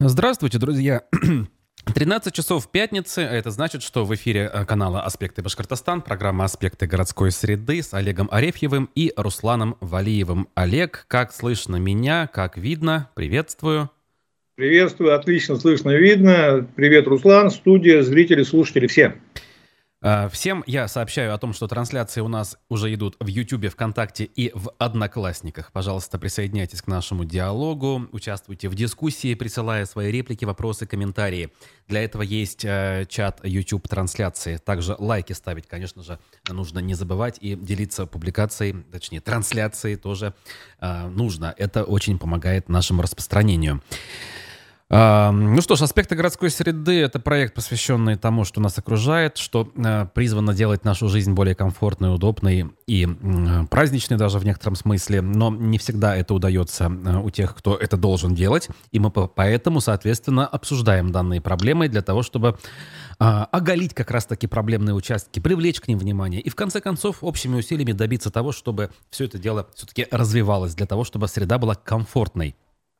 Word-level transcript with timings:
Здравствуйте, 0.00 0.58
друзья. 0.58 1.02
13 1.92 2.32
часов 2.32 2.70
пятницы, 2.70 3.18
а 3.18 3.34
это 3.34 3.50
значит, 3.50 3.82
что 3.82 4.04
в 4.04 4.14
эфире 4.14 4.48
э, 4.52 4.64
канала 4.64 5.00
«Аспекты 5.00 5.42
Башкортостан» 5.42 6.02
программа 6.02 6.44
«Аспекты 6.44 6.86
городской 6.86 7.32
среды» 7.32 7.82
с 7.82 7.92
Олегом 7.92 8.28
Арефьевым 8.30 8.90
и 8.94 9.12
Русланом 9.16 9.76
Валиевым. 9.80 10.46
Олег, 10.54 11.04
как 11.08 11.32
слышно 11.32 11.76
меня, 11.76 12.28
как 12.32 12.56
видно? 12.56 13.10
Приветствую. 13.16 13.90
Приветствую, 14.54 15.16
отлично 15.16 15.56
слышно, 15.56 15.90
видно. 15.90 16.64
Привет, 16.76 17.08
Руслан, 17.08 17.50
студия, 17.50 18.02
зрители, 18.02 18.44
слушатели, 18.44 18.86
все. 18.86 19.16
А, 20.00 20.28
всем 20.28 20.62
я 20.66 20.86
сообщаю 20.86 21.34
о 21.34 21.38
том, 21.38 21.52
что 21.52 21.66
трансляции 21.66 22.20
у 22.20 22.28
нас 22.28 22.56
уже 22.68 22.94
идут 22.94 23.16
в 23.18 23.26
YouTube, 23.26 23.68
ВКонтакте 23.68 24.24
и 24.24 24.52
в 24.54 24.70
Одноклассниках. 24.78 25.72
Пожалуйста, 25.72 26.18
присоединяйтесь 26.20 26.82
к 26.82 26.86
нашему 26.86 27.24
диалогу, 27.24 28.08
участвуйте 28.12 28.68
в 28.68 28.76
дискуссии, 28.76 29.34
присылая 29.34 29.86
свои 29.86 30.12
реплики, 30.12 30.44
вопросы, 30.44 30.86
комментарии. 30.86 31.52
Для 31.88 32.04
этого 32.04 32.22
есть 32.22 32.64
э, 32.64 33.06
чат 33.08 33.40
YouTube 33.42 33.88
трансляции. 33.88 34.58
Также 34.58 34.94
лайки 34.96 35.32
ставить, 35.32 35.66
конечно 35.66 36.04
же, 36.04 36.20
нужно 36.48 36.78
не 36.78 36.94
забывать 36.94 37.38
и 37.40 37.56
делиться 37.56 38.06
публикацией, 38.06 38.84
точнее 38.92 39.20
трансляцией 39.20 39.96
тоже 39.96 40.32
э, 40.80 41.08
нужно. 41.08 41.52
Это 41.56 41.82
очень 41.82 42.20
помогает 42.20 42.68
нашему 42.68 43.02
распространению. 43.02 43.82
Ну 44.90 45.60
что 45.60 45.76
ж, 45.76 45.82
аспекты 45.82 46.16
городской 46.16 46.48
среды— 46.48 47.00
это 47.02 47.20
проект, 47.20 47.54
посвященный 47.54 48.16
тому, 48.16 48.44
что 48.44 48.58
нас 48.62 48.78
окружает, 48.78 49.36
что 49.36 49.70
э, 49.76 50.06
призвано 50.14 50.54
делать 50.54 50.86
нашу 50.86 51.08
жизнь 51.08 51.34
более 51.34 51.54
комфортной, 51.54 52.14
удобной 52.14 52.70
и 52.86 53.06
праздничной 53.70 54.16
даже 54.16 54.38
в 54.38 54.46
некотором 54.46 54.76
смысле, 54.76 55.20
но 55.20 55.50
не 55.50 55.76
всегда 55.76 56.16
это 56.16 56.32
удается 56.32 56.84
э, 56.84 57.18
у 57.18 57.28
тех, 57.28 57.54
кто 57.54 57.76
это 57.76 57.98
должен 57.98 58.34
делать, 58.34 58.68
и 58.90 58.98
мы 58.98 59.10
поэтому, 59.10 59.82
соответственно, 59.82 60.46
обсуждаем 60.46 61.12
данные 61.12 61.42
проблемы 61.42 61.88
для 61.88 62.00
того, 62.00 62.22
чтобы 62.22 62.56
а, 63.18 63.44
оголить 63.50 63.92
как 63.92 64.10
раз-таки 64.10 64.46
проблемные 64.46 64.94
участки, 64.94 65.40
привлечь 65.40 65.80
к 65.80 65.88
ним 65.88 65.98
внимание 65.98 66.40
и 66.40 66.48
в 66.48 66.54
конце 66.54 66.80
концов 66.80 67.18
общими 67.20 67.56
усилиями 67.56 67.92
добиться 67.92 68.30
того, 68.30 68.52
чтобы 68.52 68.90
все 69.10 69.24
это 69.24 69.38
дело 69.38 69.68
все-таки 69.74 70.06
развивалось, 70.10 70.74
для 70.74 70.86
того, 70.86 71.04
чтобы 71.04 71.28
среда 71.28 71.58
была 71.58 71.74
комфортной. 71.74 72.54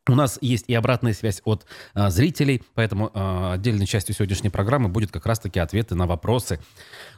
У 0.08 0.14
нас 0.14 0.38
есть 0.40 0.64
и 0.68 0.74
обратная 0.74 1.12
связь 1.12 1.42
от 1.44 1.66
а, 1.94 2.10
зрителей, 2.10 2.62
поэтому 2.74 3.10
а, 3.12 3.54
отдельной 3.54 3.86
частью 3.86 4.14
сегодняшней 4.14 4.50
программы 4.50 4.88
будет 4.88 5.10
как 5.12 5.26
раз-таки 5.26 5.60
ответы 5.60 5.94
на 5.94 6.06
вопросы. 6.06 6.58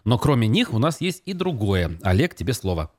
Но 0.05 0.19
кроме 0.19 0.49
них 0.49 0.75
у 0.75 0.79
нас 0.79 1.01
есть 1.01 1.23
и 1.25 1.33
другое. 1.33 1.93
Олег, 2.03 2.35
тебе 2.35 2.53
слово. 2.53 2.91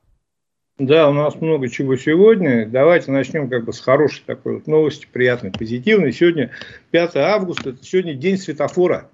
Да, 0.78 1.08
у 1.10 1.12
нас 1.12 1.34
много 1.36 1.68
чего 1.68 1.96
сегодня. 1.96 2.66
Давайте 2.66 3.10
начнем 3.10 3.48
как 3.50 3.64
бы 3.64 3.72
с 3.72 3.80
хорошей 3.80 4.22
такой 4.24 4.54
вот 4.54 4.66
новости, 4.66 5.06
приятной, 5.10 5.52
позитивной. 5.52 6.12
Сегодня 6.12 6.50
5 6.90 7.16
августа, 7.16 7.70
это 7.70 7.84
сегодня 7.84 8.14
день 8.14 8.38
светофора. 8.38 9.10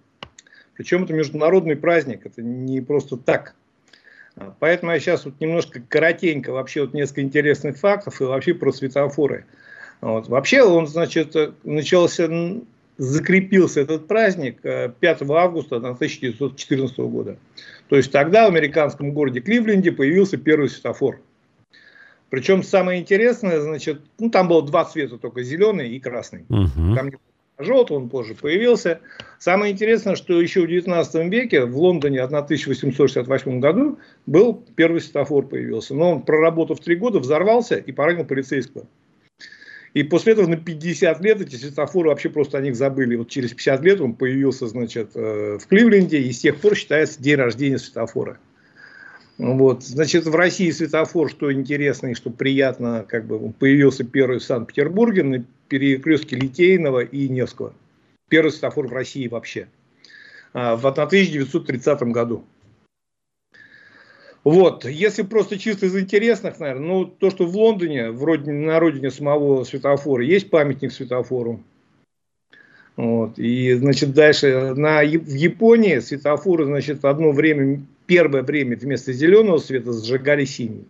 Причем 0.76 1.02
это 1.02 1.12
международный 1.12 1.74
праздник, 1.74 2.24
это 2.24 2.40
не 2.40 2.80
просто 2.80 3.16
так. 3.16 3.56
Поэтому 4.60 4.92
я 4.92 5.00
сейчас 5.00 5.24
вот 5.24 5.40
немножко 5.40 5.82
коротенько, 5.86 6.52
вообще 6.52 6.82
вот 6.82 6.94
несколько 6.94 7.22
интересных 7.22 7.76
фактов 7.76 8.20
и 8.20 8.24
вообще 8.24 8.54
про 8.54 8.70
светофоры. 8.70 9.44
Вот. 10.00 10.28
Вообще 10.28 10.62
он, 10.62 10.86
значит, 10.86 11.34
начался, 11.64 12.28
закрепился 12.98 13.80
этот 13.80 14.06
праздник 14.06 14.60
5 14.60 14.96
э, 15.00 15.24
августа 15.30 15.76
1914 15.76 16.98
года. 16.98 17.36
То 17.88 17.96
есть 17.96 18.12
тогда 18.12 18.46
в 18.46 18.52
американском 18.52 19.12
городе 19.12 19.40
Кливленде 19.40 19.92
появился 19.92 20.36
первый 20.36 20.68
светофор. 20.68 21.20
Причем 22.30 22.62
самое 22.62 23.00
интересное, 23.00 23.60
значит, 23.60 24.02
ну 24.18 24.30
там 24.30 24.48
было 24.48 24.62
два 24.62 24.84
цвета 24.84 25.16
только, 25.16 25.42
зеленый 25.42 25.90
и 25.90 25.98
красный. 26.00 26.44
Угу. 26.50 26.94
Там 26.94 27.10
желтый, 27.58 27.96
он 27.96 28.08
позже 28.08 28.34
появился. 28.34 29.00
Самое 29.38 29.72
интересное, 29.72 30.14
что 30.14 30.40
еще 30.40 30.62
в 30.62 30.68
19 30.68 31.32
веке 31.32 31.64
в 31.64 31.76
Лондоне 31.78 32.22
в 32.22 32.26
1868 32.26 33.60
году 33.60 33.98
был 34.26 34.62
первый 34.76 35.00
светофор 35.00 35.46
появился. 35.46 35.94
Но 35.94 36.12
он, 36.12 36.22
проработав 36.22 36.80
три 36.80 36.96
года, 36.96 37.18
взорвался 37.18 37.76
и 37.76 37.92
поранил 37.92 38.24
полицейского. 38.24 38.86
И 39.94 40.02
после 40.02 40.34
этого 40.34 40.46
на 40.46 40.56
50 40.56 41.20
лет 41.22 41.40
эти 41.40 41.56
светофоры 41.56 42.10
вообще 42.10 42.28
просто 42.28 42.58
о 42.58 42.60
них 42.60 42.76
забыли. 42.76 43.16
Вот 43.16 43.28
через 43.28 43.50
50 43.50 43.82
лет 43.82 44.00
он 44.00 44.14
появился, 44.14 44.66
значит, 44.66 45.10
э, 45.14 45.58
в 45.60 45.66
Кливленде, 45.66 46.18
и 46.18 46.32
с 46.32 46.40
тех 46.40 46.60
пор 46.60 46.76
считается 46.76 47.22
день 47.22 47.36
рождения 47.36 47.78
светофора. 47.78 48.38
Вот. 49.38 49.84
Значит, 49.84 50.26
в 50.26 50.34
России 50.34 50.70
светофор, 50.70 51.30
что 51.30 51.52
интересно 51.52 52.08
и 52.08 52.14
что 52.14 52.30
приятно, 52.30 53.06
как 53.08 53.26
бы 53.26 53.52
появился 53.52 54.04
первый 54.04 54.40
в 54.40 54.44
Санкт-Петербурге 54.44 55.22
на 55.22 55.44
перекрестке 55.68 56.36
Литейного 56.36 57.00
и 57.00 57.28
Невского. 57.28 57.72
Первый 58.28 58.50
светофор 58.50 58.88
в 58.88 58.92
России 58.92 59.28
вообще. 59.28 59.68
А, 60.52 60.76
в 60.76 60.84
1930 60.84 62.02
году. 62.04 62.44
Вот, 64.48 64.86
если 64.86 65.24
просто 65.24 65.58
чисто 65.58 65.84
из 65.84 65.94
интересных, 65.94 66.58
наверное, 66.58 66.86
ну, 66.86 67.04
то, 67.04 67.28
что 67.28 67.44
в 67.44 67.54
Лондоне, 67.54 68.12
вроде 68.12 68.50
на 68.50 68.80
родине 68.80 69.10
самого 69.10 69.62
светофора, 69.64 70.24
есть 70.24 70.48
памятник 70.48 70.90
светофору. 70.90 71.62
Вот, 72.96 73.38
и, 73.38 73.74
значит, 73.74 74.14
дальше 74.14 74.72
на, 74.74 75.02
в 75.02 75.34
Японии 75.34 75.98
светофоры, 75.98 76.64
значит, 76.64 77.04
одно 77.04 77.32
время, 77.32 77.82
первое 78.06 78.42
время 78.42 78.78
вместо 78.78 79.12
зеленого 79.12 79.58
света 79.58 79.92
зажигали 79.92 80.46
синий. 80.46 80.86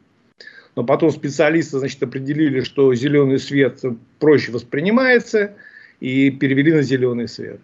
Но 0.77 0.85
потом 0.85 1.11
специалисты, 1.11 1.81
значит, 1.81 2.01
определили, 2.01 2.61
что 2.61 2.95
зеленый 2.95 3.41
свет 3.41 3.83
проще 4.21 4.53
воспринимается, 4.53 5.57
и 5.99 6.31
перевели 6.31 6.75
на 6.75 6.83
зеленый 6.83 7.27
свет. 7.27 7.59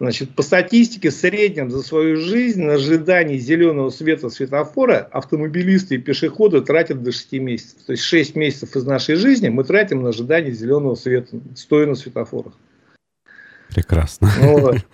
Значит, 0.00 0.34
по 0.34 0.40
статистике, 0.40 1.10
в 1.10 1.12
среднем 1.12 1.70
за 1.70 1.82
свою 1.82 2.16
жизнь 2.16 2.62
на 2.62 2.74
ожидание 2.74 3.38
зеленого 3.38 3.90
света 3.90 4.30
светофора 4.30 5.06
автомобилисты 5.12 5.96
и 5.96 5.98
пешеходы 5.98 6.62
тратят 6.62 7.02
до 7.02 7.12
6 7.12 7.32
месяцев. 7.34 7.82
То 7.84 7.92
есть 7.92 8.04
6 8.04 8.34
месяцев 8.34 8.74
из 8.74 8.86
нашей 8.86 9.16
жизни 9.16 9.50
мы 9.50 9.62
тратим 9.62 10.02
на 10.02 10.08
ожидание 10.08 10.54
зеленого 10.54 10.94
света, 10.94 11.38
стоя 11.54 11.86
на 11.86 11.94
светофорах. 11.94 12.54
Прекрасно. 13.68 14.30
Вот. 14.40 14.78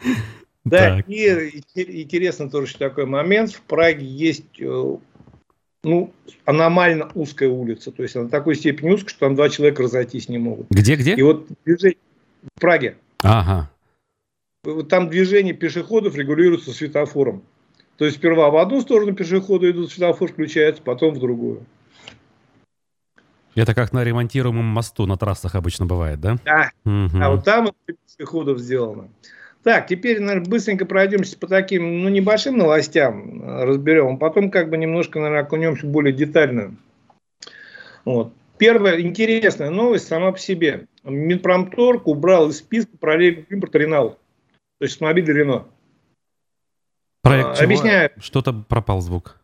Да, 0.65 0.99
и 1.07 1.63
интересно 2.03 2.51
тоже 2.51 2.77
такой 2.77 3.07
момент. 3.07 3.53
В 3.53 3.61
Праге 3.61 4.05
есть 4.05 4.61
э, 4.61 4.97
ну, 5.85 6.13
аномально 6.45 7.09
узкая 7.15 7.49
улица. 7.49 7.93
То 7.93 8.03
есть 8.03 8.17
она 8.17 8.29
такой 8.29 8.57
степени 8.57 8.91
узкая, 8.91 9.11
что 9.11 9.21
там 9.21 9.37
два 9.37 9.49
человека 9.49 9.85
разойтись 9.85 10.29
не 10.29 10.39
могут. 10.39 10.67
Где-где? 10.71 11.15
И 11.15 11.23
вот 11.23 11.47
движение 11.65 11.99
в 12.57 12.61
Праге. 12.61 12.97
Ага 13.23 13.71
там 14.89 15.09
движение 15.11 15.55
пешеходов 15.55 16.17
регулируется 16.17 16.73
светофором. 16.73 17.43
То 17.97 18.05
есть 18.05 18.19
сперва 18.19 18.51
в 18.51 18.57
одну 18.57 18.81
сторону 18.81 19.15
пешеходы 19.15 19.71
идут, 19.71 19.91
светофор 19.91 20.31
включается, 20.31 20.83
потом 20.83 21.15
в 21.15 21.19
другую. 21.19 21.65
Это 23.55 23.75
как 23.75 23.93
на 23.93 24.05
ремонтируемом 24.05 24.67
мосту 24.67 25.07
на 25.07 25.17
трассах 25.17 25.55
обычно 25.55 25.87
бывает, 25.87 26.21
да? 26.21 26.37
Да. 26.45 26.71
Угу. 26.85 27.19
А 27.23 27.31
вот 27.31 27.45
там 27.45 27.71
пешеходов 27.87 28.59
сделано. 28.59 29.09
Так, 29.63 29.89
теперь, 29.89 30.21
наверное, 30.21 30.49
быстренько 30.49 30.85
пройдемся 30.87 31.37
по 31.39 31.49
таким, 31.49 32.03
ну, 32.03 32.09
небольшим 32.09 32.57
новостям, 32.57 33.43
э, 33.43 33.65
разберем. 33.65 34.15
А 34.15 34.17
потом, 34.17 34.51
как 34.51 34.71
бы, 34.71 34.77
немножко, 34.77 35.19
наверное, 35.19 35.43
окунемся 35.43 35.87
более 35.87 36.13
детально. 36.13 36.77
Вот. 38.05 38.33
Первая 38.59 39.01
интересная 39.01 39.71
новость 39.71 40.07
сама 40.07 40.33
по 40.33 40.39
себе. 40.39 40.87
Минпромторг 41.03 42.07
убрал 42.07 42.51
из 42.51 42.59
списка 42.59 42.97
параллельного 42.99 43.47
импорта 43.51 43.79
Ренал. 43.79 44.19
То 44.79 44.85
есть 44.85 44.95
автомобиль 44.95 45.25
Рено. 45.27 45.67
Проект 47.23 47.51
а, 47.51 47.55
чего? 47.55 47.65
Объясняю. 47.65 48.11
Что-то 48.19 48.53
пропал 48.53 49.01
звук. 49.01 49.41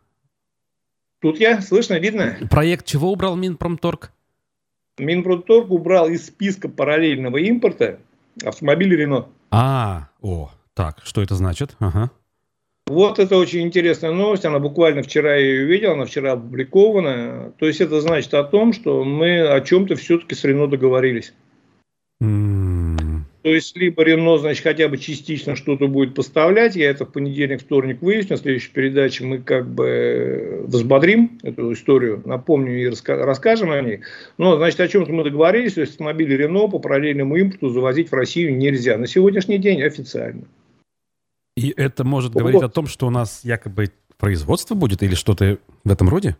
Тут 1.20 1.38
я, 1.38 1.60
слышно, 1.60 1.98
видно? 1.98 2.36
Проект 2.50 2.86
чего 2.86 3.12
убрал 3.12 3.36
Минпромторг? 3.36 4.12
Минпромторг 4.98 5.70
убрал 5.70 6.08
из 6.08 6.26
списка 6.26 6.68
параллельного 6.68 7.38
импорта 7.38 8.00
автомобили 8.44 8.96
Рено. 8.96 9.28
А, 9.50 10.08
о, 10.20 10.50
так, 10.74 11.00
что 11.04 11.22
это 11.22 11.34
значит? 11.34 11.76
Ага. 11.78 12.10
Вот 12.86 13.18
это 13.18 13.36
очень 13.36 13.62
интересная 13.62 14.10
новость, 14.10 14.44
она 14.44 14.58
буквально 14.58 15.02
вчера 15.02 15.36
я 15.36 15.40
ее 15.40 15.64
видел, 15.64 15.92
она 15.92 16.04
вчера 16.04 16.32
опубликована. 16.32 17.52
То 17.58 17.66
есть 17.66 17.80
это 17.80 18.00
значит 18.00 18.34
о 18.34 18.44
том, 18.44 18.72
что 18.72 19.04
мы 19.04 19.40
о 19.40 19.60
чем-то 19.60 19.94
все-таки 19.96 20.34
с 20.34 20.44
Рено 20.44 20.66
договорились. 20.66 21.32
То 23.42 23.48
есть, 23.48 23.76
либо 23.76 24.04
Рено, 24.04 24.38
значит, 24.38 24.62
хотя 24.62 24.88
бы 24.88 24.98
частично 24.98 25.56
что-то 25.56 25.88
будет 25.88 26.14
поставлять. 26.14 26.76
Я 26.76 26.90
это 26.90 27.04
в 27.04 27.12
понедельник, 27.12 27.60
вторник 27.60 28.00
выясню. 28.00 28.36
В 28.36 28.40
следующей 28.40 28.70
передаче 28.70 29.24
мы 29.24 29.38
как 29.38 29.68
бы 29.68 30.62
взбодрим 30.66 31.40
эту 31.42 31.72
историю, 31.72 32.22
напомню 32.24 32.80
и 32.80 32.88
раска- 32.88 33.24
расскажем 33.24 33.72
о 33.72 33.80
ней. 33.80 34.00
Но, 34.38 34.56
значит, 34.56 34.78
о 34.78 34.86
чем-то 34.86 35.12
мы 35.12 35.24
договорились. 35.24 35.74
То 35.74 35.80
есть, 35.80 35.94
автомобили 35.94 36.34
Рено 36.34 36.68
по 36.68 36.78
параллельному 36.78 37.36
импорту 37.36 37.70
завозить 37.70 38.10
в 38.10 38.14
Россию 38.14 38.56
нельзя. 38.56 38.96
На 38.96 39.08
сегодняшний 39.08 39.58
день 39.58 39.82
официально. 39.82 40.44
И 41.56 41.74
это 41.76 42.04
может 42.04 42.32
вот. 42.34 42.40
говорить 42.40 42.62
о 42.62 42.68
том, 42.68 42.86
что 42.86 43.08
у 43.08 43.10
нас 43.10 43.40
якобы 43.44 43.90
производство 44.18 44.76
будет 44.76 45.02
или 45.02 45.16
что-то 45.16 45.58
в 45.82 45.90
этом 45.90 46.08
роде? 46.08 46.36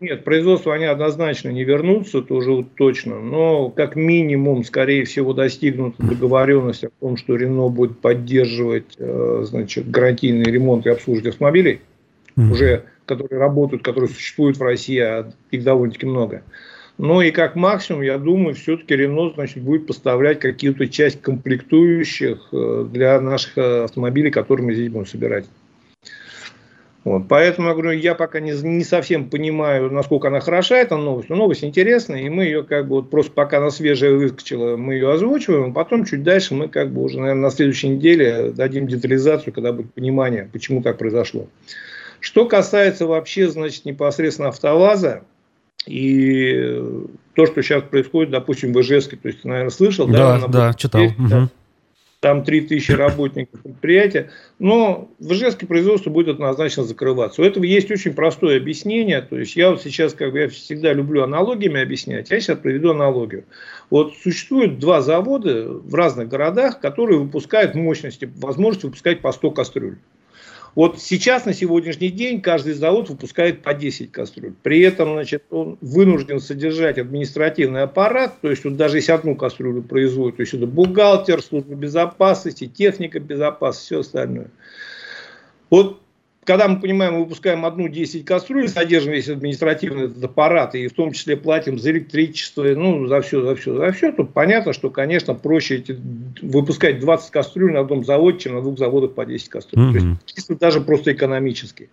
Нет, 0.00 0.24
производство 0.24 0.74
они 0.74 0.86
однозначно 0.86 1.50
не 1.50 1.62
вернутся, 1.62 2.22
тоже 2.22 2.50
вот 2.52 2.74
точно. 2.74 3.20
Но 3.20 3.68
как 3.68 3.96
минимум, 3.96 4.64
скорее 4.64 5.04
всего, 5.04 5.34
достигнута 5.34 6.02
договоренность 6.02 6.84
о 6.84 6.90
том, 7.00 7.18
что 7.18 7.36
Рено 7.36 7.68
будет 7.68 7.98
поддерживать 8.00 8.96
э, 8.98 9.42
значит, 9.44 9.90
гарантийный 9.90 10.50
ремонт 10.50 10.86
и 10.86 10.90
обслуживание 10.90 11.30
автомобилей, 11.30 11.80
mm-hmm. 12.36 12.50
уже 12.50 12.84
которые 13.04 13.38
работают, 13.40 13.82
которые 13.82 14.08
существуют 14.08 14.56
в 14.56 14.62
России, 14.62 14.98
а 14.98 15.30
их 15.50 15.64
довольно-таки 15.64 16.06
много. 16.06 16.44
Ну 16.96 17.20
и 17.20 17.30
как 17.30 17.54
максимум, 17.54 18.02
я 18.02 18.18
думаю, 18.18 18.54
все-таки 18.54 18.96
Рено 18.96 19.32
значит, 19.34 19.62
будет 19.62 19.86
поставлять 19.86 20.38
какие-то 20.38 20.86
часть 20.86 21.20
комплектующих 21.20 22.48
э, 22.52 22.86
для 22.90 23.20
наших 23.20 23.58
э, 23.58 23.84
автомобилей, 23.84 24.30
которые 24.30 24.66
мы 24.66 24.74
здесь 24.74 24.90
будем 24.90 25.06
собирать. 25.06 25.44
Вот, 27.02 27.28
поэтому 27.28 27.68
я 27.68 27.74
говорю, 27.74 27.98
я 27.98 28.14
пока 28.14 28.40
не, 28.40 28.52
не 28.52 28.84
совсем 28.84 29.30
понимаю, 29.30 29.90
насколько 29.90 30.28
она 30.28 30.40
хороша, 30.40 30.76
эта 30.76 30.96
новость. 30.96 31.30
Но 31.30 31.36
новость 31.36 31.64
интересная, 31.64 32.22
и 32.22 32.28
мы 32.28 32.44
ее 32.44 32.62
как 32.62 32.88
бы 32.88 32.96
вот 32.96 33.10
просто 33.10 33.32
пока 33.32 33.56
она 33.56 33.70
свежая 33.70 34.12
выскочила, 34.12 34.76
мы 34.76 34.94
ее 34.94 35.10
озвучиваем, 35.10 35.70
а 35.70 35.72
потом 35.72 36.04
чуть 36.04 36.22
дальше 36.22 36.54
мы 36.54 36.68
как 36.68 36.92
бы 36.92 37.02
уже, 37.02 37.18
наверное, 37.18 37.44
на 37.44 37.50
следующей 37.50 37.88
неделе 37.88 38.50
дадим 38.50 38.86
детализацию, 38.86 39.54
когда 39.54 39.72
будет 39.72 39.94
понимание, 39.94 40.48
почему 40.52 40.82
так 40.82 40.98
произошло. 40.98 41.46
Что 42.20 42.44
касается 42.44 43.06
вообще, 43.06 43.48
значит, 43.48 43.86
непосредственно 43.86 44.48
автоваза, 44.48 45.22
и 45.86 46.82
то, 47.34 47.46
что 47.46 47.62
сейчас 47.62 47.82
происходит, 47.84 48.30
допустим, 48.30 48.74
в 48.74 48.80
Ижевске, 48.82 49.16
то 49.16 49.28
есть, 49.28 49.40
ты, 49.40 49.48
наверное, 49.48 49.70
слышал, 49.70 50.06
да? 50.06 50.38
Да, 50.40 50.48
да, 50.48 50.74
читал. 50.74 51.00
Есть, 51.00 51.18
угу. 51.18 51.48
Там 52.20 52.44
3000 52.44 52.92
работников 52.92 53.62
предприятия. 53.62 54.30
Но 54.58 55.10
в 55.18 55.32
Ижевске 55.32 55.66
производство 55.66 56.10
будет 56.10 56.28
однозначно 56.28 56.84
закрываться. 56.84 57.40
У 57.40 57.44
этого 57.44 57.64
есть 57.64 57.90
очень 57.90 58.12
простое 58.12 58.58
объяснение. 58.58 59.22
То 59.22 59.38
есть, 59.38 59.56
я 59.56 59.70
вот 59.70 59.82
сейчас, 59.82 60.12
как 60.12 60.32
бы, 60.32 60.40
я 60.40 60.48
всегда 60.48 60.92
люблю 60.92 61.22
аналогиями 61.22 61.80
объяснять. 61.80 62.30
Я 62.30 62.40
сейчас 62.40 62.58
приведу 62.58 62.90
аналогию. 62.90 63.44
Вот 63.88 64.14
существует 64.22 64.78
два 64.78 65.00
завода 65.00 65.66
в 65.68 65.94
разных 65.94 66.28
городах, 66.28 66.80
которые 66.80 67.18
выпускают 67.18 67.74
мощности, 67.74 68.30
возможность 68.36 68.84
выпускать 68.84 69.20
по 69.20 69.32
100 69.32 69.50
кастрюль. 69.52 69.96
Вот 70.74 71.00
сейчас, 71.00 71.46
на 71.46 71.52
сегодняшний 71.52 72.10
день, 72.10 72.40
каждый 72.40 72.74
завод 72.74 73.08
выпускает 73.08 73.62
по 73.62 73.74
10 73.74 74.12
кастрюль. 74.12 74.54
При 74.62 74.80
этом, 74.80 75.14
значит, 75.14 75.44
он 75.50 75.78
вынужден 75.80 76.40
содержать 76.40 76.98
административный 76.98 77.82
аппарат, 77.82 78.40
то 78.40 78.50
есть, 78.50 78.64
вот 78.64 78.76
даже 78.76 78.98
если 78.98 79.12
одну 79.12 79.34
кастрюлю 79.34 79.82
производит, 79.82 80.36
то 80.36 80.42
есть, 80.42 80.54
это 80.54 80.66
бухгалтер, 80.66 81.42
служба 81.42 81.74
безопасности, 81.74 82.66
техника 82.66 83.18
безопасности, 83.18 83.86
все 83.86 84.00
остальное. 84.00 84.50
Вот 85.70 85.99
когда 86.50 86.66
мы 86.66 86.80
понимаем, 86.80 87.14
мы 87.14 87.20
выпускаем 87.20 87.64
одну 87.64 87.86
10 87.86 88.24
кастрюль, 88.24 88.68
содержим 88.68 89.12
весь 89.12 89.28
административный 89.28 90.06
этот 90.06 90.24
аппарат, 90.24 90.74
и 90.74 90.88
в 90.88 90.92
том 90.92 91.12
числе 91.12 91.36
платим 91.36 91.78
за 91.78 91.92
электричество, 91.92 92.64
ну, 92.64 93.06
за 93.06 93.20
все, 93.20 93.40
за 93.40 93.54
все, 93.54 93.76
за 93.76 93.92
все, 93.92 94.10
то 94.10 94.24
понятно, 94.24 94.72
что, 94.72 94.90
конечно, 94.90 95.34
проще 95.34 95.76
эти, 95.76 95.96
выпускать 96.42 96.98
20 96.98 97.30
кастрюль 97.30 97.72
на 97.72 97.78
одном 97.78 98.04
заводе, 98.04 98.38
чем 98.38 98.56
на 98.56 98.62
двух 98.62 98.80
заводах 98.80 99.12
по 99.12 99.24
10 99.24 99.48
кастрюль. 99.48 99.84
Mm-hmm. 99.84 99.92
То 99.92 99.98
есть, 99.98 100.20
чисто 100.26 100.56
даже 100.56 100.80
просто 100.80 101.12
экономически. 101.12 101.88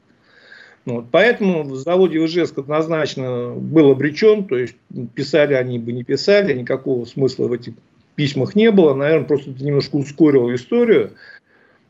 Вот. 0.85 1.05
Поэтому 1.11 1.61
в 1.61 1.75
заводе 1.75 2.25
Ижевск 2.25 2.57
однозначно 2.57 3.51
был 3.51 3.91
обречен, 3.91 4.45
то 4.45 4.57
есть 4.57 4.73
писали 5.13 5.53
они 5.53 5.77
бы 5.77 5.91
не 5.91 6.03
писали, 6.03 6.57
никакого 6.57 7.05
смысла 7.05 7.47
в 7.47 7.53
этих 7.53 7.73
письмах 8.15 8.55
не 8.55 8.71
было. 8.71 8.95
Наверное, 8.95 9.27
просто 9.27 9.51
это 9.51 9.63
немножко 9.63 9.97
ускорило 9.97 10.55
историю. 10.55 11.11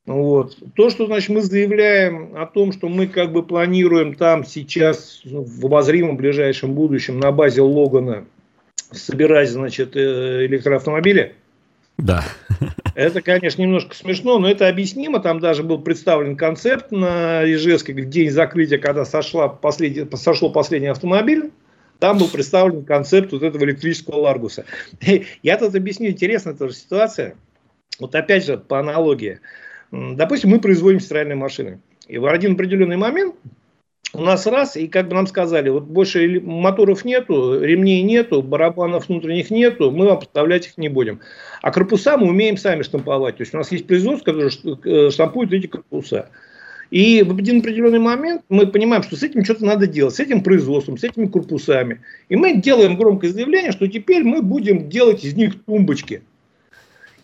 Вот. 0.07 0.57
То, 0.75 0.89
что 0.89 1.05
значит, 1.05 1.29
мы 1.29 1.41
заявляем 1.41 2.31
о 2.37 2.45
том, 2.45 2.71
что 2.71 2.87
мы 2.87 3.07
как 3.07 3.33
бы 3.33 3.43
планируем 3.43 4.15
там 4.15 4.45
сейчас 4.45 5.19
в 5.25 5.65
обозримом 5.65 6.15
ближайшем 6.15 6.73
будущем 6.73 7.19
на 7.19 7.33
базе 7.33 7.61
Логана 7.61 8.25
собирать 8.91 9.49
значит, 9.49 9.97
э, 9.97 10.45
электроавтомобили. 10.45 11.35
Да. 11.97 12.23
Это, 12.95 13.21
конечно, 13.21 13.61
немножко 13.61 13.95
смешно, 13.95 14.39
но 14.39 14.49
это 14.49 14.69
объяснимо. 14.69 15.19
Там 15.19 15.41
даже 15.41 15.61
был 15.63 15.79
представлен 15.79 16.37
концепт 16.37 16.89
на 16.91 17.43
Ижевске, 17.43 17.93
в 17.93 18.09
день 18.09 18.31
закрытия, 18.31 18.77
когда 18.77 19.03
сошла 19.03 19.49
последний, 19.49 20.07
сошло 20.15 20.49
последний 20.49 20.87
автомобиль. 20.87 21.51
Там 21.99 22.17
был 22.17 22.29
представлен 22.29 22.85
концепт 22.85 23.33
вот 23.33 23.43
этого 23.43 23.65
электрического 23.65 24.21
Ларгуса. 24.21 24.63
Я 25.43 25.57
тут 25.57 25.75
объясню, 25.75 26.11
интересная 26.11 26.53
тоже 26.53 26.75
ситуация. 26.75 27.35
Вот 27.99 28.15
опять 28.15 28.45
же, 28.45 28.57
по 28.57 28.79
аналогии. 28.79 29.41
Допустим, 29.91 30.49
мы 30.51 30.59
производим 30.59 30.99
стиральные 30.99 31.35
машины. 31.35 31.79
И 32.07 32.17
в 32.17 32.25
один 32.25 32.53
определенный 32.53 32.97
момент 32.97 33.35
у 34.13 34.21
нас 34.21 34.45
раз, 34.47 34.75
и 34.77 34.87
как 34.87 35.09
бы 35.09 35.15
нам 35.15 35.27
сказали, 35.27 35.69
вот 35.69 35.83
больше 35.83 36.39
моторов 36.41 37.05
нету, 37.05 37.59
ремней 37.61 38.01
нету, 38.01 38.41
барабанов 38.41 39.09
внутренних 39.09 39.51
нету, 39.51 39.91
мы 39.91 40.05
вам 40.05 40.19
поставлять 40.19 40.67
их 40.67 40.77
не 40.77 40.89
будем. 40.89 41.19
А 41.61 41.71
корпуса 41.71 42.17
мы 42.17 42.27
умеем 42.27 42.57
сами 42.57 42.83
штамповать. 42.83 43.37
То 43.37 43.41
есть 43.41 43.53
у 43.53 43.57
нас 43.57 43.71
есть 43.71 43.85
производство, 43.85 44.31
которое 44.31 44.49
э, 44.85 45.11
штампует 45.11 45.51
эти 45.53 45.67
корпуса. 45.67 46.29
И 46.89 47.21
в 47.21 47.37
один 47.37 47.59
определенный 47.59 47.99
момент 47.99 48.43
мы 48.47 48.65
понимаем, 48.67 49.03
что 49.03 49.17
с 49.17 49.23
этим 49.23 49.43
что-то 49.43 49.65
надо 49.65 49.87
делать, 49.87 50.15
с 50.15 50.19
этим 50.21 50.41
производством, 50.41 50.97
с 50.97 51.03
этими 51.03 51.25
корпусами. 51.25 52.01
И 52.29 52.37
мы 52.37 52.57
делаем 52.61 52.95
громкое 52.95 53.29
заявление, 53.29 53.73
что 53.73 53.87
теперь 53.87 54.23
мы 54.23 54.41
будем 54.41 54.87
делать 54.87 55.23
из 55.25 55.35
них 55.35 55.61
тумбочки. 55.65 56.21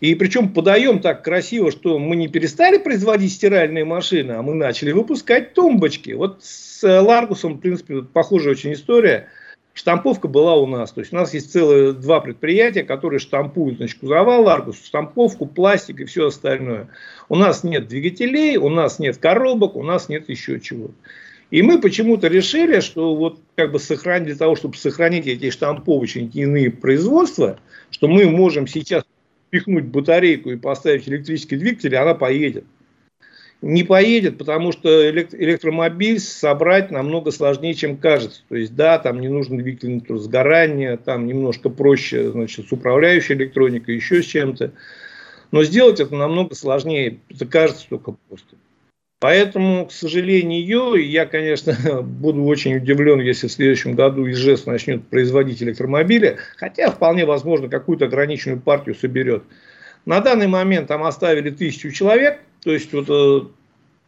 И 0.04 0.14
причем 0.16 0.50
подаем 0.50 0.98
так 0.98 1.24
красиво, 1.24 1.70
что 1.70 1.98
мы 1.98 2.16
не 2.16 2.28
перестали 2.28 2.76
производить 2.76 3.32
стиральные 3.32 3.86
машины, 3.86 4.32
а 4.32 4.42
мы 4.42 4.52
начали 4.52 4.92
выпускать 4.92 5.54
тумбочки. 5.54 6.10
Вот 6.10 6.40
с 6.42 6.82
Ларгусом, 6.82 7.54
в 7.54 7.60
принципе, 7.60 8.02
похожая 8.02 8.52
очень 8.52 8.74
история. 8.74 9.28
Штамповка 9.72 10.28
была 10.28 10.56
у 10.56 10.66
нас. 10.66 10.92
То 10.92 11.00
есть 11.00 11.14
у 11.14 11.16
нас 11.16 11.32
есть 11.32 11.50
целые 11.50 11.94
два 11.94 12.20
предприятия, 12.20 12.82
которые 12.82 13.18
штампуют 13.18 13.78
значит, 13.78 13.98
кузова 13.98 14.32
Ларгус, 14.32 14.76
штамповку, 14.84 15.46
пластик 15.46 16.00
и 16.00 16.04
все 16.04 16.26
остальное. 16.26 16.88
У 17.30 17.36
нас 17.36 17.64
нет 17.64 17.88
двигателей, 17.88 18.58
у 18.58 18.68
нас 18.68 18.98
нет 18.98 19.16
коробок, 19.16 19.74
у 19.74 19.82
нас 19.82 20.10
нет 20.10 20.28
еще 20.28 20.60
чего. 20.60 20.90
И 21.50 21.62
мы 21.62 21.80
почему-то 21.80 22.28
решили, 22.28 22.80
что 22.80 23.16
вот 23.16 23.40
как 23.56 23.72
бы 23.72 23.78
сохранить, 23.78 24.26
для 24.26 24.36
того, 24.36 24.54
чтобы 24.54 24.76
сохранить 24.76 25.26
эти 25.26 25.48
штамповочные 25.48 26.26
иные 26.26 26.70
производства, 26.70 27.58
что 27.90 28.06
мы 28.06 28.26
можем 28.26 28.66
сейчас 28.66 29.04
впихнуть 29.54 29.84
батарейку 29.84 30.50
и 30.50 30.56
поставить 30.56 31.08
электрический 31.08 31.56
двигатель, 31.56 31.94
она 31.94 32.14
поедет. 32.14 32.64
Не 33.62 33.84
поедет, 33.84 34.36
потому 34.36 34.72
что 34.72 35.10
электромобиль 35.10 36.18
собрать 36.18 36.90
намного 36.90 37.30
сложнее, 37.30 37.74
чем 37.74 37.96
кажется. 37.96 38.42
То 38.48 38.56
есть, 38.56 38.74
да, 38.74 38.98
там 38.98 39.20
не 39.20 39.28
нужно 39.28 39.56
двигатель 39.56 40.02
сгорания, 40.18 40.96
там 40.96 41.26
немножко 41.26 41.70
проще, 41.70 42.30
значит, 42.30 42.68
с 42.68 42.72
управляющей 42.72 43.34
электроникой, 43.36 43.94
еще 43.94 44.22
с 44.22 44.26
чем-то. 44.26 44.72
Но 45.50 45.62
сделать 45.62 46.00
это 46.00 46.14
намного 46.14 46.54
сложнее. 46.54 47.20
Это 47.30 47.46
кажется 47.46 47.86
только 47.88 48.16
просто. 48.28 48.56
Поэтому, 49.20 49.86
к 49.86 49.92
сожалению, 49.92 51.02
я, 51.02 51.24
конечно, 51.26 51.74
буду 52.02 52.44
очень 52.44 52.76
удивлен, 52.76 53.20
если 53.20 53.48
в 53.48 53.52
следующем 53.52 53.94
году 53.94 54.28
ИЖС 54.28 54.66
начнет 54.66 55.06
производить 55.08 55.62
электромобили, 55.62 56.36
хотя 56.56 56.90
вполне 56.90 57.24
возможно 57.24 57.68
какую-то 57.68 58.06
ограниченную 58.06 58.60
партию 58.60 58.94
соберет. 58.94 59.44
На 60.04 60.20
данный 60.20 60.48
момент 60.48 60.88
там 60.88 61.04
оставили 61.04 61.50
тысячу 61.50 61.90
человек, 61.90 62.40
то 62.62 62.72
есть 62.72 62.92
вот 62.92 63.06
э, 63.08 63.46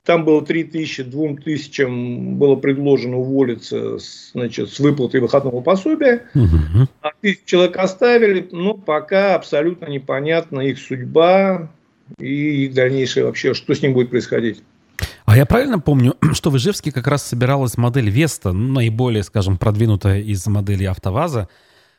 там 0.07 0.25
было 0.25 0.45
3 0.45 0.65
тысячи, 0.65 1.03
2 1.03 1.37
тысячам 1.45 2.37
было 2.37 2.57
предложено 2.57 3.19
уволиться 3.19 3.99
значит, 4.33 4.71
с 4.71 4.79
выплатой 4.79 5.21
выходного 5.21 5.61
пособия. 5.61 6.23
Угу. 6.35 6.89
А 7.03 7.11
тысячу 7.21 7.45
человек 7.45 7.77
оставили, 7.77 8.49
но 8.53 8.75
пока 8.75 9.35
абсолютно 9.35 9.87
непонятна 9.87 10.61
их 10.61 10.79
судьба 10.79 11.71
и 12.19 12.67
их 12.67 12.75
дальнейшее 12.75 13.25
вообще, 13.25 13.53
что 13.53 13.75
с 13.75 13.83
ним 13.83 13.95
будет 13.95 14.11
происходить. 14.11 14.63
А 15.27 15.37
я 15.37 15.45
правильно 15.45 15.81
помню, 15.81 16.15
что 16.33 16.51
в 16.51 16.57
Ижевске 16.57 16.93
как 16.93 17.07
раз 17.09 17.23
собиралась 17.25 17.77
модель 17.77 18.09
Веста, 18.09 18.53
наиболее, 18.53 19.23
скажем, 19.23 19.59
продвинутая 19.59 20.21
из 20.21 20.47
моделей 20.47 20.87
АвтоВАЗа. 20.87 21.49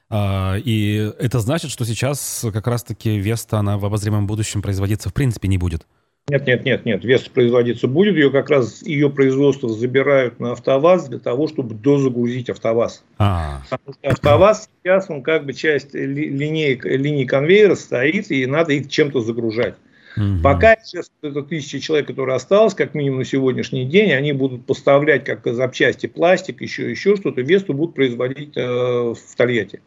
А, 0.10 0.56
и 0.56 1.12
это 1.20 1.40
значит, 1.40 1.70
что 1.70 1.86
сейчас 1.86 2.46
как 2.54 2.66
раз-таки 2.66 3.18
Веста, 3.18 3.60
она 3.60 3.78
в 3.78 3.86
обозримом 3.86 4.26
будущем 4.26 4.62
производиться 4.62 5.10
в 5.10 5.14
принципе 5.14 5.50
не 5.50 5.58
будет. 5.58 5.86
Нет, 6.30 6.46
нет, 6.46 6.66
нет, 6.66 6.86
нет. 6.86 7.06
Веста 7.06 7.30
производиться 7.32 7.88
будет. 7.88 8.16
Ее 8.16 8.32
как 8.32 8.50
раз 8.50 8.82
ее 8.82 9.10
производство 9.10 9.70
забирают 9.70 10.40
на 10.42 10.52
АвтоВАЗ 10.52 11.08
для 11.08 11.20
того, 11.20 11.48
чтобы 11.48 11.74
дозагрузить 11.76 12.50
АвтоВАЗ. 12.50 13.04
А-а-а. 13.18 13.64
Потому 13.70 13.94
что 13.94 14.10
АвтоВАЗ 14.10 14.70
сейчас, 14.84 15.10
он 15.10 15.22
как 15.22 15.46
бы 15.46 15.54
часть 15.54 15.94
линии, 15.94 16.80
линии 16.84 17.24
конвейера 17.24 17.76
стоит, 17.76 18.30
и 18.32 18.46
надо 18.46 18.74
их 18.74 18.90
чем-то 18.90 19.22
загружать. 19.22 19.76
Угу. 20.18 20.42
Пока 20.42 20.76
сейчас 20.84 21.12
это 21.22 21.44
тысяча 21.44 21.80
человек, 21.80 22.08
которые 22.08 22.36
осталось, 22.36 22.74
как 22.74 22.96
минимум 22.96 23.20
на 23.20 23.26
сегодняшний 23.26 23.86
день, 23.86 24.12
они 24.12 24.34
будут 24.34 24.66
поставлять 24.66 25.24
как 25.24 25.46
запчасти 25.46 26.08
пластик, 26.08 26.62
еще 26.62 26.90
еще 26.90 27.16
что-то, 27.16 27.42
Весту 27.42 27.74
будут 27.74 27.96
производить 27.96 28.58
э, 28.58 28.62
в 28.62 29.36
Тольятти. 29.36 29.82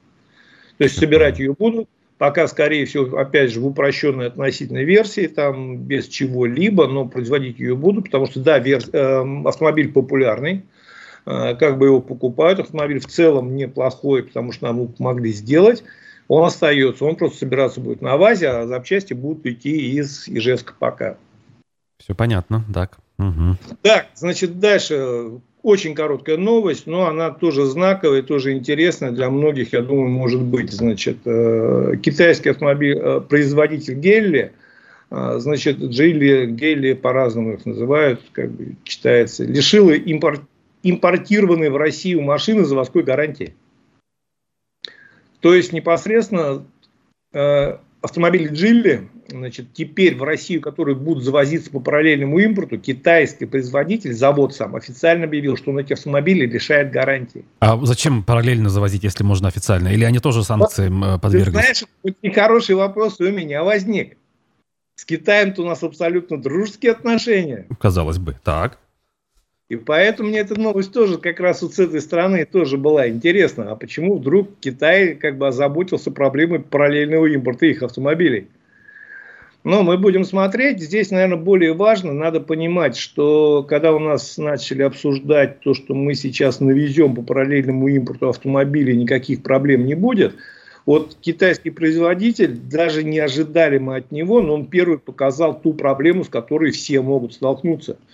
То 0.79 0.85
есть 0.85 0.99
собирать 0.99 1.39
ее 1.41 1.53
будут, 1.53 1.89
пока, 2.17 2.47
скорее 2.47 2.87
всего, 2.87 3.19
опять 3.19 3.51
же, 3.51 3.61
в 3.61 3.67
упрощенной 3.67 4.29
относительной 4.29 4.85
версии, 4.85 5.27
там 5.27 5.79
без 5.79 6.07
чего-либо, 6.07 6.87
но 6.87 7.07
производить 7.07 7.59
ее 7.59 7.75
будут, 7.75 8.05
потому 8.05 8.27
что, 8.27 8.41
да, 8.41 8.59
вер... 8.59 8.83
э, 8.93 9.25
автомобиль 9.45 9.91
популярный, 9.91 10.63
э, 11.27 11.57
как 11.57 11.77
бы 11.77 11.87
его 11.87 12.01
покупают. 12.01 12.61
Автомобиль 12.61 13.01
в 13.01 13.07
целом 13.07 13.57
неплохой, 13.57 14.23
потому 14.23 14.53
что 14.53 14.67
нам 14.67 14.77
его 14.77 14.87
помогли 14.87 15.33
сделать. 15.33 15.83
Он 16.31 16.45
остается, 16.45 17.05
он 17.05 17.17
просто 17.17 17.39
собираться 17.39 17.81
будет 17.81 18.03
на 18.03 18.17
ВАЗе, 18.17 18.51
а 18.51 18.67
запчасти 18.69 19.15
будут 19.15 19.45
идти 19.47 19.97
из 19.97 20.29
Ижевска 20.29 20.75
пока. 20.79 21.17
Все 21.99 22.15
понятно, 22.15 22.65
так. 22.73 22.99
Угу. 23.19 23.57
Так, 23.83 24.07
значит, 24.15 24.61
дальше 24.61 25.41
очень 25.65 25.97
короткая 25.97 26.37
новость, 26.37 26.87
но 26.87 27.09
она 27.09 27.33
тоже 27.33 27.67
знаковая, 27.67 28.23
тоже 28.23 28.53
интересная 28.53 29.11
для 29.11 29.29
многих, 29.29 29.73
я 29.73 29.83
думаю, 29.83 30.09
может 30.09 30.41
быть. 30.41 30.71
Значит, 30.71 31.17
э, 31.25 31.95
китайский 32.01 32.51
автомобиль, 32.51 32.97
э, 32.97 33.21
производитель 33.23 33.95
Гелли, 33.95 34.53
э, 35.11 35.35
значит, 35.39 35.79
Джилли, 35.79 36.47
Гелли 36.47 36.93
по-разному 36.93 37.55
их 37.55 37.67
называют, 37.67 38.21
как 38.31 38.53
бы 38.53 38.77
читается, 38.85 39.43
лишила 39.43 39.91
импорт, 39.91 40.43
импортированные 40.85 41.71
в 41.71 41.77
Россию 41.77 42.23
машины 42.23 42.65
заводской 42.65 43.03
гарантии. 43.03 43.53
То 45.41 45.55
есть 45.55 45.73
непосредственно 45.73 46.65
автомобили 48.03 48.49
Джилли, 48.49 49.09
значит, 49.29 49.75
теперь 49.75 50.17
в 50.17 50.23
Россию, 50.23 50.63
которые 50.63 50.97
будут 50.97 51.23
завозиться 51.23 51.71
по 51.71 51.81
параллельному 51.81 52.39
импорту, 52.39 52.79
китайский 52.79 53.45
производитель, 53.45 54.15
завод 54.15 54.55
сам, 54.55 54.75
официально 54.75 55.25
объявил, 55.25 55.57
что 55.57 55.71
он 55.71 55.81
эти 55.81 55.93
автомобили 55.93 56.47
лишает 56.47 56.91
гарантии. 56.91 57.45
А 57.61 57.79
зачем 57.85 58.23
параллельно 58.23 58.71
завозить, 58.71 59.05
если 59.05 59.23
можно 59.23 59.49
официально? 59.49 59.89
Или 59.89 60.05
они 60.05 60.19
тоже 60.19 60.43
санкциям 60.45 61.03
вот, 61.03 61.21
подверглись? 61.21 61.55
Ты 61.55 61.61
знаешь, 61.61 61.85
очень 62.03 62.35
хороший 62.35 62.75
вопрос 62.75 63.21
у 63.21 63.31
меня 63.31 63.63
возник. 63.65 64.17
С 64.97 65.05
Китаем-то 65.05 65.63
у 65.63 65.67
нас 65.67 65.83
абсолютно 65.83 66.41
дружеские 66.41 66.93
отношения. 66.93 67.67
Казалось 67.79 68.19
бы, 68.19 68.37
так. 68.43 68.79
И 69.71 69.77
поэтому 69.77 70.31
мне 70.31 70.41
эта 70.41 70.61
новость 70.61 70.93
тоже 70.93 71.17
как 71.17 71.39
раз 71.39 71.63
вот 71.63 71.75
с 71.75 71.79
этой 71.79 72.01
стороны 72.01 72.45
тоже 72.45 72.77
была 72.77 73.09
интересна. 73.09 73.71
А 73.71 73.77
почему 73.77 74.19
вдруг 74.19 74.49
Китай 74.59 75.15
как 75.15 75.39
бы 75.39 75.47
озаботился 75.47 76.11
проблемой 76.11 76.59
параллельного 76.59 77.27
импорта 77.27 77.67
их 77.67 77.85
автомобилей? 77.85 78.49
Но 79.63 79.85
мы 79.85 79.97
будем 79.97 80.25
смотреть. 80.25 80.83
Здесь, 80.83 81.13
наверное, 81.13 81.37
более 81.37 81.73
важно, 81.73 82.13
надо 82.13 82.41
понимать, 82.41 82.97
что 82.97 83.63
когда 83.63 83.93
у 83.93 84.01
нас 84.01 84.39
начали 84.39 84.83
обсуждать 84.83 85.61
то, 85.61 85.73
что 85.73 85.95
мы 85.95 86.15
сейчас 86.15 86.59
навезем 86.59 87.15
по 87.15 87.23
параллельному 87.23 87.87
импорту 87.87 88.29
автомобилей, 88.29 88.97
никаких 88.97 89.45
проблем 89.45 89.87
не 89.87 89.95
будет. 89.95 90.35
Вот 90.85 91.17
китайский 91.21 91.71
производитель, 91.71 92.57
даже 92.57 93.05
не 93.05 93.21
ожидали 93.21 93.79
мы 93.79 93.99
от 93.99 94.11
него, 94.11 94.41
но 94.41 94.55
он 94.55 94.67
первый 94.67 94.99
показал 94.99 95.61
ту 95.61 95.75
проблему, 95.75 96.25
с 96.25 96.29
которой 96.29 96.73
все 96.73 97.01
могут 97.03 97.35
столкнуться– 97.35 97.99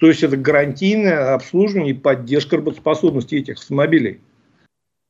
то 0.00 0.06
есть 0.06 0.22
это 0.22 0.38
гарантийное 0.38 1.34
обслуживание 1.34 1.92
и 1.92 1.96
поддержка 1.96 2.56
работоспособности 2.56 3.34
этих 3.34 3.58
автомобилей. 3.58 4.20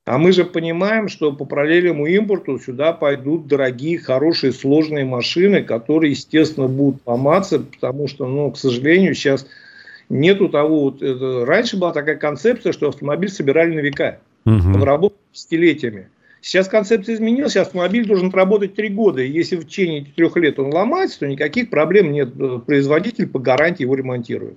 А 0.04 0.18
мы 0.18 0.32
же 0.32 0.44
понимаем, 0.44 1.06
что 1.06 1.32
по 1.32 1.44
параллельному 1.44 2.06
импорту 2.06 2.58
сюда 2.58 2.92
пойдут 2.92 3.46
дорогие, 3.46 3.98
хорошие, 3.98 4.52
сложные 4.52 5.04
машины, 5.04 5.62
которые, 5.62 6.10
естественно, 6.10 6.66
будут 6.66 7.02
ломаться, 7.06 7.60
потому 7.60 8.08
что, 8.08 8.26
ну, 8.26 8.50
к 8.50 8.58
сожалению, 8.58 9.14
сейчас 9.14 9.46
нету 10.08 10.48
того, 10.48 10.80
вот, 10.80 11.02
это, 11.02 11.46
раньше 11.46 11.76
была 11.76 11.92
такая 11.92 12.16
концепция, 12.16 12.72
что 12.72 12.88
автомобиль 12.88 13.28
собирали 13.28 13.72
на 13.72 13.80
века. 13.80 14.18
Угу. 14.44 14.54
Он 14.74 14.82
работал 14.82 15.18
десятилетиями. 15.32 16.08
Сейчас 16.40 16.66
концепция 16.66 17.14
изменилась, 17.14 17.56
автомобиль 17.56 18.08
должен 18.08 18.30
работать 18.30 18.74
три 18.74 18.88
года. 18.88 19.22
И 19.22 19.30
если 19.30 19.54
в 19.54 19.66
течение 19.66 20.04
трех 20.16 20.36
лет 20.36 20.58
он 20.58 20.74
ломается, 20.74 21.20
то 21.20 21.28
никаких 21.28 21.70
проблем 21.70 22.10
нет. 22.10 22.32
Производитель 22.66 23.28
по 23.28 23.38
гарантии 23.38 23.82
его 23.82 23.94
ремонтирует. 23.94 24.56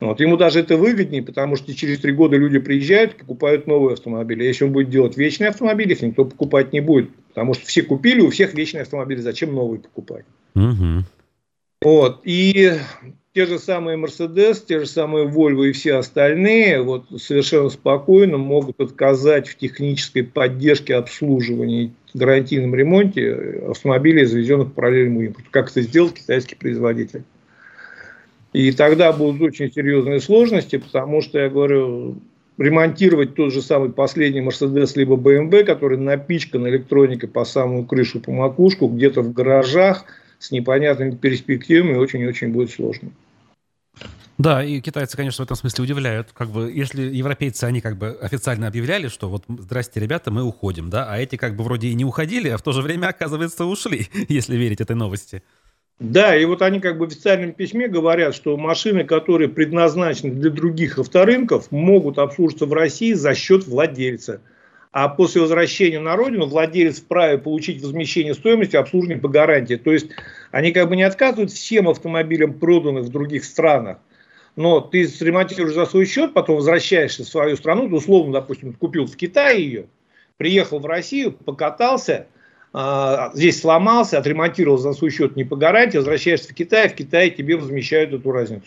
Вот. 0.00 0.20
Ему 0.20 0.36
даже 0.36 0.60
это 0.60 0.76
выгоднее, 0.76 1.22
потому 1.22 1.56
что 1.56 1.74
через 1.74 1.98
три 1.98 2.12
года 2.12 2.36
люди 2.36 2.58
приезжают, 2.58 3.16
покупают 3.16 3.66
новые 3.66 3.94
автомобили. 3.94 4.44
Если 4.44 4.64
он 4.64 4.72
будет 4.72 4.90
делать 4.90 5.16
вечные 5.16 5.50
автомобили, 5.50 5.92
их 5.92 6.02
никто 6.02 6.24
покупать 6.24 6.72
не 6.72 6.80
будет. 6.80 7.10
Потому 7.28 7.54
что 7.54 7.66
все 7.66 7.82
купили, 7.82 8.20
у 8.20 8.30
всех 8.30 8.54
вечные 8.54 8.82
автомобили. 8.82 9.20
Зачем 9.20 9.52
новые 9.54 9.80
покупать? 9.80 10.24
Угу. 10.54 11.04
Вот. 11.82 12.20
И 12.22 12.74
те 13.34 13.46
же 13.46 13.58
самые 13.58 13.98
Mercedes, 13.98 14.64
те 14.66 14.80
же 14.80 14.86
самые 14.86 15.26
Volvo 15.26 15.68
и 15.68 15.72
все 15.72 15.94
остальные 15.94 16.82
вот, 16.82 17.06
совершенно 17.20 17.68
спокойно 17.68 18.36
могут 18.36 18.80
отказать 18.80 19.48
в 19.48 19.56
технической 19.56 20.24
поддержке, 20.24 20.94
обслуживании, 20.94 21.92
гарантийном 22.14 22.74
ремонте 22.74 23.62
автомобилей, 23.68 24.24
завезенных 24.24 24.68
по 24.68 24.74
параллельному 24.74 25.22
импорту. 25.22 25.48
Как 25.50 25.70
это 25.70 25.82
сделал 25.82 26.10
китайский 26.10 26.54
производитель. 26.54 27.24
И 28.58 28.72
тогда 28.72 29.12
будут 29.12 29.40
очень 29.40 29.72
серьезные 29.72 30.18
сложности, 30.18 30.78
потому 30.78 31.22
что, 31.22 31.38
я 31.38 31.48
говорю, 31.48 32.16
ремонтировать 32.58 33.36
тот 33.36 33.52
же 33.52 33.62
самый 33.62 33.92
последний 33.92 34.40
Mercedes 34.40 34.94
либо 34.96 35.14
BMW, 35.14 35.62
который 35.62 35.96
напичкан 35.96 36.66
электроникой 36.66 37.28
по 37.28 37.44
самую 37.44 37.84
крышу, 37.84 38.18
по 38.18 38.32
макушку, 38.32 38.88
где-то 38.88 39.22
в 39.22 39.32
гаражах 39.32 40.06
с 40.40 40.50
непонятными 40.50 41.12
перспективами, 41.12 41.94
очень-очень 41.94 42.48
будет 42.48 42.72
сложно. 42.72 43.12
Да, 44.38 44.64
и 44.64 44.80
китайцы, 44.80 45.16
конечно, 45.16 45.44
в 45.44 45.46
этом 45.46 45.56
смысле 45.56 45.84
удивляют. 45.84 46.30
Как 46.32 46.48
бы, 46.48 46.72
если 46.74 47.02
европейцы, 47.02 47.62
они 47.62 47.80
как 47.80 47.96
бы 47.96 48.18
официально 48.20 48.66
объявляли, 48.66 49.06
что 49.06 49.28
вот, 49.28 49.44
здрасте, 49.46 50.00
ребята, 50.00 50.32
мы 50.32 50.42
уходим, 50.42 50.90
да, 50.90 51.06
а 51.08 51.16
эти 51.16 51.36
как 51.36 51.54
бы 51.54 51.62
вроде 51.62 51.86
и 51.88 51.94
не 51.94 52.04
уходили, 52.04 52.48
а 52.48 52.58
в 52.58 52.62
то 52.62 52.72
же 52.72 52.82
время, 52.82 53.06
оказывается, 53.06 53.66
ушли, 53.66 54.08
если 54.28 54.56
верить 54.56 54.80
этой 54.80 54.96
новости. 54.96 55.44
Да, 55.98 56.36
и 56.36 56.44
вот 56.44 56.62
они 56.62 56.78
как 56.78 56.96
бы 56.96 57.06
в 57.06 57.08
официальном 57.08 57.52
письме 57.52 57.88
говорят, 57.88 58.34
что 58.34 58.56
машины, 58.56 59.02
которые 59.02 59.48
предназначены 59.48 60.32
для 60.32 60.50
других 60.50 60.98
авторынков, 60.98 61.72
могут 61.72 62.18
обслуживаться 62.18 62.66
в 62.66 62.72
России 62.72 63.14
за 63.14 63.34
счет 63.34 63.66
владельца. 63.66 64.40
А 64.92 65.08
после 65.08 65.40
возвращения 65.40 65.98
на 65.98 66.14
родину 66.14 66.46
владелец 66.46 67.00
вправе 67.00 67.38
получить 67.38 67.82
возмещение 67.82 68.34
стоимости 68.34 68.76
обслуживания 68.76 69.20
по 69.20 69.28
гарантии. 69.28 69.74
То 69.74 69.92
есть 69.92 70.06
они 70.52 70.70
как 70.70 70.88
бы 70.88 70.94
не 70.94 71.02
отказывают 71.02 71.50
всем 71.50 71.88
автомобилям, 71.88 72.54
проданным 72.54 73.02
в 73.02 73.10
других 73.10 73.44
странах. 73.44 73.98
Но 74.54 74.80
ты 74.80 75.02
ремонтируешь 75.02 75.74
за 75.74 75.84
свой 75.84 76.06
счет, 76.06 76.32
потом 76.32 76.56
возвращаешься 76.56 77.24
в 77.24 77.28
свою 77.28 77.56
страну, 77.56 77.88
ты 77.88 77.94
условно, 77.96 78.34
допустим, 78.34 78.72
купил 78.72 79.06
в 79.06 79.16
Китае 79.16 79.64
ее, 79.64 79.86
приехал 80.36 80.78
в 80.78 80.86
Россию, 80.86 81.32
покатался– 81.32 82.28
здесь 83.34 83.60
сломался, 83.60 84.18
отремонтировал 84.18 84.78
за 84.78 84.92
свой 84.92 85.10
счет 85.10 85.36
не 85.36 85.44
по 85.44 85.56
гарантии, 85.56 85.96
возвращаешься 85.96 86.50
в 86.50 86.54
Китай, 86.54 86.88
в 86.88 86.94
Китае 86.94 87.30
тебе 87.30 87.56
возмещают 87.56 88.12
эту 88.12 88.30
разницу. 88.30 88.66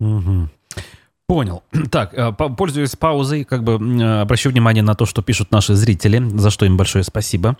Угу. 0.00 0.48
Понял. 1.26 1.62
Так, 1.90 2.14
э, 2.14 2.32
пользуясь 2.32 2.96
паузой, 2.96 3.44
как 3.44 3.64
бы 3.64 3.74
обращу 4.20 4.50
внимание 4.50 4.82
на 4.82 4.94
то, 4.94 5.06
что 5.06 5.22
пишут 5.22 5.50
наши 5.50 5.74
зрители, 5.74 6.22
за 6.38 6.50
что 6.50 6.66
им 6.66 6.76
большое 6.76 7.04
спасибо. 7.04 7.56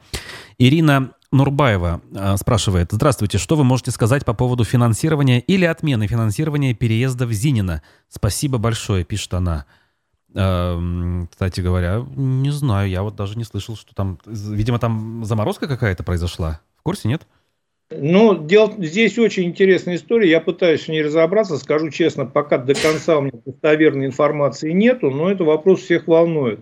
Ирина 0.58 1.12
Нурбаева 1.32 2.00
э, 2.14 2.36
спрашивает, 2.36 2.88
здравствуйте, 2.92 3.38
что 3.38 3.56
вы 3.56 3.64
можете 3.64 3.90
сказать 3.90 4.24
по 4.24 4.34
поводу 4.34 4.64
финансирования 4.64 5.40
или 5.40 5.64
отмены 5.64 6.06
финансирования 6.06 6.74
переезда 6.74 7.26
в 7.26 7.32
Зинина? 7.32 7.82
Спасибо 8.08 8.58
большое, 8.58 9.04
пишет 9.04 9.34
она. 9.34 9.66
Эм, 10.36 11.28
кстати 11.30 11.62
говоря, 11.62 12.04
не 12.14 12.50
знаю, 12.50 12.90
я 12.90 13.02
вот 13.02 13.16
даже 13.16 13.38
не 13.38 13.44
слышал, 13.44 13.74
что 13.74 13.94
там, 13.94 14.18
видимо, 14.26 14.78
там 14.78 15.24
заморозка 15.24 15.66
какая-то 15.66 16.04
произошла. 16.04 16.60
В 16.76 16.82
курсе, 16.82 17.08
нет? 17.08 17.22
Ну, 17.90 18.36
дело, 18.36 18.74
здесь 18.78 19.18
очень 19.18 19.44
интересная 19.44 19.96
история. 19.96 20.28
Я 20.28 20.40
пытаюсь 20.40 20.82
в 20.82 20.88
ней 20.88 21.02
разобраться. 21.02 21.56
Скажу 21.56 21.88
честно, 21.90 22.26
пока 22.26 22.58
до 22.58 22.74
конца 22.74 23.16
у 23.16 23.22
меня 23.22 23.38
достоверной 23.46 24.06
информации 24.06 24.72
нету, 24.72 25.10
но 25.10 25.30
это 25.30 25.44
вопрос 25.44 25.80
всех 25.80 26.06
волнует. 26.06 26.60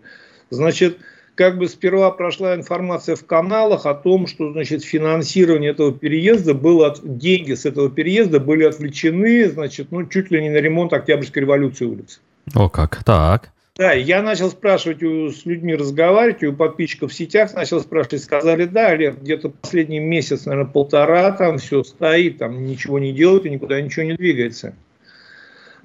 Значит, 0.50 0.98
как 1.34 1.58
бы 1.58 1.66
сперва 1.66 2.12
прошла 2.12 2.54
информация 2.54 3.16
в 3.16 3.26
каналах 3.26 3.86
о 3.86 3.94
том, 3.94 4.28
что 4.28 4.52
значит, 4.52 4.84
финансирование 4.84 5.72
этого 5.72 5.92
переезда 5.92 6.54
было, 6.54 6.94
деньги 7.02 7.54
с 7.54 7.64
этого 7.64 7.90
переезда 7.90 8.38
были 8.38 8.64
отвлечены, 8.64 9.48
значит, 9.48 9.90
ну, 9.90 10.06
чуть 10.06 10.30
ли 10.30 10.42
не 10.42 10.50
на 10.50 10.58
ремонт 10.58 10.92
Октябрьской 10.92 11.42
революции 11.42 11.86
улицы. 11.86 12.20
О 12.54 12.68
как, 12.68 13.02
так. 13.02 13.53
Да, 13.76 13.92
я 13.92 14.22
начал 14.22 14.50
спрашивать 14.50 15.02
у, 15.02 15.30
с 15.30 15.44
людьми, 15.46 15.74
разговаривать, 15.74 16.44
у 16.44 16.52
подписчиков 16.52 17.10
в 17.10 17.14
сетях 17.14 17.52
начал 17.54 17.80
спрашивать, 17.80 18.22
сказали, 18.22 18.66
да, 18.66 18.90
Олег, 18.90 19.20
где-то 19.20 19.48
последний 19.48 19.98
месяц, 19.98 20.46
наверное, 20.46 20.70
полтора, 20.70 21.32
там 21.32 21.58
все 21.58 21.82
стоит, 21.82 22.38
там 22.38 22.64
ничего 22.66 23.00
не 23.00 23.12
делают 23.12 23.46
и 23.46 23.50
никуда 23.50 23.80
ничего 23.80 24.04
не 24.04 24.14
двигается. 24.14 24.76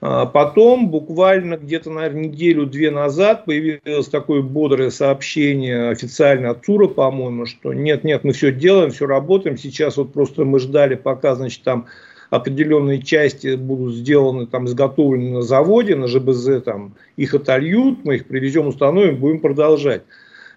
А 0.02 0.28
потом, 0.28 0.90
буквально 0.92 1.58
где-то, 1.58 1.90
наверное, 1.90 2.26
неделю-две 2.26 2.92
назад 2.92 3.46
появилось 3.46 4.08
такое 4.08 4.44
бодрое 4.44 4.92
сообщение 4.92 5.90
официально 5.90 6.52
от 6.52 6.64
ЦУРа, 6.64 6.90
по-моему, 6.90 7.48
что 7.48 7.74
нет-нет, 7.74 8.24
мы 8.24 8.34
все 8.34 8.52
делаем, 8.52 8.92
все 8.92 9.08
работаем, 9.08 9.58
сейчас 9.58 9.98
вот 9.98 10.14
просто 10.14 10.46
мы 10.46 10.60
ждали, 10.60 10.94
пока, 10.94 11.34
значит, 11.34 11.64
там 11.64 11.88
определенные 12.30 13.02
части 13.02 13.56
будут 13.56 13.96
сделаны, 13.96 14.46
там, 14.46 14.66
изготовлены 14.66 15.32
на 15.32 15.42
заводе, 15.42 15.96
на 15.96 16.08
ЖБЗ, 16.08 16.64
там, 16.64 16.96
их 17.18 17.34
отольют, 17.34 18.06
мы 18.06 18.16
их 18.16 18.28
привезем, 18.28 18.68
установим, 18.68 19.18
будем 19.18 19.40
продолжать. 19.40 20.04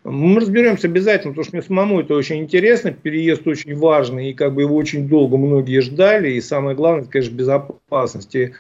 Мы 0.05 0.41
разберемся 0.41 0.89
обязательно, 0.89 1.33
потому 1.33 1.45
что 1.45 1.57
мне 1.57 1.63
самому 1.63 2.01
это 2.01 2.15
очень 2.15 2.39
интересно, 2.39 2.91
переезд 2.91 3.47
очень 3.47 3.77
важный, 3.77 4.31
и 4.31 4.35
как 4.35 4.53
бы 4.53 4.63
его 4.63 4.77
очень 4.77 5.09
долго 5.09 5.37
многие 5.37 5.81
ждали, 5.81 6.33
и 6.33 6.41
самое 6.41 6.77
главное, 6.77 7.03
это, 7.03 7.11
конечно, 7.11 7.35
безопасность. 7.35 8.35
И 8.35 8.53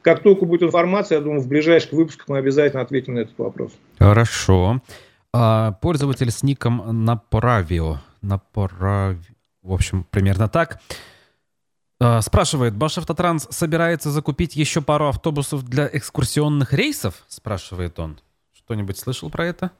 как 0.00 0.22
только 0.22 0.46
будет 0.46 0.62
информация, 0.62 1.18
я 1.18 1.24
думаю, 1.24 1.42
в 1.42 1.48
ближайших 1.48 1.92
выпусках 1.92 2.28
мы 2.28 2.38
обязательно 2.38 2.82
ответим 2.82 3.14
на 3.14 3.20
этот 3.20 3.38
вопрос. 3.38 3.72
Хорошо. 3.98 4.80
А, 5.34 5.72
пользователь 5.72 6.30
с 6.30 6.42
ником 6.42 7.04
Направио, 7.04 7.98
Направио, 8.22 9.18
в 9.62 9.72
общем, 9.74 10.06
примерно 10.10 10.48
так, 10.48 10.80
спрашивает, 12.20 12.74
Башавтотранс 12.76 13.48
собирается 13.50 14.10
закупить 14.10 14.56
еще 14.56 14.80
пару 14.80 15.08
автобусов 15.08 15.64
для 15.64 15.88
экскурсионных 15.92 16.72
рейсов? 16.72 17.24
Спрашивает 17.28 17.98
он. 17.98 18.20
Что-нибудь 18.56 18.98
слышал 18.98 19.30
про 19.30 19.46
это? 19.46 19.70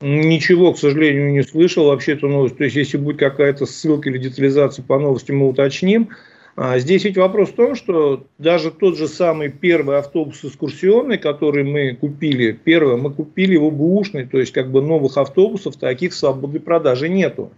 Ничего, 0.00 0.72
к 0.72 0.78
сожалению, 0.78 1.32
не 1.32 1.42
слышал 1.42 1.86
вообще 1.86 2.12
эту 2.12 2.28
новость. 2.28 2.56
То 2.56 2.64
есть, 2.64 2.76
если 2.76 2.96
будет 2.96 3.18
какая-то 3.18 3.66
ссылка 3.66 4.08
или 4.08 4.16
детализация 4.16 4.82
по 4.82 4.98
новости, 4.98 5.30
мы 5.30 5.48
уточним. 5.48 6.08
А 6.56 6.78
здесь 6.78 7.04
ведь 7.04 7.16
вопрос 7.16 7.50
в 7.50 7.54
том, 7.54 7.74
что 7.74 8.26
даже 8.38 8.70
тот 8.70 8.96
же 8.96 9.08
самый 9.08 9.50
первый 9.50 9.98
автобус 9.98 10.44
экскурсионный, 10.44 11.18
который 11.18 11.64
мы 11.64 11.94
купили, 11.94 12.52
первый, 12.52 12.96
мы 12.96 13.12
купили 13.12 13.54
его 13.54 13.70
бушный, 13.70 14.26
то 14.26 14.38
есть 14.38 14.52
как 14.52 14.70
бы 14.70 14.82
новых 14.82 15.16
автобусов 15.16 15.76
таких 15.76 16.12
свободной 16.12 16.60
продажи 16.60 17.08
нету. 17.08 17.50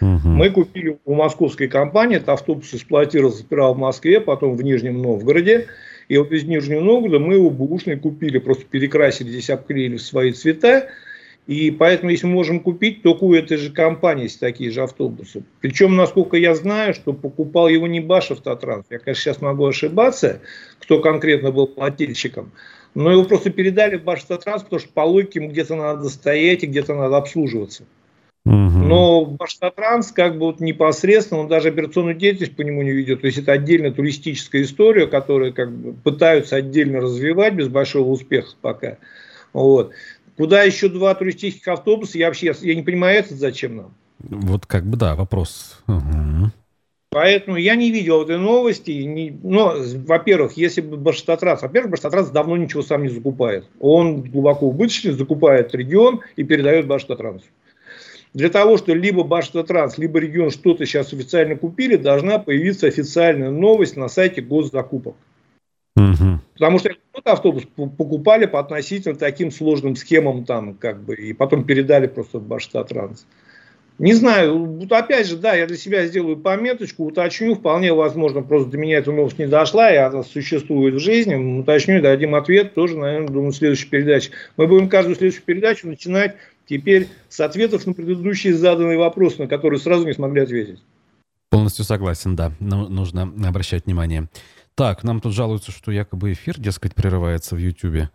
Угу. 0.00 0.28
Мы 0.28 0.50
купили 0.50 0.98
у 1.04 1.14
московской 1.14 1.68
компании, 1.68 2.16
этот 2.16 2.30
автобус 2.30 2.72
эксплуатировался 2.72 3.40
сперва 3.40 3.72
в 3.72 3.78
Москве, 3.78 4.20
потом 4.20 4.56
в 4.56 4.62
Нижнем 4.62 5.02
Новгороде. 5.02 5.66
И 6.08 6.16
вот 6.16 6.32
из 6.32 6.44
Нижнего 6.44 6.80
Новгорода 6.80 7.18
мы 7.18 7.34
его 7.34 7.50
бушный 7.50 7.96
купили, 7.96 8.38
просто 8.38 8.64
перекрасили, 8.64 9.28
здесь 9.28 9.50
обклеили 9.50 9.96
в 9.96 10.02
свои 10.02 10.32
цвета. 10.32 10.88
И 11.46 11.70
поэтому, 11.70 12.10
если 12.10 12.26
мы 12.26 12.34
можем 12.34 12.60
купить, 12.60 13.02
только 13.02 13.24
у 13.24 13.34
этой 13.34 13.56
же 13.56 13.72
компании 13.72 14.24
есть 14.24 14.40
такие 14.40 14.70
же 14.70 14.82
автобусы. 14.82 15.42
Причем, 15.60 15.96
насколько 15.96 16.36
я 16.36 16.54
знаю, 16.54 16.94
что 16.94 17.12
покупал 17.12 17.68
его 17.68 17.86
не 17.86 18.00
Баш 18.00 18.30
Автотранс. 18.30 18.86
Я, 18.90 18.98
конечно, 18.98 19.22
сейчас 19.22 19.40
могу 19.40 19.66
ошибаться, 19.66 20.40
кто 20.78 21.00
конкретно 21.00 21.50
был 21.50 21.66
плательщиком. 21.66 22.52
Но 22.94 23.10
его 23.10 23.24
просто 23.24 23.50
передали 23.50 23.96
в 23.96 24.04
Баш 24.04 24.20
Автотранс, 24.20 24.62
потому 24.62 24.80
что 24.80 24.90
по 24.92 25.00
логике 25.00 25.40
где-то 25.40 25.74
надо 25.74 26.08
стоять 26.08 26.62
и 26.62 26.66
где-то 26.66 26.94
надо 26.94 27.16
обслуживаться. 27.16 27.84
Угу. 28.46 28.54
Но 28.54 29.24
Баштатранс 29.26 30.12
как 30.12 30.34
бы 30.34 30.46
вот 30.46 30.60
непосредственно, 30.60 31.40
он 31.40 31.48
даже 31.48 31.68
операционную 31.68 32.14
деятельность 32.14 32.56
по 32.56 32.62
нему 32.62 32.82
не 32.82 32.90
ведет. 32.90 33.20
То 33.20 33.26
есть 33.26 33.38
это 33.38 33.52
отдельная 33.52 33.92
туристическая 33.92 34.62
история, 34.62 35.06
которую 35.06 35.52
как 35.52 35.70
бы 35.70 35.92
пытаются 35.92 36.56
отдельно 36.56 37.00
развивать 37.00 37.54
без 37.54 37.68
большого 37.68 38.10
успеха 38.10 38.54
пока. 38.60 38.96
Вот. 39.52 39.92
Куда 40.36 40.62
еще 40.62 40.88
два 40.88 41.14
туристических 41.14 41.68
автобуса? 41.68 42.16
Я 42.16 42.28
вообще 42.28 42.54
я 42.62 42.74
не 42.74 42.82
понимаю, 42.82 43.18
это 43.18 43.34
зачем 43.34 43.76
нам? 43.76 43.94
Вот 44.20 44.64
как 44.64 44.86
бы 44.86 44.96
да, 44.96 45.14
вопрос. 45.14 45.82
Угу. 45.86 46.50
Поэтому 47.10 47.56
я 47.56 47.74
не 47.74 47.90
видел 47.90 48.22
этой 48.22 48.38
новости. 48.38 48.92
Не, 48.92 49.36
но, 49.42 49.74
во-первых, 50.06 50.52
если 50.52 50.80
бы 50.80 50.96
Баштатранс, 50.96 51.60
во-первых, 51.60 51.90
Баштатранс 51.90 52.30
давно 52.30 52.56
ничего 52.56 52.82
сам 52.82 53.02
не 53.02 53.08
закупает. 53.08 53.66
Он 53.80 54.22
глубоко 54.22 54.68
убыточный, 54.68 55.12
закупает 55.12 55.74
регион 55.74 56.20
и 56.36 56.44
передает 56.44 56.86
Баштатрансу. 56.86 57.46
Для 58.32 58.48
того, 58.48 58.76
что 58.76 58.94
либо 58.94 59.24
Баштатранс, 59.24 59.98
либо 59.98 60.20
регион 60.20 60.50
что-то 60.50 60.86
сейчас 60.86 61.12
официально 61.12 61.56
купили, 61.56 61.96
должна 61.96 62.38
появиться 62.38 62.86
официальная 62.86 63.50
новость 63.50 63.96
на 63.96 64.08
сайте 64.08 64.40
госзакупок. 64.40 65.16
Угу. 65.96 66.40
Потому 66.54 66.78
что 66.78 66.90
этот 66.90 67.26
автобус 67.26 67.64
покупали 67.74 68.46
по 68.46 68.60
относительно 68.60 69.16
таким 69.16 69.50
сложным 69.50 69.96
схемам 69.96 70.44
там, 70.44 70.74
как 70.74 71.02
бы, 71.02 71.14
и 71.14 71.32
потом 71.32 71.64
передали 71.64 72.06
просто 72.06 72.38
в 72.38 72.46
Баштатранс. 72.46 73.26
Не 73.98 74.14
знаю, 74.14 74.64
вот 74.64 74.90
опять 74.92 75.26
же, 75.26 75.36
да, 75.36 75.54
я 75.54 75.66
для 75.66 75.76
себя 75.76 76.06
сделаю 76.06 76.38
пометочку, 76.38 77.04
уточню, 77.04 77.54
вполне 77.54 77.92
возможно, 77.92 78.40
просто 78.40 78.70
до 78.70 78.78
меня 78.78 78.96
эта 78.96 79.12
новость 79.12 79.38
не 79.38 79.46
дошла, 79.46 79.92
и 79.92 79.96
она 79.96 80.22
существует 80.22 80.94
в 80.94 81.00
жизни, 81.00 81.34
уточню 81.34 81.98
и 81.98 82.00
дадим 82.00 82.34
ответ 82.34 82.72
тоже, 82.72 82.96
наверное, 82.96 83.28
думаю, 83.28 83.52
в 83.52 83.56
следующей 83.56 83.90
передаче. 83.90 84.30
Мы 84.56 84.68
будем 84.68 84.88
каждую 84.88 85.16
следующую 85.16 85.44
передачу 85.44 85.86
начинать 85.86 86.36
теперь 86.70 87.08
с 87.28 87.40
ответов 87.40 87.84
на 87.84 87.92
предыдущие 87.92 88.54
заданные 88.54 88.96
вопросы, 88.96 89.42
на 89.42 89.48
которые 89.48 89.80
сразу 89.80 90.06
не 90.06 90.14
смогли 90.14 90.42
ответить. 90.42 90.80
Полностью 91.50 91.84
согласен, 91.84 92.36
да, 92.36 92.52
но 92.60 92.88
нужно 92.88 93.22
обращать 93.22 93.86
внимание. 93.86 94.28
Так, 94.76 95.02
нам 95.02 95.20
тут 95.20 95.34
жалуются, 95.34 95.72
что 95.72 95.90
якобы 95.90 96.32
эфир, 96.32 96.60
дескать, 96.60 96.94
прерывается 96.94 97.56
в 97.56 97.58
Ютьюбе. 97.58 98.10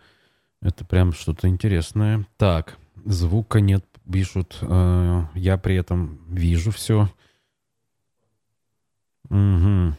Это 0.62 0.86
прям 0.86 1.12
что-то 1.12 1.50
интересное. 1.50 2.26
Так, 2.38 2.78
звука 3.04 3.60
нет, 3.60 3.84
пишут. 4.12 4.58
Э, 4.62 5.24
я 5.36 5.58
при 5.58 5.76
этом 5.76 6.22
вижу 6.30 6.72
все. 6.72 7.10
Угу. 9.30 9.96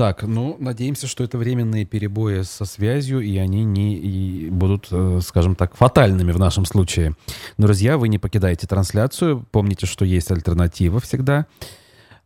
Так, 0.00 0.22
ну, 0.22 0.56
надеемся, 0.58 1.06
что 1.06 1.24
это 1.24 1.36
временные 1.36 1.84
перебои 1.84 2.40
со 2.40 2.64
связью, 2.64 3.20
и 3.20 3.36
они 3.36 3.64
не 3.64 3.96
и 3.96 4.48
будут, 4.48 4.88
э, 4.90 5.20
скажем 5.22 5.54
так, 5.54 5.74
фатальными 5.74 6.32
в 6.32 6.38
нашем 6.38 6.64
случае. 6.64 7.16
Друзья, 7.58 7.98
вы 7.98 8.08
не 8.08 8.18
покидаете 8.18 8.66
трансляцию. 8.66 9.44
Помните, 9.50 9.84
что 9.84 10.06
есть 10.06 10.30
альтернатива 10.30 11.00
всегда 11.00 11.44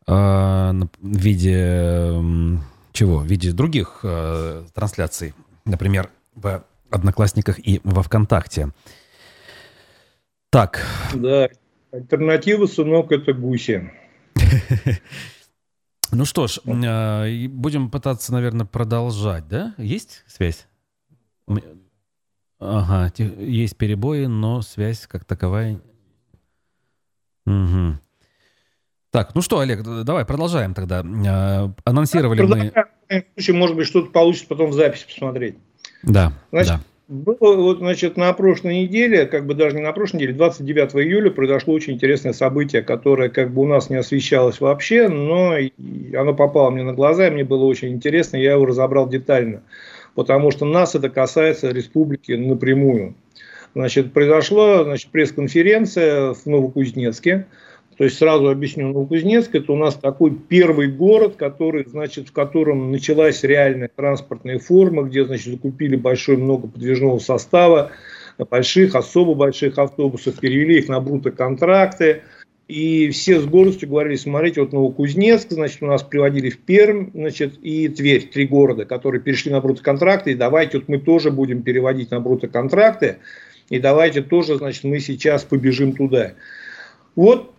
э, 0.06 0.12
в 0.12 0.86
виде 1.02 2.22
чего? 2.92 3.18
В 3.18 3.26
виде 3.26 3.50
других 3.50 4.02
э, 4.04 4.62
трансляций. 4.72 5.34
Например, 5.64 6.10
в 6.36 6.62
Одноклассниках 6.90 7.58
и 7.58 7.80
во 7.82 8.04
ВКонтакте. 8.04 8.68
Так. 10.50 10.86
Да, 11.12 11.48
альтернатива, 11.90 12.66
сынок, 12.66 13.10
это 13.10 13.32
гуси. 13.32 13.90
Ну 16.14 16.24
что 16.24 16.46
ж, 16.46 16.60
э, 16.64 17.48
будем 17.48 17.90
пытаться, 17.90 18.32
наверное, 18.32 18.66
продолжать, 18.66 19.48
да? 19.48 19.74
Есть 19.78 20.24
связь? 20.26 20.66
Ага, 22.60 23.12
есть 23.18 23.76
перебои, 23.76 24.26
но 24.26 24.62
связь 24.62 25.06
как 25.06 25.24
таковая... 25.24 25.80
Угу. 27.46 27.98
Так, 29.10 29.34
ну 29.34 29.42
что, 29.42 29.58
Олег, 29.58 29.82
давай 29.82 30.24
продолжаем 30.24 30.72
тогда. 30.72 31.00
Э, 31.02 31.72
анонсировали 31.84 32.42
мы... 32.42 32.72
В 33.08 33.34
случае, 33.34 33.56
может 33.56 33.76
быть, 33.76 33.86
что-то 33.86 34.10
получится 34.10 34.46
потом 34.48 34.70
в 34.70 34.72
записи 34.72 35.06
посмотреть. 35.06 35.58
Да, 36.02 36.32
Значит, 36.50 36.72
да. 36.72 36.80
Было, 37.06 37.56
вот, 37.56 37.78
значит, 37.78 38.16
на 38.16 38.32
прошлой 38.32 38.84
неделе, 38.84 39.26
как 39.26 39.46
бы 39.46 39.54
даже 39.54 39.76
не 39.76 39.82
на 39.82 39.92
прошлой 39.92 40.16
неделе, 40.16 40.32
29 40.32 40.94
июля 40.94 41.30
произошло 41.30 41.74
очень 41.74 41.92
интересное 41.94 42.32
событие, 42.32 42.80
которое 42.80 43.28
как 43.28 43.52
бы 43.52 43.60
у 43.60 43.66
нас 43.66 43.90
не 43.90 43.96
освещалось 43.96 44.58
вообще, 44.58 45.08
но 45.08 45.54
оно 46.18 46.32
попало 46.32 46.70
мне 46.70 46.82
на 46.82 46.94
глаза, 46.94 47.26
и 47.26 47.30
мне 47.30 47.44
было 47.44 47.66
очень 47.66 47.90
интересно, 47.90 48.38
я 48.38 48.52
его 48.52 48.64
разобрал 48.64 49.06
детально, 49.06 49.62
потому 50.14 50.50
что 50.50 50.64
нас 50.64 50.94
это 50.94 51.10
касается 51.10 51.72
республики 51.72 52.32
напрямую. 52.32 53.14
Значит, 53.74 54.14
произошла 54.14 54.84
значит, 54.84 55.10
пресс-конференция 55.10 56.32
в 56.32 56.46
Новокузнецке, 56.46 57.46
то 57.96 58.04
есть 58.04 58.18
сразу 58.18 58.48
объясню, 58.48 58.88
Новокузнецк 58.88 59.54
это 59.54 59.72
у 59.72 59.76
нас 59.76 59.94
такой 59.94 60.34
первый 60.34 60.88
город, 60.88 61.36
который, 61.36 61.84
значит, 61.86 62.28
в 62.28 62.32
котором 62.32 62.90
началась 62.90 63.44
реальная 63.44 63.88
транспортная 63.94 64.58
форма, 64.58 65.02
где, 65.02 65.24
значит, 65.24 65.52
закупили 65.54 65.94
большое 65.94 66.36
много 66.38 66.66
подвижного 66.66 67.18
состава, 67.20 67.92
больших, 68.50 68.96
особо 68.96 69.34
больших 69.34 69.78
автобусов, 69.78 70.40
перевели 70.40 70.78
их 70.78 70.88
на 70.88 71.00
брутоконтракты. 71.00 72.22
И 72.66 73.10
все 73.10 73.40
с 73.40 73.44
гордостью 73.44 73.90
говорили, 73.90 74.16
смотрите, 74.16 74.62
вот 74.62 74.72
Новокузнецк, 74.72 75.50
значит, 75.50 75.82
у 75.82 75.86
нас 75.86 76.02
приводили 76.02 76.48
в 76.48 76.58
Пермь, 76.58 77.10
значит, 77.12 77.58
и 77.62 77.88
Тверь, 77.88 78.22
три 78.22 78.46
города, 78.46 78.86
которые 78.86 79.20
перешли 79.20 79.52
на 79.52 79.60
брутоконтракты, 79.60 80.32
и 80.32 80.34
давайте 80.34 80.78
вот 80.78 80.88
мы 80.88 80.98
тоже 80.98 81.30
будем 81.30 81.62
переводить 81.62 82.10
на 82.10 82.20
брутоконтракты, 82.20 83.18
и 83.68 83.78
давайте 83.78 84.22
тоже, 84.22 84.56
значит, 84.56 84.82
мы 84.84 84.98
сейчас 85.00 85.44
побежим 85.44 85.92
туда. 85.92 86.32
Вот 87.16 87.53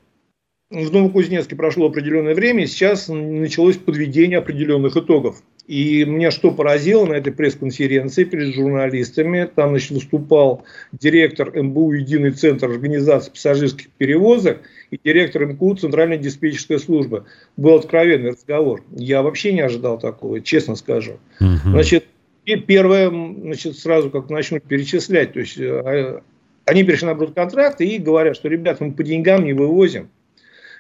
в 0.84 0.92
Новокузнецке 0.92 1.56
прошло 1.56 1.88
определенное 1.88 2.36
время, 2.36 2.64
и 2.64 2.68
сейчас 2.68 3.08
началось 3.08 3.78
подведение 3.78 4.40
определенных 4.40 4.98
итогов. 4.98 5.42
И 5.68 6.06
меня 6.06 6.30
что 6.30 6.52
поразило 6.52 7.06
на 7.06 7.14
этой 7.14 7.34
пресс-конференции 7.34 8.24
перед 8.24 8.54
журналистами, 8.54 9.50
там 9.56 9.70
значит, 9.70 9.92
выступал 9.92 10.64
директор 10.92 11.52
МБУ 11.56 11.94
«Единый 11.94 12.32
центр 12.32 12.70
организации 12.70 13.32
пассажирских 13.32 13.90
перевозок» 13.98 14.60
и 14.92 15.00
директор 15.04 15.46
МКУ 15.46 15.76
«Центральная 15.76 16.18
диспетчерская 16.18 16.78
служба». 16.78 17.26
Был 17.58 17.76
откровенный 17.76 18.32
разговор. 18.32 18.84
Я 18.96 19.24
вообще 19.24 19.54
не 19.54 19.62
ожидал 19.62 19.98
такого, 19.98 20.40
честно 20.42 20.76
скажу. 20.76 21.14
Угу. 21.40 21.70
Значит, 21.72 22.06
и 22.46 22.58
первое, 22.58 23.10
значит, 23.10 23.78
сразу 23.78 24.12
как 24.12 24.30
начну 24.30 24.60
перечислять, 24.60 25.34
то 25.34 25.40
есть 25.40 25.58
э, 25.58 26.22
они 26.66 26.84
перешли 26.84 27.08
на 27.08 27.16
контракты 27.16 27.86
и 27.86 27.98
говорят, 27.98 28.36
что, 28.36 28.50
ребята, 28.50 28.84
мы 28.84 28.92
по 28.92 29.04
деньгам 29.04 29.46
не 29.46 29.54
вывозим. 29.54 30.10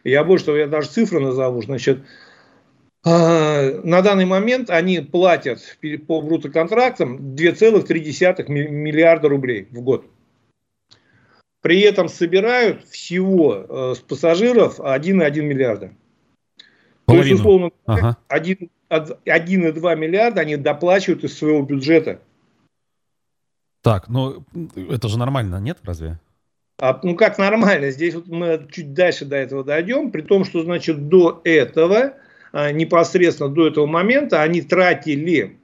Я 0.05 0.23
больше 0.23 0.45
того, 0.45 0.57
я 0.57 0.67
даже 0.67 0.89
цифры 0.89 1.19
назову. 1.19 1.63
Значит, 1.63 2.05
а, 3.03 3.81
на 3.83 4.01
данный 4.01 4.25
момент 4.25 4.69
они 4.69 4.99
платят 4.99 5.77
по 6.07 6.21
брутоконтрактам 6.21 7.35
2,3 7.35 8.47
миллиарда 8.49 9.29
рублей 9.29 9.67
в 9.71 9.81
год. 9.81 10.05
При 11.61 11.81
этом 11.81 12.07
собирают 12.09 12.85
всего 12.85 13.55
э, 13.55 13.95
с 13.95 13.99
пассажиров 13.99 14.79
1,1 14.79 15.41
миллиарда. 15.41 15.95
Половину. 17.05 17.05
То 17.05 17.15
есть, 17.15 17.31
условно, 17.39 17.71
ага. 17.87 18.17
1,2 18.29 19.95
миллиарда 19.95 20.41
они 20.41 20.57
доплачивают 20.57 21.23
из 21.23 21.35
своего 21.35 21.63
бюджета. 21.63 22.21
Так, 23.81 24.09
ну 24.09 24.43
это 24.75 25.07
же 25.07 25.17
нормально, 25.17 25.59
нет, 25.59 25.79
разве? 25.83 26.19
А, 26.77 26.99
ну 27.03 27.15
как 27.15 27.37
нормально, 27.37 27.91
здесь 27.91 28.15
вот 28.15 28.27
мы 28.27 28.67
чуть 28.71 28.93
дальше 28.93 29.25
до 29.25 29.37
этого 29.37 29.63
дойдем, 29.63 30.11
при 30.11 30.21
том, 30.21 30.43
что 30.43 30.63
значит 30.63 31.07
до 31.07 31.41
этого, 31.43 32.15
а, 32.51 32.71
непосредственно 32.71 33.49
до 33.49 33.67
этого 33.67 33.85
момента 33.85 34.41
они 34.41 34.61
тратили 34.61 35.57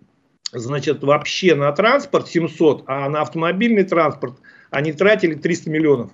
значит, 0.53 1.03
вообще 1.03 1.55
на 1.55 1.71
транспорт 1.71 2.27
700, 2.27 2.83
а 2.87 3.09
на 3.09 3.21
автомобильный 3.21 3.83
транспорт 3.83 4.37
они 4.69 4.93
тратили 4.93 5.35
300 5.35 5.69
миллионов. 5.69 6.11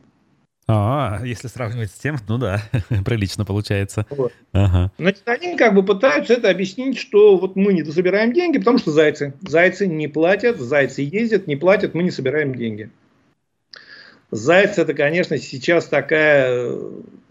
А, 0.69 1.21
если 1.23 1.47
сравнивать 1.47 1.91
с 1.91 1.93
тем, 1.93 2.17
ну 2.27 2.37
да, 2.37 2.61
прилично 3.05 3.45
получается. 3.45 4.05
Вот. 4.09 4.33
Ага. 4.51 4.91
Значит, 4.97 5.23
они 5.25 5.55
как 5.55 5.73
бы 5.73 5.83
пытаются 5.83 6.33
это 6.33 6.49
объяснить, 6.49 6.97
что 6.97 7.37
вот 7.37 7.55
мы 7.55 7.71
не 7.71 7.85
собираем 7.85 8.33
деньги, 8.33 8.57
потому 8.57 8.77
что 8.77 8.91
зайцы. 8.91 9.33
Зайцы 9.41 9.87
не 9.87 10.09
платят, 10.09 10.59
зайцы 10.59 11.03
ездят, 11.03 11.47
не 11.47 11.55
платят, 11.55 11.93
мы 11.93 12.03
не 12.03 12.11
собираем 12.11 12.53
деньги. 12.53 12.89
Зайцы 14.31 14.81
это, 14.81 14.93
конечно, 14.93 15.37
сейчас 15.37 15.85
такая 15.85 16.73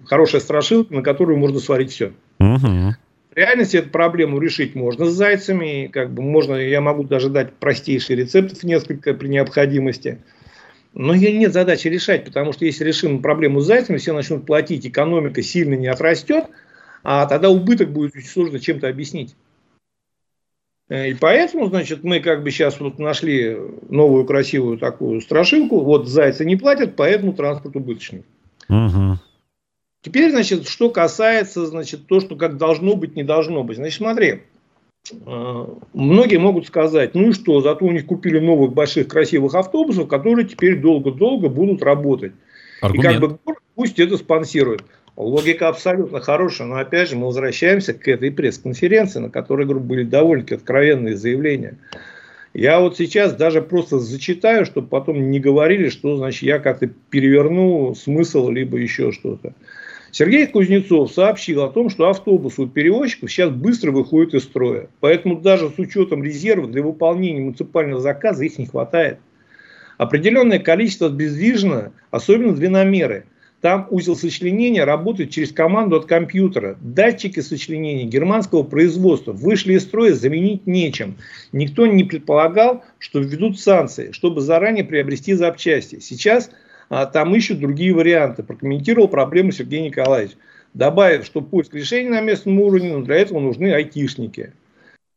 хорошая 0.05 0.41
страшилка, 0.41 0.95
на 0.95 1.03
которую 1.03 1.39
можно 1.39 1.59
сварить 1.59 1.93
все. 1.93 2.13
Угу. 2.39 2.95
В 3.33 3.37
реальности 3.37 3.77
эту 3.77 3.91
проблему 3.91 4.39
решить 4.39 4.75
можно 4.75 5.05
с 5.05 5.13
зайцами. 5.13 5.91
Как 5.93 6.11
бы 6.13 6.23
можно, 6.23 6.55
я 6.55 6.81
могу 6.81 7.05
даже 7.05 7.29
дать 7.29 7.53
простейшие 7.53 8.17
рецептов 8.17 8.63
несколько 8.63 9.13
при 9.13 9.29
необходимости. 9.29 10.19
Но 10.95 11.13
ее 11.13 11.37
нет 11.37 11.53
задачи 11.53 11.89
решать, 11.89 12.25
потому 12.25 12.55
что 12.55 12.65
если 12.65 12.83
решим 12.83 13.21
проблему 13.21 13.61
с 13.61 13.67
зайцами, 13.67 13.99
все 13.99 14.15
начнут 14.15 14.47
платить, 14.47 14.87
экономика 14.87 15.43
сильно 15.43 15.75
не 15.75 15.89
отрастет, 15.89 16.47
а 17.03 17.27
тогда 17.27 17.51
убыток 17.51 17.91
будет 17.91 18.17
очень 18.17 18.29
сложно 18.29 18.59
чем-то 18.59 18.89
объяснить. 18.89 19.37
И 20.89 21.17
поэтому, 21.19 21.67
значит, 21.67 22.05
мы 22.05 22.21
как 22.21 22.45
бы 22.45 22.51
сейчас 22.51 22.79
вот 22.79 22.99
нашли 22.99 23.57
новую 23.89 24.25
красивую 24.25 24.79
такую 24.79 25.21
страшилку. 25.21 25.81
Вот 25.81 26.07
зайцы 26.07 26.45
не 26.45 26.55
платят, 26.55 26.95
поэтому 26.95 27.33
транспорт 27.33 27.75
убыточный. 27.75 28.25
Угу. 28.69 29.19
Теперь, 30.03 30.31
значит, 30.31 30.69
что 30.69 30.91
касается, 30.91 31.67
значит, 31.67 32.07
то, 32.07 32.21
что 32.21 32.37
как 32.37 32.57
должно 32.57 32.95
быть, 32.95 33.17
не 33.17 33.25
должно 33.25 33.65
быть. 33.65 33.79
Значит, 33.79 33.99
смотри, 33.99 34.43
э, 35.11 35.67
многие 35.93 36.37
могут 36.37 36.69
сказать, 36.69 37.17
ну 37.17 37.31
и 37.31 37.33
что, 37.33 37.61
зато 37.61 37.85
у 37.85 37.91
них 37.91 38.07
купили 38.07 38.39
новых 38.39 38.73
больших 38.73 39.09
красивых 39.09 39.57
автобусов, 39.57 40.07
которые 40.07 40.47
теперь 40.47 40.81
долго-долго 40.81 41.49
будут 41.49 41.83
работать. 41.83 42.33
Аргумент. 42.81 43.17
И 43.17 43.19
как 43.19 43.21
бы 43.21 43.39
пусть 43.75 43.99
это 43.99 44.17
спонсирует. 44.17 44.85
Логика 45.17 45.69
абсолютно 45.69 46.21
хорошая, 46.21 46.69
но 46.69 46.77
опять 46.77 47.09
же 47.09 47.17
мы 47.17 47.27
возвращаемся 47.27 47.95
к 47.95 48.07
этой 48.07 48.31
пресс-конференции, 48.31 49.19
на 49.19 49.31
которой 49.31 49.67
были 49.67 50.05
довольно-таки 50.05 50.57
откровенные 50.57 51.17
заявления. 51.17 51.79
Я 52.53 52.81
вот 52.81 52.97
сейчас 52.97 53.35
даже 53.35 53.63
просто 53.63 53.99
зачитаю, 53.99 54.67
чтобы 54.67 54.89
потом 54.89 55.31
не 55.31 55.41
говорили, 55.41 55.89
что 55.89 56.17
значит 56.17 56.43
я 56.43 56.59
как-то 56.59 56.89
переверну 57.11 57.95
смысл, 57.95 58.51
либо 58.51 58.77
еще 58.77 59.11
что-то. 59.13 59.55
Сергей 60.11 60.47
Кузнецов 60.47 61.13
сообщил 61.13 61.63
о 61.63 61.71
том, 61.71 61.91
что 61.91 62.09
автобусы 62.09 62.63
у 62.63 62.67
перевозчиков 62.67 63.31
сейчас 63.31 63.51
быстро 63.51 63.93
выходят 63.93 64.35
из 64.35 64.45
строя. 64.45 64.89
Поэтому 65.01 65.41
даже 65.41 65.69
с 65.69 65.79
учетом 65.79 66.25
резерва 66.25 66.67
для 66.67 66.83
выполнения 66.83 67.41
муниципального 67.41 68.01
заказа 68.01 68.45
их 68.45 68.59
не 68.59 68.67
хватает. 68.67 69.19
Определенное 69.99 70.59
количество 70.59 71.09
бездвижно, 71.09 71.93
особенно 72.11 72.55
длинномеры. 72.55 73.25
Там 73.61 73.89
узел 73.91 74.17
сочленения 74.17 74.85
работает 74.85 75.31
через 75.31 75.51
команду 75.53 75.97
от 75.97 76.07
компьютера. 76.07 76.77
Датчики 76.81 77.41
сочленения 77.41 78.05
германского 78.05 78.63
производства 78.63 79.33
вышли 79.33 79.75
из 79.75 79.83
строя, 79.83 80.13
заменить 80.13 80.67
нечем. 80.67 81.17
Никто 81.53 81.87
не 81.87 82.05
предполагал, 82.05 82.85
что 82.99 83.21
введут 83.21 83.59
санкции, 83.59 84.13
чтобы 84.13 84.41
заранее 84.41 84.85
приобрести 84.85 85.35
запчасти. 85.35 86.01
Сейчас– 86.01 86.51
а 86.89 87.07
там 87.07 87.35
ищут 87.35 87.61
другие 87.61 87.95
варианты. 87.95 88.43
Прокомментировал 88.43 89.09
проблему 89.09 89.53
Сергей 89.53 89.83
Николаевич, 89.83 90.37
добавив, 90.75 91.25
что 91.25 91.41
поиск 91.41 91.75
решений 91.75 92.11
на 92.11 92.21
местном 92.21 92.61
уровне, 92.61 92.93
но 92.93 93.03
для 93.03 93.17
этого 93.17 93.41
нужны 93.41 93.73
айтишники. 93.73 94.53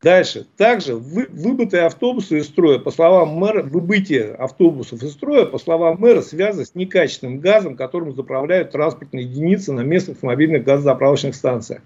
Дальше. 0.01 0.47
Также 0.55 0.95
вы, 0.95 1.27
выбытые 1.29 1.83
автобусы 1.83 2.37
из 2.37 2.45
строя, 2.45 2.79
по 2.79 2.89
словам 2.89 3.29
мэра, 3.29 3.63
выбытие 3.63 4.33
автобусов 4.33 5.03
из 5.03 5.11
строя, 5.11 5.45
по 5.45 5.57
словам 5.57 5.99
мэра, 5.99 6.21
связано 6.21 6.65
с 6.65 6.73
некачественным 6.73 7.39
газом, 7.39 7.75
которым 7.75 8.15
заправляют 8.15 8.71
транспортные 8.71 9.25
единицы 9.25 9.73
на 9.73 9.81
местных 9.81 10.23
мобильных 10.23 10.63
газозаправочных 10.63 11.35
станциях. 11.35 11.81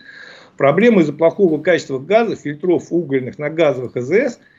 Проблема 0.57 1.01
из-за 1.01 1.13
плохого 1.13 1.59
качества 1.59 1.97
газа, 1.97 2.35
фильтров 2.35 2.91
угольных 2.91 3.39
на 3.39 3.49
газовых 3.49 3.95
АЗС– 3.97 4.39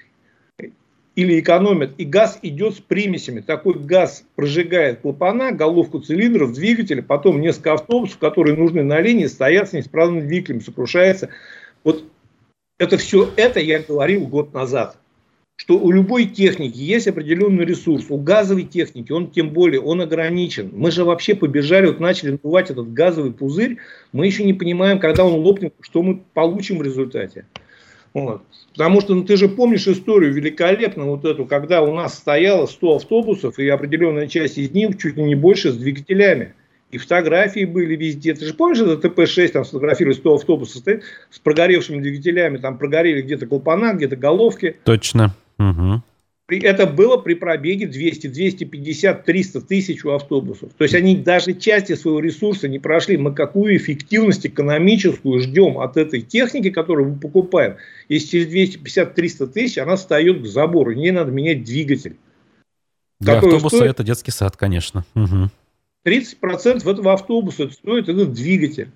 или 1.16 1.38
экономят, 1.38 1.92
и 1.96 2.04
газ 2.04 2.38
идет 2.42 2.74
с 2.74 2.80
примесями. 2.80 3.40
Такой 3.40 3.74
газ 3.74 4.24
прожигает 4.34 5.00
клапана, 5.00 5.52
головку 5.52 6.00
цилиндров, 6.00 6.52
двигателя, 6.54 7.02
потом 7.02 7.40
несколько 7.40 7.74
автобусов, 7.74 8.18
которые 8.18 8.56
нужны 8.56 8.82
на 8.82 9.00
линии, 9.00 9.26
стоят 9.26 9.68
с 9.68 9.72
неисправным 9.72 10.26
двигателем, 10.26 10.60
сокрушается. 10.60 11.28
Вот 11.84 12.04
это 12.84 12.98
все 12.98 13.30
это 13.36 13.60
я 13.60 13.80
говорил 13.80 14.26
год 14.26 14.54
назад, 14.54 14.96
что 15.56 15.78
у 15.78 15.90
любой 15.90 16.26
техники 16.26 16.76
есть 16.76 17.08
определенный 17.08 17.64
ресурс, 17.64 18.06
у 18.10 18.18
газовой 18.18 18.64
техники 18.64 19.10
он 19.10 19.30
тем 19.30 19.50
более, 19.50 19.80
он 19.80 20.00
ограничен. 20.00 20.70
Мы 20.72 20.90
же 20.90 21.04
вообще 21.04 21.34
побежали, 21.34 21.86
вот 21.86 22.00
начали 22.00 22.32
надувать 22.32 22.70
этот 22.70 22.92
газовый 22.92 23.32
пузырь, 23.32 23.78
мы 24.12 24.26
еще 24.26 24.44
не 24.44 24.52
понимаем, 24.52 24.98
когда 24.98 25.24
он 25.24 25.34
лопнет, 25.34 25.74
что 25.80 26.02
мы 26.02 26.22
получим 26.34 26.78
в 26.78 26.82
результате. 26.82 27.46
Вот. 28.12 28.42
Потому 28.72 29.00
что 29.00 29.14
ну, 29.14 29.24
ты 29.24 29.36
же 29.36 29.48
помнишь 29.48 29.88
историю 29.88 30.32
великолепно 30.32 31.04
вот 31.04 31.24
эту, 31.24 31.46
когда 31.46 31.82
у 31.82 31.92
нас 31.94 32.14
стояло 32.14 32.66
100 32.66 32.96
автобусов, 32.96 33.58
и 33.58 33.68
определенная 33.68 34.28
часть 34.28 34.56
из 34.56 34.70
них 34.70 34.98
чуть 34.98 35.16
ли 35.16 35.24
не 35.24 35.34
больше 35.34 35.72
с 35.72 35.76
двигателями. 35.76 36.54
И 36.90 36.98
фотографии 36.98 37.64
были 37.64 37.96
везде. 37.96 38.34
Ты 38.34 38.46
же 38.46 38.54
помнишь, 38.54 38.80
это 38.80 39.08
ТП-6, 39.08 39.48
там 39.48 39.64
сфотографировали 39.64 40.14
100 40.14 40.34
автобусов 40.34 40.76
стоит, 40.76 41.02
с 41.30 41.38
прогоревшими 41.38 42.00
двигателями, 42.00 42.58
там 42.58 42.78
прогорели 42.78 43.20
где-то 43.22 43.46
клапана, 43.46 43.94
где-то 43.94 44.16
головки. 44.16 44.76
Точно. 44.84 45.34
Угу. 45.58 46.02
Это 46.48 46.86
было 46.86 47.16
при 47.16 47.34
пробеге 47.34 47.86
200, 47.86 48.26
250, 48.26 49.24
300 49.24 49.60
тысяч 49.62 50.04
у 50.04 50.10
автобусов. 50.10 50.72
То 50.76 50.84
есть 50.84 50.94
они 50.94 51.16
даже 51.16 51.54
части 51.54 51.94
своего 51.94 52.20
ресурса 52.20 52.68
не 52.68 52.78
прошли. 52.78 53.16
Мы 53.16 53.34
какую 53.34 53.76
эффективность 53.76 54.46
экономическую 54.46 55.40
ждем 55.40 55.78
от 55.78 55.96
этой 55.96 56.20
техники, 56.20 56.70
которую 56.70 57.12
мы 57.12 57.18
покупаем. 57.18 57.76
Если 58.10 58.44
через 58.46 58.76
250-300 58.76 59.46
тысяч 59.46 59.78
она 59.78 59.96
встает 59.96 60.42
к 60.42 60.46
забору, 60.46 60.90
ей 60.90 61.12
надо 61.12 61.32
менять 61.32 61.64
двигатель. 61.64 62.16
Для 63.20 63.38
автобуса 63.38 63.76
стоит... 63.76 63.90
это 63.92 64.04
детский 64.04 64.30
сад, 64.30 64.56
конечно. 64.58 65.06
Угу. 65.14 65.50
30% 66.04 66.90
этого 66.90 67.12
автобуса 67.12 67.70
стоит 67.70 68.08
этот 68.08 68.32
двигатель. 68.32 68.90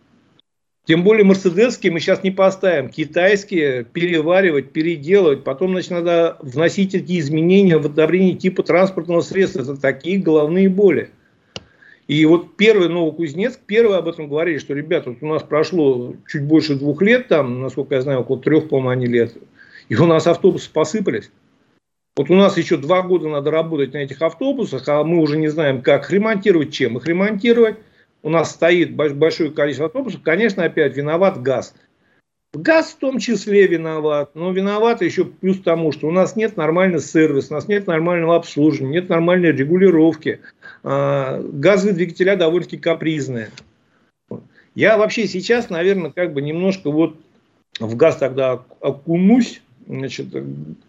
Тем 0.84 1.04
более 1.04 1.24
мерседесские 1.24 1.92
мы 1.92 2.00
сейчас 2.00 2.22
не 2.22 2.30
поставим. 2.30 2.88
Китайские 2.88 3.84
переваривать, 3.84 4.72
переделывать. 4.72 5.44
Потом 5.44 5.72
значит, 5.72 5.90
надо 5.90 6.38
вносить 6.40 6.94
эти 6.94 7.18
изменения 7.18 7.76
в 7.76 7.84
одобрение 7.84 8.34
типа 8.34 8.62
транспортного 8.62 9.20
средства. 9.20 9.60
Это 9.60 9.76
такие 9.76 10.18
головные 10.18 10.70
боли. 10.70 11.10
И 12.06 12.24
вот 12.24 12.56
первый 12.56 12.88
Новокузнецк, 12.88 13.60
первый 13.66 13.98
об 13.98 14.08
этом 14.08 14.28
говорили, 14.28 14.56
что, 14.56 14.72
ребята, 14.72 15.10
вот 15.10 15.18
у 15.20 15.26
нас 15.26 15.42
прошло 15.42 16.14
чуть 16.26 16.42
больше 16.42 16.74
двух 16.74 17.02
лет, 17.02 17.28
там, 17.28 17.60
насколько 17.60 17.96
я 17.96 18.00
знаю, 18.00 18.20
около 18.20 18.40
трех, 18.40 18.70
по-моему, 18.70 19.04
лет, 19.04 19.36
и 19.90 19.94
у 19.94 20.06
нас 20.06 20.26
автобусы 20.26 20.72
посыпались. 20.72 21.30
Вот 22.18 22.30
у 22.30 22.34
нас 22.34 22.58
еще 22.58 22.76
два 22.76 23.02
года 23.02 23.28
надо 23.28 23.52
работать 23.52 23.92
на 23.92 23.98
этих 23.98 24.20
автобусах, 24.22 24.88
а 24.88 25.04
мы 25.04 25.20
уже 25.20 25.38
не 25.38 25.46
знаем, 25.46 25.82
как 25.82 26.06
их 26.06 26.10
ремонтировать, 26.10 26.72
чем 26.72 26.98
их 26.98 27.06
ремонтировать 27.06 27.76
у 28.24 28.28
нас 28.28 28.50
стоит 28.50 28.92
большое 28.96 29.52
количество 29.52 29.86
автобусов, 29.86 30.22
конечно, 30.24 30.64
опять 30.64 30.96
виноват 30.96 31.40
газ. 31.40 31.76
Газ 32.52 32.90
в 32.90 32.96
том 32.96 33.20
числе 33.20 33.68
виноват, 33.68 34.30
но 34.34 34.50
виноват 34.50 35.00
еще 35.00 35.26
плюс 35.26 35.60
тому, 35.60 35.92
что 35.92 36.08
у 36.08 36.10
нас 36.10 36.34
нет 36.34 36.56
нормального 36.56 37.00
сервиса, 37.00 37.52
у 37.52 37.54
нас 37.54 37.68
нет 37.68 37.86
нормального 37.86 38.34
обслуживания, 38.34 38.94
нет 38.94 39.08
нормальной 39.08 39.52
регулировки. 39.52 40.40
А, 40.82 41.40
газовые 41.40 41.94
двигателя 41.94 42.34
довольно-таки 42.34 42.78
капризные. 42.78 43.50
Я 44.74 44.98
вообще 44.98 45.28
сейчас, 45.28 45.70
наверное, 45.70 46.10
как 46.10 46.32
бы 46.32 46.42
немножко 46.42 46.90
вот 46.90 47.16
в 47.78 47.94
газ 47.94 48.16
тогда 48.16 48.64
окунусь. 48.80 49.62
Значит, 49.88 50.26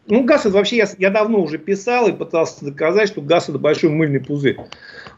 ну, 0.07 0.23
газ 0.25 0.45
это 0.45 0.55
вообще, 0.55 0.75
я, 0.75 0.89
я 0.97 1.09
давно 1.09 1.41
уже 1.41 1.57
писал 1.57 2.09
и 2.09 2.11
пытался 2.11 2.65
доказать, 2.65 3.07
что 3.07 3.21
газ 3.21 3.47
это 3.47 3.57
большой 3.57 3.91
мыльный 3.91 4.19
пузырь. 4.19 4.57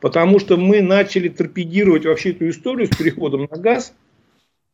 Потому 0.01 0.39
что 0.39 0.55
мы 0.55 0.81
начали 0.81 1.29
торпедировать 1.29 2.05
вообще 2.05 2.29
эту 2.29 2.47
историю 2.47 2.85
с 2.85 2.95
переходом 2.95 3.47
на 3.49 3.57
газ 3.57 3.93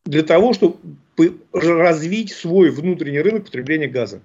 для 0.06 0.24
того, 0.24 0.52
чтобы 0.52 0.76
развить 1.54 2.34
свой 2.34 2.70
внутренний 2.70 3.22
рынок 3.22 3.46
потребления 3.46 3.88
газа. 3.88 4.20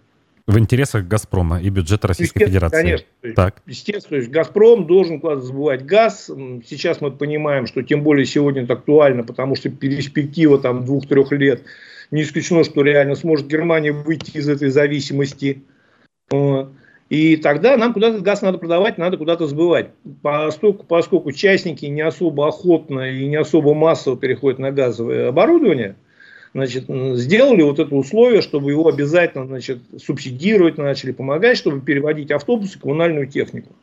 В 0.49 0.59
интересах 0.59 1.07
«Газпрома» 1.07 1.63
и 1.63 1.69
бюджета 1.71 2.09
Российской 2.09 2.47
Федерации. 2.47 2.83
Конечно. 2.83 3.07
Так. 3.37 3.63
Естественно, 3.67 4.09
то 4.09 4.17
есть 4.17 4.31
«Газпром» 4.31 4.89
должен 4.89 5.23
забывать 5.41 5.85
газ. 5.85 6.29
Сейчас 6.67 7.01
мы 7.01 7.13
понимаем, 7.13 7.69
что 7.69 7.83
тем 7.83 8.03
более 8.03 8.27
сегодня 8.27 8.65
это 8.65 8.73
актуально, 8.73 9.23
потому 9.23 9.55
что 9.55 9.71
перспектива 9.71 10.59
там 10.59 10.85
двух-трех 10.85 11.31
лет 11.31 11.63
Не 12.13 12.23
исключено, 12.23 12.63
что 12.63 12.83
реально 12.83 13.17
сможет 13.17 13.49
Германия 13.49 13.91
выйти 13.91 14.37
из 14.37 14.49
этой 14.49 14.69
зависимости. 14.69 15.63
И 17.09 17.37
тогда 17.37 17.77
нам 17.77 17.93
куда-то 17.95 18.21
газ 18.21 18.43
надо 18.43 18.59
продавать, 18.59 18.99
надо 18.99 19.17
куда-то 19.17 19.47
сбывать. 19.47 19.91
Поскольку, 20.23 20.85
поскольку 20.85 21.33
частники 21.33 21.87
не 21.87 22.03
особо 22.03 22.49
охотно 22.49 23.11
и 23.11 23.27
не 23.27 23.37
особо 23.37 23.75
массово 23.75 24.17
переходят 24.17 24.59
на 24.59 24.71
газовое 24.71 25.29
оборудование, 25.29 25.97
значит, 26.55 26.85
сделали 26.89 27.63
вот 27.63 27.79
это 27.79 27.95
условие, 27.95 28.43
чтобы 28.43 28.71
его 28.71 28.89
обязательно 28.89 29.47
значит, 29.47 29.79
субсидировать 29.99 30.77
начали, 30.77 31.13
помогать, 31.13 31.57
чтобы 31.57 31.81
переводить 31.81 32.31
автобусы, 32.31 32.79
коммунальную 32.79 33.27
технику. 33.27 33.75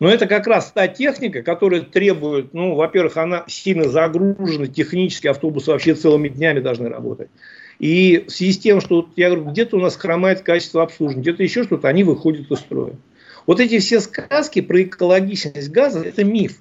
Но 0.00 0.08
это 0.08 0.26
как 0.26 0.46
раз 0.46 0.70
та 0.72 0.86
техника, 0.86 1.42
которая 1.42 1.80
требует, 1.80 2.54
ну, 2.54 2.74
во-первых, 2.74 3.16
она 3.16 3.44
сильно 3.48 3.88
загружена, 3.88 4.66
технически 4.66 5.26
автобусы 5.26 5.72
вообще 5.72 5.94
целыми 5.94 6.28
днями 6.28 6.60
должны 6.60 6.88
работать. 6.88 7.30
И 7.80 8.24
в 8.26 8.30
связи 8.30 8.52
с 8.52 8.58
тем, 8.58 8.80
что 8.80 9.08
я 9.16 9.30
говорю, 9.30 9.50
где-то 9.50 9.76
у 9.76 9.80
нас 9.80 9.96
хромает 9.96 10.42
качество 10.42 10.82
обслуживания, 10.82 11.22
где-то 11.22 11.42
еще 11.42 11.64
что-то, 11.64 11.88
они 11.88 12.04
выходят 12.04 12.50
из 12.50 12.58
строя. 12.58 12.94
Вот 13.46 13.60
эти 13.60 13.78
все 13.78 14.00
сказки 14.00 14.60
про 14.60 14.82
экологичность 14.82 15.70
газа– 15.70 16.02
это 16.04 16.22
миф. 16.22 16.60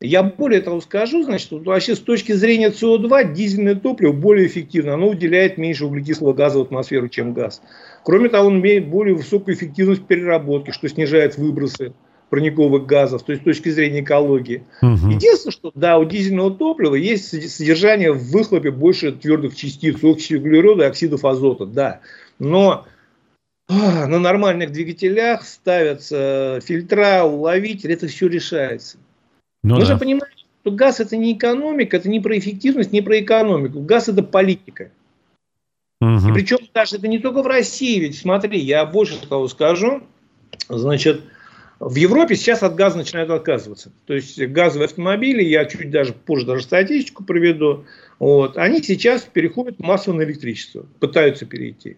Я 0.00 0.24
более 0.24 0.60
того 0.60 0.80
скажу, 0.80 1.22
значит, 1.22 1.52
вот 1.52 1.64
вообще 1.64 1.94
с 1.94 2.00
точки 2.00 2.32
зрения 2.32 2.70
СО2 2.70 3.34
дизельное 3.34 3.76
топливо 3.76 4.12
более 4.12 4.48
эффективно, 4.48 4.94
оно 4.94 5.08
уделяет 5.08 5.58
меньше 5.58 5.84
углекислого 5.84 6.32
газа 6.32 6.58
в 6.58 6.62
атмосферу, 6.62 7.08
чем 7.08 7.34
газ. 7.34 7.62
Кроме 8.02 8.28
того, 8.28 8.48
он 8.48 8.58
имеет 8.58 8.88
более 8.88 9.14
высокую 9.14 9.54
эффективность 9.54 10.04
переработки, 10.04 10.72
что 10.72 10.88
снижает 10.88 11.38
выбросы 11.38 11.92
парниковых 12.32 12.86
газов, 12.86 13.24
то 13.24 13.32
есть 13.32 13.42
с 13.42 13.44
точки 13.44 13.68
зрения 13.68 14.00
экологии. 14.00 14.64
Угу. 14.80 15.10
Единственное, 15.10 15.52
что 15.52 15.70
да, 15.74 15.98
у 15.98 16.06
дизельного 16.06 16.50
топлива 16.50 16.94
есть 16.94 17.28
содержание 17.50 18.10
в 18.10 18.30
выхлопе 18.30 18.70
больше 18.70 19.12
твердых 19.12 19.54
частиц, 19.54 20.02
оксида 20.02 20.38
углерода 20.40 20.84
и 20.84 20.86
оксидов 20.86 21.26
азота, 21.26 21.66
да. 21.66 22.00
Но 22.38 22.86
а, 23.68 24.06
на 24.06 24.18
нормальных 24.18 24.72
двигателях 24.72 25.44
ставятся 25.44 26.60
фильтра, 26.64 27.24
уловитель, 27.24 27.92
это 27.92 28.06
все 28.06 28.28
решается. 28.28 28.96
Ну, 29.62 29.74
Мы 29.74 29.80
да. 29.80 29.86
же 29.88 29.98
понимаем, 29.98 30.32
что 30.62 30.70
газ 30.70 31.00
это 31.00 31.18
не 31.18 31.34
экономика, 31.34 31.98
это 31.98 32.08
не 32.08 32.20
про 32.20 32.38
эффективность, 32.38 32.92
не 32.92 33.02
про 33.02 33.20
экономику. 33.20 33.80
Газ 33.80 34.08
это 34.08 34.22
политика. 34.22 34.90
Угу. 36.00 36.30
И 36.30 36.32
причем 36.32 36.60
даже 36.72 36.96
это 36.96 37.08
не 37.08 37.18
только 37.18 37.42
в 37.42 37.46
России, 37.46 38.00
ведь 38.00 38.16
смотри, 38.16 38.58
я 38.58 38.86
больше 38.86 39.20
того 39.20 39.48
скажу, 39.48 40.02
значит, 40.70 41.20
в 41.84 41.96
Европе 41.96 42.36
сейчас 42.36 42.62
от 42.62 42.76
газа 42.76 42.96
начинают 42.96 43.28
отказываться. 43.30 43.92
То 44.06 44.14
есть 44.14 44.40
газовые 44.40 44.86
автомобили, 44.86 45.42
я 45.42 45.64
чуть 45.64 45.90
даже 45.90 46.12
позже 46.12 46.46
даже 46.46 46.62
статистику 46.62 47.24
проведу, 47.24 47.86
вот, 48.20 48.56
они 48.56 48.80
сейчас 48.82 49.22
переходят 49.22 49.80
массово 49.80 50.14
на 50.14 50.22
электричество, 50.22 50.86
пытаются 51.00 51.44
перейти. 51.44 51.96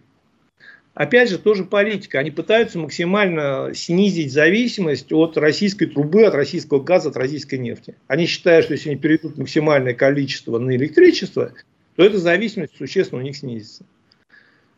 Опять 0.95 1.29
же, 1.29 1.37
тоже 1.37 1.65
политика. 1.65 2.17
Они 2.17 2.31
пытаются 2.31 2.79
максимально 2.79 3.73
снизить 3.75 4.31
зависимость 4.31 5.11
от 5.11 5.37
российской 5.37 5.85
трубы, 5.85 6.25
от 6.25 6.33
российского 6.33 6.81
газа, 6.81 7.09
от 7.09 7.17
российской 7.17 7.59
нефти. 7.59 7.95
Они 8.07 8.25
считают, 8.25 8.65
что 8.65 8.73
если 8.73 8.89
они 8.89 8.97
перейдут 8.97 9.37
максимальное 9.37 9.93
количество 9.93 10.57
на 10.57 10.75
электричество, 10.75 11.51
то 11.95 12.03
эта 12.03 12.17
зависимость 12.17 12.75
существенно 12.75 13.21
у 13.21 13.23
них 13.23 13.35
снизится. 13.35 13.85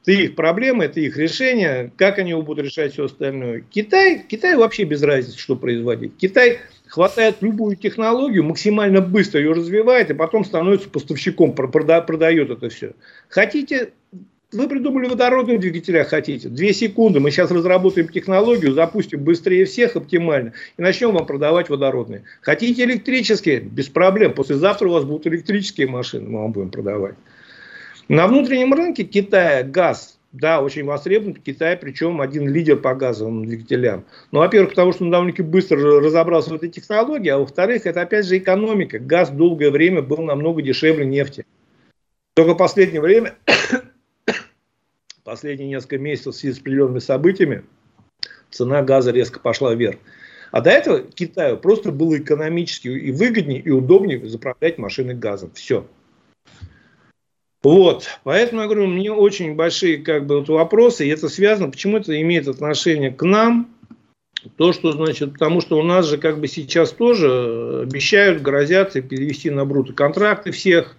Это 0.04 0.12
их 0.12 0.36
проблемы, 0.36 0.86
это 0.86 1.00
их 1.00 1.18
решение. 1.18 1.92
Как 1.98 2.18
они 2.18 2.34
будут 2.34 2.66
решать 2.66 2.94
все 2.94 3.06
остальное? 3.06 3.64
Китай, 3.70 4.24
Китай 4.28 4.56
вообще 4.56 4.86
без 4.86 5.04
разницы, 5.04 5.38
что 5.38 5.56
производить. 5.56 6.14
Китай 6.18 6.60
хватает 6.88 7.38
любую 7.42 7.76
технологию, 7.76 8.44
максимально 8.44 9.02
быстро 9.02 9.42
ее 9.42 9.52
развивает, 9.52 10.10
и 10.10 10.14
потом 10.14 10.46
становится 10.46 10.90
поставщиком, 10.90 11.54
прода, 11.54 12.02
продает 12.02 12.50
это 12.50 12.70
все. 12.70 12.94
Хотите, 13.28 13.92
вы 14.54 14.70
придумали 14.70 15.10
водородные 15.10 15.58
двигателя, 15.58 16.06
хотите. 16.06 16.48
Две 16.48 16.74
секунды, 16.74 17.20
мы 17.20 17.32
сейчас 17.32 17.52
разработаем 17.52 18.08
технологию, 18.08 18.72
запустим 18.72 19.22
быстрее 19.22 19.66
всех, 19.66 19.98
оптимально, 19.98 20.54
и 20.78 20.82
начнем 20.82 21.12
вам 21.12 21.26
продавать 21.26 21.70
водородные. 21.70 22.24
Хотите 22.40 22.86
электрические? 22.86 23.60
Без 23.60 23.90
проблем. 23.90 24.34
Послезавтра 24.34 24.88
у 24.88 24.92
вас 24.92 25.04
будут 25.04 25.28
электрические 25.28 25.88
машины, 25.88 26.30
мы 26.30 26.40
вам 26.44 26.54
будем 26.54 26.70
продавать. 26.70 27.16
На 28.08 28.28
внутреннем 28.28 28.74
рынке 28.74 29.04
Китая 29.04 29.64
газ, 29.64 30.18
да, 30.32 30.62
очень 30.62 30.86
востребован. 30.86 31.34
Китай, 31.34 31.76
причем 31.76 32.22
один 32.22 32.48
лидер 32.48 32.78
по 32.78 32.96
газовым 32.96 33.46
двигателям. 33.46 34.06
Ну, 34.32 34.40
во-первых, 34.40 34.70
потому 34.72 34.94
что 34.94 35.04
он 35.04 35.12
довольно-таки 35.12 35.44
быстро 35.44 36.00
разобрался 36.00 36.52
в 36.52 36.54
этой 36.54 36.70
технологии, 36.70 37.30
а 37.30 37.38
во-вторых, 37.38 37.86
это 37.86 38.02
опять 38.02 38.26
же 38.26 38.38
экономика. 38.38 39.00
Газ 39.00 39.30
долгое 39.30 39.72
время 39.72 40.02
был 40.02 40.22
намного 40.22 40.62
дешевле 40.62 41.06
нефти. 41.06 41.46
Только 42.34 42.56
последнее 42.56 43.02
время, 43.02 43.36
последние 45.24 45.68
несколько 45.68 45.98
месяцев 45.98 46.36
в 46.36 46.38
связи 46.38 46.56
с 46.56 46.60
определенными 46.60 47.00
событиями, 47.00 47.64
цена 48.52 48.84
газа 48.84 49.12
резко 49.12 49.40
пошла 49.40 49.74
вверх. 49.74 49.98
А 50.52 50.62
до 50.62 50.70
этого 50.70 51.02
Китаю 51.02 51.58
просто 51.58 51.92
было 51.92 52.18
экономически 52.18 52.88
и 52.88 53.12
выгоднее, 53.12 53.60
и 53.60 53.70
удобнее 53.70 54.26
заправлять 54.30 54.78
машины 54.78 55.14
газом. 55.14 55.52
Все. 55.54 55.86
Вот, 57.68 58.08
поэтому 58.24 58.62
я 58.62 58.68
говорю, 58.68 58.88
мне 58.88 59.12
очень 59.12 59.56
большие 59.56 59.98
как 59.98 60.26
бы 60.26 60.40
вот 60.40 60.48
вопросы, 60.48 61.06
и 61.06 61.10
это 61.10 61.28
связано, 61.28 61.70
почему 61.70 61.98
это 61.98 62.18
имеет 62.22 62.48
отношение 62.48 63.12
к 63.12 63.22
нам, 63.24 63.70
то, 64.56 64.72
что, 64.72 64.94
значит, 64.94 65.34
потому 65.34 65.60
что 65.60 65.78
у 65.78 65.84
нас 65.84 66.06
же 66.06 66.18
как 66.18 66.40
бы 66.40 66.48
сейчас 66.48 66.92
тоже 66.92 67.82
обещают, 67.82 68.42
грозятся 68.42 69.02
перевести 69.02 69.50
на 69.50 69.66
бруто 69.66 69.92
контракты 69.92 70.52
всех, 70.52 70.96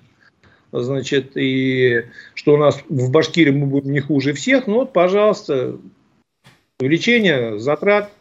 значит, 0.70 1.38
и 1.38 2.04
что 2.34 2.52
у 2.52 2.58
нас 2.58 2.84
в 2.86 3.10
Башкирии 3.10 3.50
мы 3.50 3.64
будем 3.64 3.90
не 3.90 4.00
хуже 4.00 4.34
всех, 4.34 4.66
ну 4.66 4.80
вот, 4.80 4.92
пожалуйста, 4.92 5.78
увеличение 6.80 7.58
затрат 7.58 8.12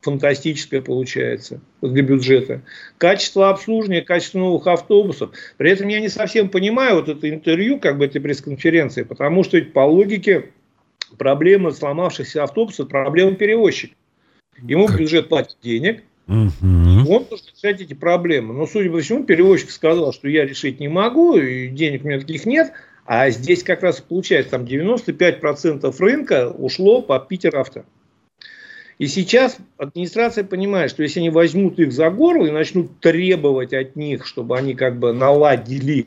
фантастическое 0.00 0.80
получается 0.80 1.60
для 1.82 2.02
бюджета. 2.02 2.62
Качество 2.98 3.50
обслуживания, 3.50 4.02
качество 4.02 4.38
новых 4.38 4.66
автобусов. 4.66 5.32
При 5.56 5.70
этом 5.70 5.88
я 5.88 6.00
не 6.00 6.08
совсем 6.08 6.48
понимаю 6.48 6.96
вот 6.96 7.08
это 7.08 7.28
интервью, 7.28 7.78
как 7.78 7.98
бы 7.98 8.06
этой 8.06 8.20
пресс-конференции, 8.20 9.02
потому 9.02 9.44
что 9.44 9.58
ведь 9.58 9.72
по 9.72 9.80
логике 9.80 10.50
проблема 11.18 11.70
сломавшихся 11.72 12.42
автобусов, 12.42 12.88
проблема 12.88 13.34
перевозчика. 13.34 13.94
Ему 14.62 14.88
бюджет 14.88 15.28
платит 15.28 15.56
денег, 15.62 16.02
Угу. 16.28 17.12
Он 17.12 17.24
должен 17.24 17.46
решать 17.56 17.80
эти 17.80 17.94
проблемы. 17.94 18.54
Но, 18.54 18.64
судя 18.64 18.88
по 18.88 19.00
всему, 19.00 19.24
перевозчик 19.24 19.70
сказал, 19.70 20.12
что 20.12 20.28
я 20.28 20.46
решить 20.46 20.78
не 20.78 20.86
могу, 20.86 21.36
и 21.36 21.66
денег 21.66 22.04
у 22.04 22.08
меня 22.08 22.20
таких 22.20 22.46
нет. 22.46 22.72
А 23.04 23.30
здесь 23.30 23.64
как 23.64 23.82
раз 23.82 24.00
получается, 24.00 24.52
там 24.52 24.62
95% 24.62 25.92
рынка 25.98 26.48
ушло 26.50 27.02
по 27.02 27.18
Питер 27.18 27.56
авто. 27.56 27.84
И 29.00 29.06
сейчас 29.06 29.56
администрация 29.78 30.44
понимает, 30.44 30.90
что 30.90 31.02
если 31.02 31.20
они 31.20 31.30
возьмут 31.30 31.78
их 31.78 31.90
за 31.90 32.10
горло 32.10 32.44
и 32.44 32.50
начнут 32.50 33.00
требовать 33.00 33.72
от 33.72 33.96
них, 33.96 34.26
чтобы 34.26 34.58
они 34.58 34.74
как 34.74 34.98
бы 34.98 35.14
наладили 35.14 36.06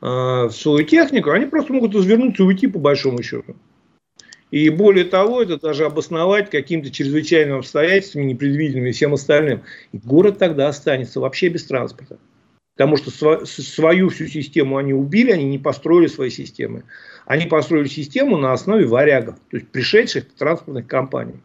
э, 0.00 0.48
свою 0.50 0.86
технику, 0.86 1.30
они 1.30 1.44
просто 1.44 1.74
могут 1.74 1.94
развернуться 1.94 2.42
и 2.42 2.46
уйти 2.46 2.68
по 2.68 2.78
большому 2.78 3.22
счету. 3.22 3.54
И 4.50 4.70
более 4.70 5.04
того, 5.04 5.42
это 5.42 5.60
даже 5.60 5.84
обосновать 5.84 6.48
каким-то 6.48 6.90
чрезвычайным 6.90 7.58
обстоятельствами, 7.58 8.24
непредвиденными 8.24 8.88
и 8.88 8.92
всем 8.92 9.12
остальным. 9.12 9.60
И 9.92 9.98
город 9.98 10.38
тогда 10.38 10.68
останется 10.68 11.20
вообще 11.20 11.48
без 11.48 11.66
транспорта. 11.66 12.16
Потому 12.78 12.96
что 12.96 13.10
свою 13.44 14.08
всю 14.08 14.26
систему 14.26 14.78
они 14.78 14.94
убили, 14.94 15.32
они 15.32 15.44
не 15.44 15.58
построили 15.58 16.06
свои 16.06 16.30
системы. 16.30 16.84
Они 17.26 17.44
построили 17.44 17.88
систему 17.88 18.38
на 18.38 18.54
основе 18.54 18.86
варягов, 18.86 19.34
то 19.50 19.58
есть 19.58 19.68
пришедших 19.68 20.32
транспортных 20.32 20.86
компаний 20.86 21.42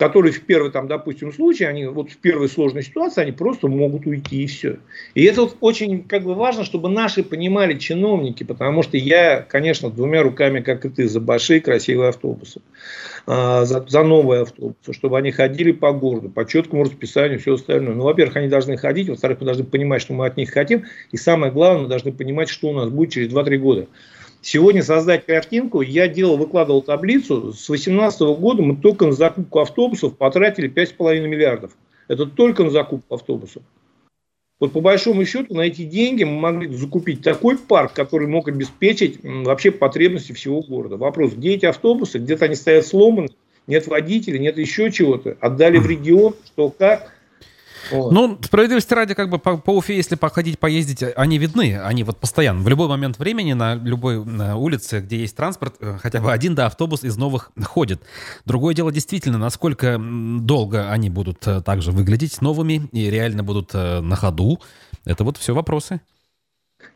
которые 0.00 0.32
в 0.32 0.40
первый, 0.40 0.70
там, 0.70 0.88
допустим, 0.88 1.30
случае, 1.30 1.68
они 1.68 1.84
вот 1.84 2.10
в 2.10 2.16
первой 2.16 2.48
сложной 2.48 2.82
ситуации, 2.82 3.20
они 3.20 3.32
просто 3.32 3.68
могут 3.68 4.06
уйти 4.06 4.44
и 4.44 4.46
все. 4.46 4.78
И 5.14 5.24
это 5.24 5.42
вот 5.42 5.58
очень 5.60 6.04
как 6.04 6.24
бы 6.24 6.34
важно, 6.34 6.64
чтобы 6.64 6.88
наши 6.88 7.22
понимали 7.22 7.78
чиновники, 7.78 8.42
потому 8.42 8.82
что 8.82 8.96
я, 8.96 9.42
конечно, 9.42 9.90
двумя 9.90 10.22
руками, 10.22 10.60
как 10.60 10.86
и 10.86 10.88
ты, 10.88 11.06
за 11.06 11.20
большие 11.20 11.60
красивые 11.60 12.08
автобусы, 12.08 12.62
а, 13.26 13.66
за, 13.66 13.84
за 13.86 14.02
новые 14.02 14.40
автобусы, 14.40 14.94
чтобы 14.94 15.18
они 15.18 15.32
ходили 15.32 15.70
по 15.70 15.92
городу, 15.92 16.30
по 16.30 16.46
четкому 16.46 16.84
расписанию, 16.84 17.38
все 17.38 17.52
остальное. 17.52 17.94
Ну, 17.94 18.04
во-первых, 18.04 18.36
они 18.36 18.48
должны 18.48 18.78
ходить, 18.78 19.10
во-вторых, 19.10 19.40
мы 19.40 19.44
должны 19.44 19.64
понимать, 19.64 20.00
что 20.00 20.14
мы 20.14 20.24
от 20.24 20.38
них 20.38 20.50
хотим, 20.50 20.84
и 21.12 21.18
самое 21.18 21.52
главное, 21.52 21.82
мы 21.82 21.88
должны 21.88 22.10
понимать, 22.10 22.48
что 22.48 22.68
у 22.68 22.72
нас 22.72 22.88
будет 22.88 23.12
через 23.12 23.30
2-3 23.34 23.56
года. 23.58 23.86
Сегодня 24.42 24.82
создать 24.82 25.26
картинку, 25.26 25.82
я 25.82 26.08
делал, 26.08 26.38
выкладывал 26.38 26.80
таблицу, 26.80 27.52
с 27.52 27.66
2018 27.66 28.20
года 28.38 28.62
мы 28.62 28.76
только 28.76 29.06
на 29.06 29.12
закупку 29.12 29.60
автобусов 29.60 30.16
потратили 30.16 30.70
5,5 30.70 31.20
миллиардов. 31.26 31.72
Это 32.08 32.26
только 32.26 32.64
на 32.64 32.70
закупку 32.70 33.14
автобусов. 33.14 33.62
Вот 34.58 34.72
по 34.72 34.80
большому 34.80 35.24
счету 35.24 35.54
на 35.54 35.62
эти 35.62 35.84
деньги 35.84 36.24
мы 36.24 36.38
могли 36.38 36.74
закупить 36.74 37.22
такой 37.22 37.56
парк, 37.56 37.92
который 37.92 38.28
мог 38.28 38.48
обеспечить 38.48 39.18
вообще 39.22 39.70
потребности 39.70 40.32
всего 40.32 40.60
города. 40.62 40.96
Вопрос, 40.96 41.32
где 41.32 41.54
эти 41.54 41.66
автобусы, 41.66 42.18
где-то 42.18 42.46
они 42.46 42.54
стоят 42.54 42.86
сломаны, 42.86 43.28
нет 43.66 43.86
водителей, 43.86 44.38
нет 44.38 44.58
еще 44.58 44.90
чего-то. 44.90 45.36
Отдали 45.40 45.78
в 45.78 45.86
регион, 45.86 46.34
что 46.46 46.70
как. 46.70 47.14
Вот. 47.90 48.12
Ну, 48.12 48.38
справедливости 48.42 48.92
ради, 48.94 49.14
как 49.14 49.30
бы 49.30 49.38
по, 49.38 49.56
по 49.56 49.70
Уфе, 49.70 49.96
если 49.96 50.14
походить, 50.14 50.58
поездить, 50.58 51.02
они 51.16 51.38
видны, 51.38 51.78
они 51.78 52.04
вот 52.04 52.18
постоянно. 52.18 52.62
В 52.62 52.68
любой 52.68 52.88
момент 52.88 53.18
времени 53.18 53.52
на 53.52 53.74
любой 53.74 54.24
на 54.24 54.56
улице, 54.56 55.00
где 55.00 55.18
есть 55.18 55.36
транспорт, 55.36 55.74
э, 55.80 55.98
хотя 56.00 56.20
бы 56.20 56.32
один 56.32 56.54
да, 56.54 56.66
автобус 56.66 57.04
из 57.04 57.16
новых 57.16 57.50
ходит. 57.62 58.02
Другое 58.44 58.74
дело 58.74 58.92
действительно, 58.92 59.38
насколько 59.38 59.98
долго 59.98 60.90
они 60.90 61.10
будут 61.10 61.46
э, 61.46 61.62
также 61.62 61.92
выглядеть 61.92 62.40
новыми 62.42 62.88
и 62.92 63.10
реально 63.10 63.42
будут 63.42 63.70
э, 63.74 64.00
на 64.00 64.16
ходу. 64.16 64.60
Это 65.04 65.24
вот 65.24 65.36
все 65.36 65.54
вопросы. 65.54 66.00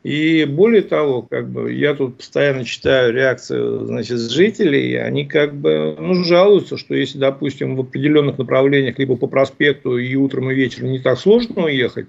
И 0.02 0.44
более 0.44 0.82
того, 0.82 1.22
как 1.22 1.48
бы 1.48 1.72
я 1.72 1.94
тут 1.94 2.18
постоянно 2.18 2.64
читаю 2.64 3.14
реакцию 3.14 3.86
значит, 3.86 4.18
жителей, 4.20 4.96
они 4.96 5.24
как 5.24 5.54
бы 5.54 5.96
ну, 5.98 6.24
жалуются, 6.24 6.76
что 6.76 6.94
если, 6.94 7.18
допустим, 7.18 7.74
в 7.74 7.80
определенных 7.80 8.36
направлениях, 8.36 8.98
либо 8.98 9.16
по 9.16 9.26
проспекту 9.26 9.96
и 9.96 10.14
утром, 10.14 10.50
и 10.50 10.54
вечером 10.54 10.92
не 10.92 10.98
так 10.98 11.18
сложно 11.18 11.64
уехать, 11.64 12.06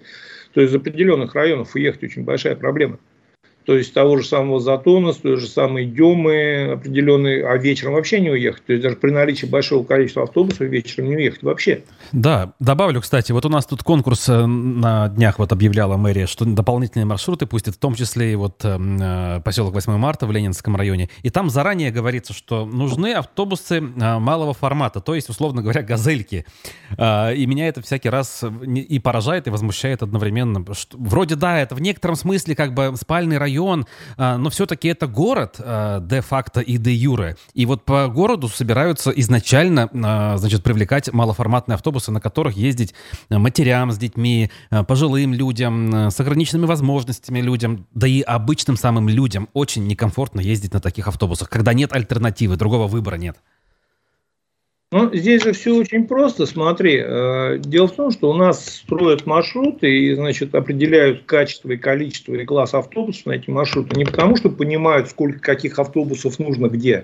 то 0.54 0.62
из 0.62 0.76
определенных 0.76 1.36
районов 1.36 1.76
уехать 1.76 2.04
очень 2.04 2.24
большая 2.24 2.56
проблема 2.56 3.00
то 3.66 3.76
есть 3.76 3.94
того 3.94 4.18
же 4.18 4.26
самого 4.26 4.60
Затона, 4.60 5.12
с 5.12 5.18
той 5.18 5.38
же 5.38 5.48
самой 5.48 5.86
Демы 5.86 6.72
определенной, 6.74 7.42
а 7.42 7.58
вечером 7.58 7.94
вообще 7.94 8.20
не 8.20 8.30
уехать. 8.30 8.66
То 8.66 8.74
есть 8.74 8.84
даже 8.84 8.96
при 8.96 9.12
наличии 9.12 9.46
большого 9.46 9.84
количества 9.84 10.24
автобусов 10.24 10.62
вечером 10.62 11.10
не 11.10 11.16
уехать 11.16 11.44
вообще. 11.44 11.84
Да, 12.12 12.54
добавлю, 12.60 13.02
кстати, 13.02 13.32
вот 13.32 13.46
у 13.46 13.50
нас 13.50 13.66
тут 13.66 13.84
конкурс 13.84 14.30
э, 14.30 14.46
на 14.46 15.10
днях 15.10 15.40
вот 15.40 15.52
объявляла 15.52 15.98
мэрия, 15.98 16.28
что 16.28 16.46
дополнительные 16.46 17.06
маршруты 17.06 17.48
пустят, 17.48 17.76
в 17.76 17.80
том 17.80 17.96
числе 17.96 18.34
и 18.34 18.36
вот 18.36 18.64
э, 18.64 18.78
э 18.78 19.42
поселок 19.44 19.74
8 19.74 19.94
марта 19.98 20.28
в 20.28 20.32
Ленинском 20.32 20.76
районе. 20.76 21.10
И 21.24 21.30
там 21.30 21.50
заранее 21.50 21.92
говорится, 21.92 22.34
что 22.34 22.66
нужны 22.66 23.14
автобусы 23.14 23.78
э, 23.78 24.20
малого 24.20 24.54
формата, 24.54 25.02
то 25.02 25.16
есть, 25.16 25.30
условно 25.30 25.62
говоря, 25.62 25.82
газельки. 25.82 26.46
Э, 26.98 27.34
и 27.36 27.46
меня 27.46 27.68
это 27.68 27.82
всякий 27.82 28.10
раз 28.10 28.44
и 28.44 29.00
поражает, 29.00 29.48
и 29.48 29.50
возмущает 29.50 30.04
одновременно. 30.04 30.64
Что, 30.74 30.98
вроде 30.98 31.36
да, 31.36 31.60
это 31.60 31.76
в 31.76 31.82
некотором 31.82 32.16
смысле 32.16 32.56
как 32.56 32.74
бы 32.74 32.94
спальный 33.00 33.38
район, 33.38 33.55
район, 33.56 33.86
а, 34.18 34.38
но 34.38 34.50
все-таки 34.50 34.88
это 34.88 35.08
город 35.08 35.56
а, 35.60 36.00
де-факто 36.00 36.60
и 36.60 36.78
де-юре. 36.78 37.38
И 37.54 37.66
вот 37.66 37.84
по 37.84 38.08
городу 38.08 38.50
собираются 38.50 39.12
изначально, 39.12 39.90
а, 39.94 40.38
значит, 40.38 40.64
привлекать 40.64 41.12
малоформатные 41.14 41.76
автобусы, 41.76 42.12
на 42.12 42.20
которых 42.20 42.58
ездить 42.58 42.94
матерям 43.30 43.92
с 43.92 43.98
детьми, 43.98 44.52
пожилым 44.88 45.34
людям, 45.34 46.10
с 46.12 46.20
ограниченными 46.20 46.66
возможностями 46.66 47.40
людям, 47.40 47.88
да 47.94 48.08
и 48.08 48.22
обычным 48.22 48.78
самым 48.78 49.10
людям 49.10 49.48
очень 49.54 49.88
некомфортно 49.88 50.42
ездить 50.42 50.74
на 50.74 50.80
таких 50.80 51.08
автобусах, 51.08 51.50
когда 51.50 51.74
нет 51.74 51.94
альтернативы, 51.94 52.58
другого 52.58 52.88
выбора 52.88 53.16
нет. 53.16 53.38
Ну, 54.96 55.14
здесь 55.14 55.44
же 55.44 55.52
все 55.52 55.76
очень 55.76 56.08
просто. 56.08 56.46
Смотри, 56.46 57.04
э, 57.04 57.58
дело 57.60 57.90
в 57.90 57.92
том, 57.92 58.12
что 58.12 58.30
у 58.30 58.34
нас 58.34 58.66
строят 58.66 59.26
маршруты 59.26 59.94
и, 59.94 60.16
значит, 60.16 60.56
определяют 60.56 61.24
качество 61.26 61.70
и 61.72 61.76
количество 61.76 62.34
и 62.34 62.46
класс 62.46 62.74
автобусов 62.74 63.26
на 63.26 63.34
эти 63.34 63.50
маршруты 63.50 63.98
не 63.98 64.06
потому, 64.06 64.38
что 64.38 64.50
понимают, 64.50 65.10
сколько 65.10 65.40
каких 65.40 65.80
автобусов 65.80 66.40
нужно 66.40 66.68
где, 66.68 67.04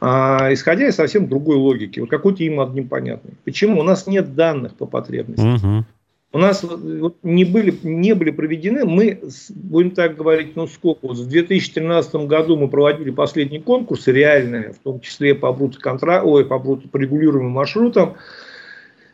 а 0.00 0.52
исходя 0.52 0.88
из 0.88 0.96
совсем 0.96 1.28
другой 1.28 1.58
логики. 1.58 2.00
Вот 2.00 2.10
какой-то 2.10 2.42
им 2.42 2.56
непонятный. 2.74 3.34
Почему? 3.44 3.78
У 3.78 3.84
нас 3.84 4.08
нет 4.08 4.34
данных 4.34 4.74
по 4.74 4.86
потребностям. 4.86 5.54
Угу. 5.54 5.84
У 6.30 6.38
нас 6.38 6.62
вот 6.62 7.16
не, 7.22 7.44
были, 7.44 7.74
не 7.82 8.14
были 8.14 8.30
проведены, 8.30 8.84
мы, 8.84 9.18
будем 9.54 9.92
так 9.92 10.16
говорить, 10.16 10.56
ну 10.56 10.66
сколько, 10.66 11.08
в 11.08 11.26
2013 11.26 12.14
году 12.26 12.58
мы 12.58 12.68
проводили 12.68 13.10
последний 13.10 13.60
конкурс, 13.60 14.08
реальные, 14.08 14.74
в 14.74 14.78
том 14.78 15.00
числе 15.00 15.34
по 15.34 15.50
брутоконтра... 15.54 16.20
ой, 16.22 16.44
по, 16.44 16.58
бруто, 16.58 16.86
по 16.86 16.98
регулируемым 16.98 17.52
маршрутам. 17.52 18.16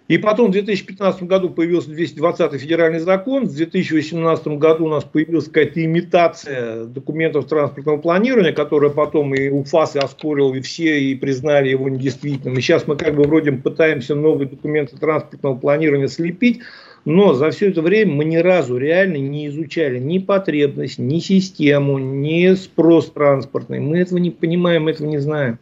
И 0.07 0.19
потом 0.19 0.49
в 0.49 0.53
2015 0.53 1.23
году 1.23 1.49
появился 1.49 1.89
220 1.89 2.61
федеральный 2.61 2.99
закон, 2.99 3.47
в 3.47 3.55
2018 3.55 4.49
году 4.49 4.85
у 4.85 4.89
нас 4.89 5.03
появилась 5.05 5.47
какая-то 5.47 5.83
имитация 5.83 6.85
документов 6.85 7.47
транспортного 7.47 7.97
планирования, 7.97 8.53
которая 8.53 8.91
потом 8.91 9.35
и 9.35 9.49
УФАС 9.49 9.97
и 9.97 9.99
оспорил, 9.99 10.53
и 10.53 10.61
все 10.61 11.01
и 11.01 11.15
признали 11.15 11.71
его 11.71 11.89
недействительным. 11.89 12.59
И 12.59 12.61
сейчас 12.61 12.87
мы 12.87 12.97
как 12.97 13.15
бы 13.15 13.23
вроде 13.23 13.53
пытаемся 13.53 14.15
новые 14.15 14.47
документы 14.47 14.99
транспортного 14.99 15.57
планирования 15.57 16.09
слепить, 16.09 16.61
но 17.07 17.33
за 17.33 17.51
все 17.51 17.71
это 17.71 17.81
время 17.81 18.13
мы 18.13 18.25
ни 18.27 18.37
разу 18.37 18.77
реально 18.77 19.17
не 19.17 19.47
изучали 19.47 19.99
ни 19.99 20.19
потребность, 20.19 20.99
ни 20.99 21.19
систему, 21.19 21.99
ни 21.99 22.55
спрос 22.57 23.11
транспортный. 23.11 23.81
Мы 23.81 23.99
этого 23.99 24.19
не 24.19 24.31
понимаем, 24.31 24.87
этого 24.89 25.07
не 25.07 25.19
знаем. 25.19 25.59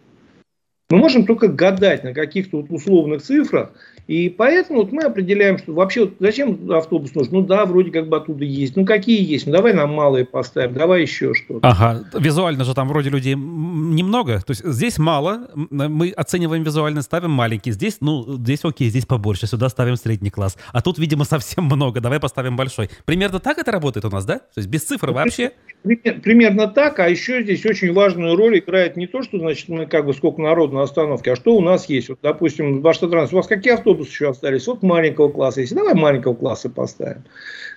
Мы 0.93 0.99
можем 0.99 1.25
только 1.25 1.49
гадать 1.49 2.05
на 2.05 2.13
каких-то 2.13 2.59
вот 2.59 2.67
условных 2.69 3.23
цифрах, 3.23 3.71
и 4.09 4.29
поэтому 4.29 4.81
вот 4.81 4.93
мы 4.93 5.05
определяем, 5.05 5.57
что 5.57 5.73
вообще 5.73 6.01
вот 6.01 6.17
зачем 6.21 6.71
автобус 6.71 7.15
нужен? 7.15 7.33
Ну 7.33 7.41
да, 7.41 7.65
вроде 7.65 7.91
как 7.91 8.11
бы 8.11 8.19
оттуда 8.19 8.45
есть. 8.45 8.77
Ну 8.77 8.85
какие 8.85 9.25
есть? 9.25 9.47
Ну 9.47 9.53
давай 9.53 9.73
нам 9.73 9.95
малые 9.95 10.27
поставим, 10.27 10.75
давай 10.75 11.01
еще 11.01 11.33
что-то. 11.33 11.67
Ага, 11.67 12.05
визуально 12.13 12.65
же 12.65 12.75
там 12.75 12.89
вроде 12.89 13.09
людей 13.09 13.35
немного. 13.35 14.41
То 14.41 14.51
есть 14.51 14.67
здесь 14.67 14.99
мало, 14.99 15.49
мы 15.55 16.11
оцениваем 16.11 16.63
визуально, 16.63 17.01
ставим 17.01 17.31
маленький. 17.31 17.73
Здесь, 17.73 17.97
ну, 18.03 18.35
здесь 18.37 18.61
окей, 18.63 18.91
здесь 18.91 19.07
побольше, 19.07 19.47
сюда 19.47 19.71
ставим 19.71 19.97
средний 19.97 20.29
класс. 20.29 20.59
А 20.75 20.83
тут, 20.83 20.99
видимо, 20.99 21.25
совсем 21.25 21.65
много, 21.65 22.03
давай 22.03 22.21
поставим 22.21 22.55
большой. 22.55 22.91
Примерно 23.07 23.39
так 23.39 23.57
это 23.57 23.73
работает 23.73 24.05
у 24.05 24.11
нас, 24.11 24.27
да? 24.27 24.41
То 24.41 24.59
есть 24.59 24.69
без 24.69 24.83
цифр 24.83 25.07
ну, 25.07 25.15
вообще? 25.15 25.53
Примерно 25.85 26.69
так, 26.69 27.01
а 27.01 27.09
еще 27.09 27.43
здесь 27.43 27.65
очень 27.67 27.93
важную 27.93 28.37
роль 28.37 28.59
играет 28.59 28.97
не 28.97 29.07
то, 29.07 29.23
что, 29.23 29.39
значит, 29.39 29.69
мы 29.69 29.87
как 29.87 30.07
бы 30.07 30.13
сколько 30.13 30.41
народу 30.41 30.82
на 30.83 30.85
остановке, 30.85 31.33
а 31.33 31.37
что 31.37 31.55
у 31.55 31.61
нас 31.61 31.89
есть. 31.89 32.09
Вот, 32.09 32.19
допустим, 32.23 32.81
Баштатранс, 32.81 33.33
у 33.33 33.37
вас 33.37 33.47
какие 33.47 33.75
автобусы 33.75 33.93
автобус 33.93 34.09
еще 34.09 34.31
остались. 34.31 34.67
Вот 34.67 34.83
маленького 34.83 35.29
класса 35.29 35.61
есть. 35.61 35.75
Давай 35.75 35.95
маленького 35.95 36.35
класса 36.35 36.69
поставим. 36.69 37.25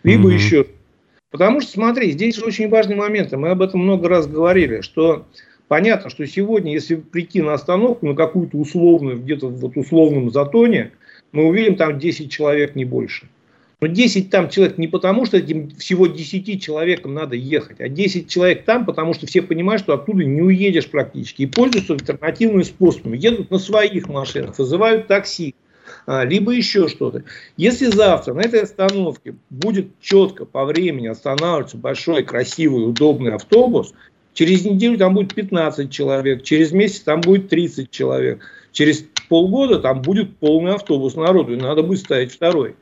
Либо 0.03 0.29
mm-hmm. 0.29 0.35
еще. 0.35 0.65
Потому 1.31 1.61
что, 1.61 1.71
смотри, 1.71 2.11
здесь 2.11 2.41
очень 2.41 2.69
важный 2.69 2.95
момент. 2.95 3.31
Мы 3.33 3.49
об 3.49 3.61
этом 3.61 3.81
много 3.81 4.09
раз 4.09 4.27
говорили, 4.27 4.81
что 4.81 5.25
понятно, 5.67 6.09
что 6.09 6.25
сегодня, 6.25 6.73
если 6.73 6.95
прийти 6.95 7.41
на 7.41 7.53
остановку, 7.53 8.05
на 8.07 8.15
какую-то 8.15 8.57
условную, 8.57 9.19
где-то 9.19 9.47
в 9.47 9.59
вот 9.59 9.77
условном 9.77 10.31
затоне, 10.31 10.91
мы 11.31 11.45
увидим 11.47 11.75
там 11.75 11.99
10 11.99 12.31
человек, 12.31 12.75
не 12.75 12.85
больше. 12.85 13.27
Но 13.81 13.88
10 13.88 14.29
там 14.29 14.49
человек 14.49 14.77
не 14.77 14.88
потому, 14.88 15.25
что 15.25 15.38
этим 15.38 15.69
всего 15.71 16.07
10 16.07 16.61
человекам 16.61 17.13
надо 17.13 17.35
ехать, 17.35 17.81
а 17.81 17.89
10 17.89 18.29
человек 18.29 18.63
там, 18.65 18.85
потому 18.85 19.13
что 19.13 19.27
все 19.27 19.41
понимают, 19.41 19.81
что 19.81 19.93
оттуда 19.93 20.23
не 20.23 20.41
уедешь 20.41 20.89
практически. 20.89 21.43
И 21.43 21.47
пользуются 21.47 21.93
альтернативными 21.93 22.63
способами. 22.63 23.17
Едут 23.17 23.51
на 23.51 23.59
своих 23.59 24.07
машинах, 24.07 24.57
вызывают 24.57 25.07
такси. 25.07 25.55
А, 26.07 26.23
либо 26.23 26.51
еще 26.51 26.88
что-то. 26.88 27.23
Если 27.57 27.88
завтра 27.88 28.33
на 28.33 28.41
этой 28.41 28.61
остановке 28.61 29.35
будет 29.49 29.88
четко 30.01 30.45
по 30.45 30.65
времени 30.65 31.07
останавливаться 31.07 31.77
большой, 31.77 32.23
красивый, 32.23 32.88
удобный 32.88 33.33
автобус, 33.33 33.93
через 34.33 34.65
неделю 34.65 34.97
там 34.97 35.15
будет 35.15 35.33
15 35.33 35.91
человек, 35.91 36.43
через 36.43 36.71
месяц 36.71 37.01
там 37.01 37.21
будет 37.21 37.49
30 37.49 37.89
человек, 37.89 38.41
через 38.71 39.05
полгода 39.29 39.79
там 39.79 40.01
будет 40.01 40.38
полный 40.38 40.75
автобус 40.75 41.15
народу, 41.15 41.53
и 41.53 41.57
надо 41.57 41.81
будет 41.81 41.99
ставить 41.99 42.31
второй. 42.31 42.75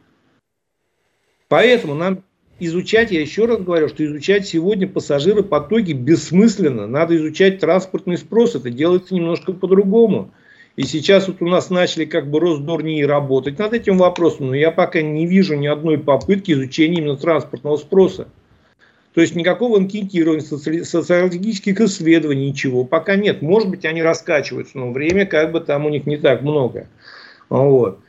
Поэтому 1.54 1.94
нам 1.94 2.24
изучать, 2.60 3.12
я 3.12 3.22
еще 3.22 3.46
раз 3.46 3.60
говорю, 3.60 3.88
что 3.88 4.04
изучать 4.04 4.48
сегодня 4.48 4.88
пассажиропотоки 4.88 5.92
бессмысленно. 5.92 6.88
Надо 6.88 7.16
изучать 7.16 7.60
транспортный 7.60 8.18
спрос. 8.18 8.56
Это 8.56 8.72
делается 8.72 9.14
немножко 9.14 9.54
по-другому. 9.54 10.32
И 10.78 10.82
сейчас 10.82 11.28
вот 11.28 11.44
у 11.44 11.48
нас 11.48 11.70
начали 11.70 12.06
как 12.06 12.28
бы 12.28 12.40
Росдорнии 12.40 13.04
работать 13.04 13.60
над 13.60 13.74
этим 13.74 14.00
вопросом, 14.00 14.48
но 14.48 14.56
я 14.56 14.72
пока 14.72 15.04
не 15.04 15.28
вижу 15.28 15.54
ни 15.54 15.68
одной 15.68 16.00
попытки 16.00 16.54
изучения 16.54 16.98
именно 16.98 17.18
транспортного 17.18 17.78
спроса. 17.78 18.30
То 19.14 19.22
есть 19.22 19.36
никакого 19.36 19.78
анкетирования, 19.78 20.42
социологических 20.42 21.80
исследований, 21.82 22.50
ничего 22.50 22.84
пока 22.84 23.16
нет. 23.16 23.44
Может 23.44 23.70
быть, 23.70 23.86
они 23.86 24.02
раскачиваются, 24.02 24.80
но 24.80 24.92
время 24.92 25.28
как 25.28 25.52
бы 25.52 25.60
там 25.60 25.86
у 25.86 25.90
них 25.90 26.08
не 26.08 26.18
так 26.18 26.42
много. 26.42 26.88
Вот. 27.50 28.00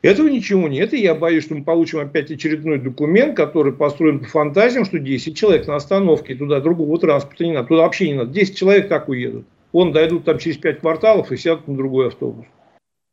Этого 0.00 0.28
ничего 0.28 0.68
нет, 0.68 0.94
и 0.94 1.00
я 1.00 1.14
боюсь, 1.14 1.44
что 1.44 1.56
мы 1.56 1.64
получим 1.64 1.98
опять 1.98 2.30
очередной 2.30 2.78
документ, 2.78 3.36
который 3.36 3.72
построен 3.72 4.20
по 4.20 4.26
фантазиям, 4.26 4.84
что 4.84 4.98
10 5.00 5.36
человек 5.36 5.66
на 5.66 5.74
остановке, 5.74 6.36
туда 6.36 6.60
другого 6.60 6.98
транспорта 7.00 7.44
не 7.44 7.52
надо, 7.52 7.68
туда 7.68 7.82
вообще 7.82 8.08
не 8.08 8.14
надо. 8.14 8.30
10 8.30 8.56
человек 8.56 8.88
так 8.88 9.08
уедут. 9.08 9.46
Он 9.72 9.92
дойдут 9.92 10.24
там 10.24 10.38
через 10.38 10.56
5 10.58 10.80
кварталов 10.80 11.32
и 11.32 11.36
сядут 11.36 11.66
на 11.66 11.76
другой 11.76 12.08
автобус. 12.08 12.46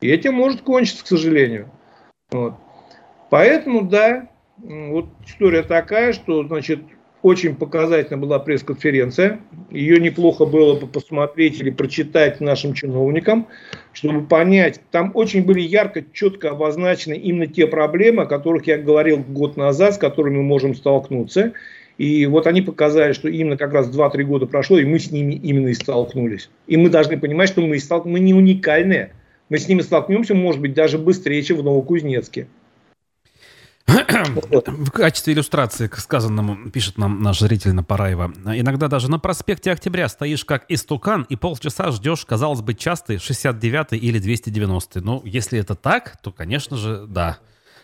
И 0.01 0.09
этим 0.09 0.35
может 0.35 0.61
кончиться, 0.61 1.03
к 1.03 1.07
сожалению. 1.07 1.71
Вот. 2.31 2.53
Поэтому, 3.31 3.81
да, 3.81 4.29
вот 4.57 5.07
история 5.25 5.63
такая, 5.63 6.13
что, 6.13 6.43
значит, 6.43 6.79
очень 7.25 7.55
показательна 7.55 8.19
была 8.19 8.37
пресс-конференция. 8.37 9.39
Ее 9.71 9.99
неплохо 9.99 10.45
было 10.45 10.79
бы 10.79 10.85
посмотреть 10.85 11.59
или 11.59 11.71
прочитать 11.71 12.39
нашим 12.39 12.75
чиновникам, 12.75 13.47
чтобы 13.93 14.27
понять. 14.27 14.79
Там 14.91 15.09
очень 15.15 15.43
были 15.43 15.59
ярко, 15.59 16.03
четко 16.13 16.51
обозначены 16.51 17.15
именно 17.15 17.47
те 17.47 17.65
проблемы, 17.65 18.23
о 18.23 18.25
которых 18.27 18.67
я 18.67 18.77
говорил 18.77 19.23
год 19.27 19.57
назад, 19.57 19.95
с 19.95 19.97
которыми 19.97 20.37
мы 20.37 20.43
можем 20.43 20.75
столкнуться. 20.75 21.53
И 21.97 22.27
вот 22.27 22.45
они 22.45 22.61
показали, 22.61 23.13
что 23.13 23.27
именно 23.27 23.57
как 23.57 23.73
раз 23.73 23.89
2-3 23.89 24.21
года 24.21 24.45
прошло, 24.45 24.77
и 24.77 24.85
мы 24.85 24.99
с 24.99 25.09
ними 25.09 25.33
именно 25.33 25.69
и 25.69 25.73
столкнулись. 25.73 26.51
И 26.67 26.77
мы 26.77 26.91
должны 26.91 27.17
понимать, 27.17 27.49
что 27.49 27.61
мы, 27.61 27.79
стол... 27.79 28.03
мы 28.05 28.19
не 28.19 28.35
уникальные. 28.35 29.13
Мы 29.49 29.57
с 29.57 29.67
ними 29.67 29.81
столкнемся, 29.81 30.35
может 30.35 30.61
быть, 30.61 30.75
даже 30.75 30.99
быстрее, 30.99 31.41
чем 31.41 31.57
в 31.57 31.63
Новокузнецке. 31.63 32.45
В 33.87 34.89
качестве 34.91 35.33
иллюстрации 35.33 35.87
к 35.87 35.97
сказанному 35.97 36.69
пишет 36.69 36.97
нам 36.97 37.21
наш 37.21 37.39
зритель 37.39 37.73
Напараева. 37.73 38.33
Иногда 38.45 38.87
даже 38.87 39.09
на 39.09 39.19
проспекте 39.19 39.71
Октября 39.71 40.09
стоишь 40.09 40.43
как 40.43 40.65
истукан 40.69 41.25
и 41.29 41.35
полчаса 41.35 41.91
ждешь, 41.91 42.25
казалось 42.25 42.61
бы, 42.61 42.73
частый 42.73 43.19
69 43.19 43.93
или 43.93 44.19
290 44.19 45.01
Ну, 45.01 45.21
если 45.23 45.59
это 45.59 45.75
так, 45.75 46.17
то, 46.21 46.31
конечно 46.31 46.77
же, 46.77 47.05
да 47.07 47.39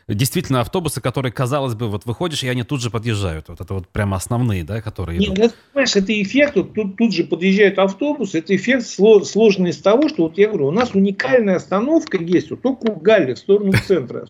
действительно 0.07 0.61
автобусы, 0.61 1.01
которые, 1.01 1.31
казалось 1.31 1.75
бы, 1.75 1.87
вот 1.87 2.05
выходишь, 2.05 2.43
и 2.43 2.49
они 2.49 2.63
тут 2.63 2.81
же 2.81 2.89
подъезжают. 2.89 3.49
Вот 3.49 3.61
это 3.61 3.73
вот 3.73 3.87
прямо 3.87 4.17
основные, 4.17 4.63
да, 4.63 4.81
которые 4.81 5.19
Нет, 5.19 5.29
идут. 5.29 5.37
Нет, 5.37 5.55
понимаешь, 5.73 5.95
это 5.95 6.21
эффект, 6.21 6.55
вот 6.55 6.73
тут, 6.73 6.97
тут 6.97 7.13
же 7.13 7.23
подъезжают 7.23 7.79
автобусы, 7.79 8.39
это 8.39 8.55
эффект 8.55 8.85
сложный 8.85 9.69
из 9.69 9.77
того, 9.77 10.09
что, 10.09 10.23
вот 10.23 10.37
я 10.37 10.47
говорю, 10.47 10.67
у 10.67 10.71
нас 10.71 10.93
уникальная 10.93 11.55
остановка 11.55 12.17
есть, 12.17 12.49
вот 12.51 12.61
только 12.61 12.91
у 12.91 12.99
Галли, 12.99 13.33
в 13.33 13.37
сторону 13.37 13.73
центра. 13.85 14.25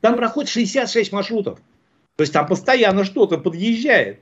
Там 0.00 0.16
проходит 0.16 0.50
66 0.50 1.12
маршрутов. 1.12 1.58
То 2.16 2.22
есть 2.22 2.32
там 2.32 2.46
постоянно 2.46 3.04
что-то 3.04 3.38
подъезжает. 3.38 4.20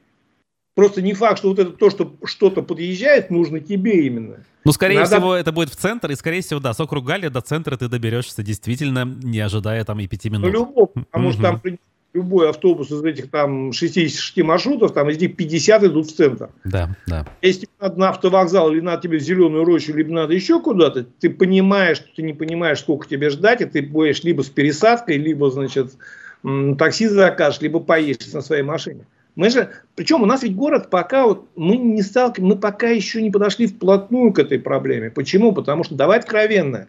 Просто 0.75 1.01
не 1.01 1.15
факт, 1.15 1.39
что 1.39 1.49
вот 1.49 1.59
это 1.59 1.71
то, 1.71 1.89
что 1.89 2.15
что-то 2.25 2.63
подъезжает, 2.63 3.31
нужно 3.31 3.61
тебе 3.61 4.07
именно. 4.07 4.45
Ну, 4.65 4.73
скорее 4.73 5.01
Надо... 5.01 5.17
всего, 5.17 5.35
это 5.35 5.51
будет 5.51 5.71
в 5.71 5.77
центр, 5.77 6.11
и, 6.11 6.15
скорее 6.15 6.43
всего, 6.43 6.61
да, 6.61 6.75
с 6.75 6.81
округа 6.81 7.31
до 7.31 7.41
центра 7.41 7.77
ты 7.79 7.89
доберешься 7.89 8.43
действительно, 8.43 9.05
не 9.05 9.41
ожидая 9.41 9.85
там 9.85 10.01
и 10.01 10.07
пяти 10.07 10.29
минут. 10.29 10.53
Ну, 10.53 10.53
любого, 10.53 10.87
потому 10.87 11.33
что 11.33 11.43
там 11.43 11.63
любой 12.17 12.49
автобус 12.49 12.91
из 12.91 13.05
этих 13.05 13.31
там 13.31 13.73
66 13.73 14.43
маршрутов, 14.43 14.93
там 14.93 15.09
из 15.11 15.21
них 15.21 15.37
50 15.37 15.85
идут 15.85 16.07
в 16.07 16.17
центр. 16.17 16.49
Да, 16.65 16.97
да. 17.07 17.27
Если 17.43 17.69
надо 17.81 18.01
на 18.01 18.09
автовокзал, 18.09 18.73
или 18.73 18.81
надо 18.81 19.03
тебе 19.03 19.19
в 19.19 19.23
зеленую 19.23 19.65
рощу, 19.65 19.95
либо 19.95 20.13
надо 20.13 20.35
еще 20.35 20.61
куда-то, 20.61 21.05
ты 21.05 21.31
понимаешь, 21.31 21.99
что 21.99 22.09
ты 22.17 22.23
не 22.23 22.33
понимаешь, 22.33 22.81
сколько 22.81 23.07
тебе 23.07 23.31
ждать, 23.31 23.61
и 23.61 23.67
ты 23.67 23.83
будешь 23.83 24.25
либо 24.25 24.43
с 24.43 24.49
пересадкой, 24.49 25.19
либо, 25.19 25.51
значит, 25.51 25.93
такси 26.79 27.07
закажешь, 27.07 27.61
либо 27.61 27.81
поедешь 27.81 28.33
на 28.33 28.41
своей 28.41 28.63
машине. 28.63 29.07
Мы 29.35 29.51
же, 29.51 29.69
причем 29.95 30.23
у 30.23 30.27
нас 30.27 30.43
ведь 30.43 30.57
город 30.57 30.89
пока 30.89 31.27
вот 31.27 31.47
мы 31.57 31.77
не 31.77 32.01
сталкиваемся, 32.01 32.55
мы 32.55 32.59
пока 32.59 32.89
еще 32.89 33.21
не 33.21 33.31
подошли 33.31 33.67
вплотную 33.67 34.33
к 34.33 34.39
этой 34.39 34.59
проблеме. 34.59 35.11
Почему? 35.11 35.53
Потому 35.53 35.85
что, 35.85 35.95
давай 35.95 36.19
откровенно, 36.19 36.87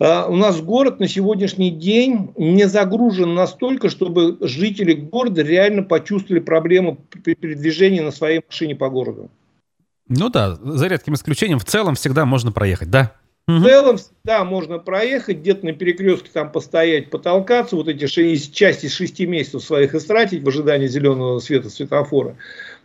у 0.00 0.36
нас 0.36 0.60
город 0.60 1.00
на 1.00 1.08
сегодняшний 1.08 1.70
день 1.70 2.32
не 2.36 2.68
загружен 2.68 3.34
настолько, 3.34 3.88
чтобы 3.88 4.36
жители 4.40 4.92
города 4.92 5.42
реально 5.42 5.82
почувствовали 5.82 6.40
проблему 6.40 6.98
передвижения 7.24 8.02
на 8.02 8.12
своей 8.12 8.40
машине 8.46 8.76
по 8.76 8.88
городу. 8.90 9.30
Ну 10.08 10.30
да, 10.30 10.56
за 10.56 10.86
редким 10.86 11.14
исключением, 11.14 11.58
в 11.58 11.64
целом 11.64 11.94
всегда 11.94 12.24
можно 12.24 12.52
проехать, 12.52 12.90
да? 12.90 13.12
В 13.48 13.62
целом 13.62 13.96
всегда 13.96 14.44
можно 14.44 14.78
проехать, 14.78 15.38
где-то 15.38 15.64
на 15.64 15.72
перекрестке 15.72 16.28
там 16.32 16.52
постоять, 16.52 17.08
потолкаться, 17.08 17.76
вот 17.76 17.88
эти 17.88 18.06
шесть, 18.06 18.54
части 18.54 18.88
шести 18.88 19.26
месяцев 19.26 19.64
своих 19.64 19.94
истратить 19.94 20.42
в 20.42 20.48
ожидании 20.48 20.86
зеленого 20.86 21.38
света 21.38 21.70
светофора. 21.70 22.36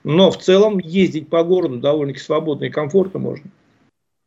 Но 0.06 0.32
в 0.32 0.38
целом 0.38 0.80
ездить 0.80 1.28
по 1.28 1.44
городу 1.44 1.80
довольно-таки 1.80 2.24
свободно 2.24 2.66
и 2.66 2.70
комфортно 2.70 3.20
можно. 3.20 3.46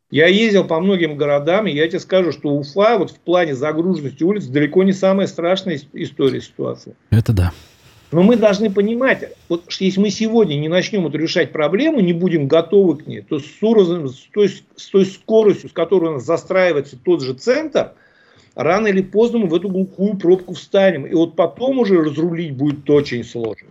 Я 0.09 0.27
ездил 0.27 0.63
по 0.63 0.79
многим 0.79 1.17
городам, 1.17 1.67
и 1.67 1.71
я 1.71 1.85
тебе 1.87 1.99
скажу, 1.99 2.31
что 2.31 2.49
Уфа 2.49 2.97
вот 2.97 3.11
в 3.11 3.19
плане 3.19 3.55
загруженности 3.55 4.23
улиц 4.23 4.45
далеко 4.45 4.83
не 4.83 4.93
самая 4.93 5.27
страшная 5.27 5.79
история 5.93 6.39
ситуации. 6.39 6.95
Это 7.09 7.33
да. 7.33 7.51
Но 8.13 8.23
мы 8.23 8.37
должны 8.37 8.71
понимать, 8.71 9.33
вот 9.49 9.69
если 9.79 9.99
мы 9.99 10.09
сегодня 10.09 10.55
не 10.55 10.69
начнем 10.69 11.05
эту 11.05 11.17
решать 11.17 11.51
проблему, 11.51 11.99
не 11.99 12.13
будем 12.13 12.47
готовы 12.47 12.95
к 12.95 13.05
ней, 13.07 13.21
то 13.21 13.39
с, 13.39 13.61
уровнем, 13.61 14.07
с, 14.07 14.27
той, 14.33 14.47
с 14.47 14.85
той 14.89 15.05
скоростью, 15.05 15.69
с 15.69 15.73
которой 15.73 16.11
у 16.11 16.13
нас 16.13 16.23
застраивается 16.23 16.97
тот 16.97 17.21
же 17.21 17.33
центр, 17.33 17.91
рано 18.55 18.87
или 18.87 19.01
поздно 19.01 19.39
мы 19.39 19.47
в 19.47 19.55
эту 19.55 19.67
глухую 19.67 20.15
пробку 20.15 20.53
встанем. 20.53 21.05
И 21.05 21.13
вот 21.13 21.35
потом 21.35 21.79
уже 21.79 22.01
разрулить 22.01 22.55
будет 22.55 22.89
очень 22.89 23.25
сложно. 23.25 23.67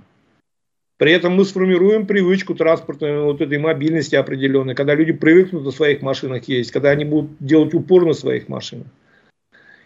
При 0.99 1.13
этом 1.13 1.35
мы 1.35 1.45
сформируем 1.45 2.07
привычку 2.07 2.55
транспортной 2.55 3.21
вот 3.23 3.43
этой 3.43 3.59
мобильности 3.59 4.15
определенной, 4.15 4.75
когда 4.75 4.95
люди 4.95 5.13
привыкнут 5.13 5.65
на 5.65 5.71
своих 5.71 6.01
машинах 6.01 6.45
ездить, 6.45 6.73
когда 6.73 6.91
они 6.91 7.05
будут 7.05 7.33
делать 7.39 7.75
упор 7.75 8.07
на 8.07 8.15
своих 8.15 8.49
машинах. 8.49 8.87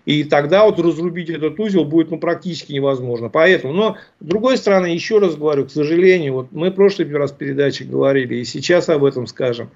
И 0.07 0.25
тогда 0.25 0.65
вот 0.65 0.79
разрубить 0.79 1.29
этот 1.29 1.59
узел 1.59 1.85
будет 1.85 2.11
ну, 2.11 2.19
практически 2.19 2.73
невозможно. 2.73 3.29
Поэтому, 3.29 3.73
но 3.73 3.97
с 4.21 4.25
другой 4.25 4.57
стороны, 4.57 4.87
еще 4.87 5.19
раз 5.19 5.37
говорю, 5.37 5.67
к 5.67 5.71
сожалению, 5.71 6.35
вот 6.35 6.53
мы 6.53 6.71
в 6.71 6.75
прошлый 6.75 7.11
раз 7.13 7.33
передачи 7.33 7.83
говорили, 7.83 8.37
и 8.37 8.45
сейчас 8.45 8.89
об 8.89 9.05
этом 9.05 9.27
скажем, 9.27 9.71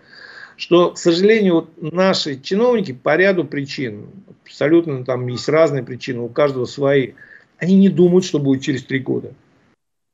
что, 0.56 0.92
к 0.92 0.98
сожалению, 0.98 1.54
вот 1.54 1.70
наши 1.92 2.40
чиновники 2.40 2.92
по 2.92 3.16
ряду 3.16 3.44
причин, 3.44 4.06
абсолютно 4.44 5.04
там 5.04 5.26
есть 5.26 5.48
разные 5.48 5.82
причины, 5.82 6.20
у 6.20 6.28
каждого 6.28 6.64
свои, 6.64 7.12
они 7.58 7.76
не 7.76 7.88
думают, 7.88 8.24
что 8.24 8.38
будет 8.38 8.62
через 8.62 8.84
три 8.84 9.00
года. 9.00 9.34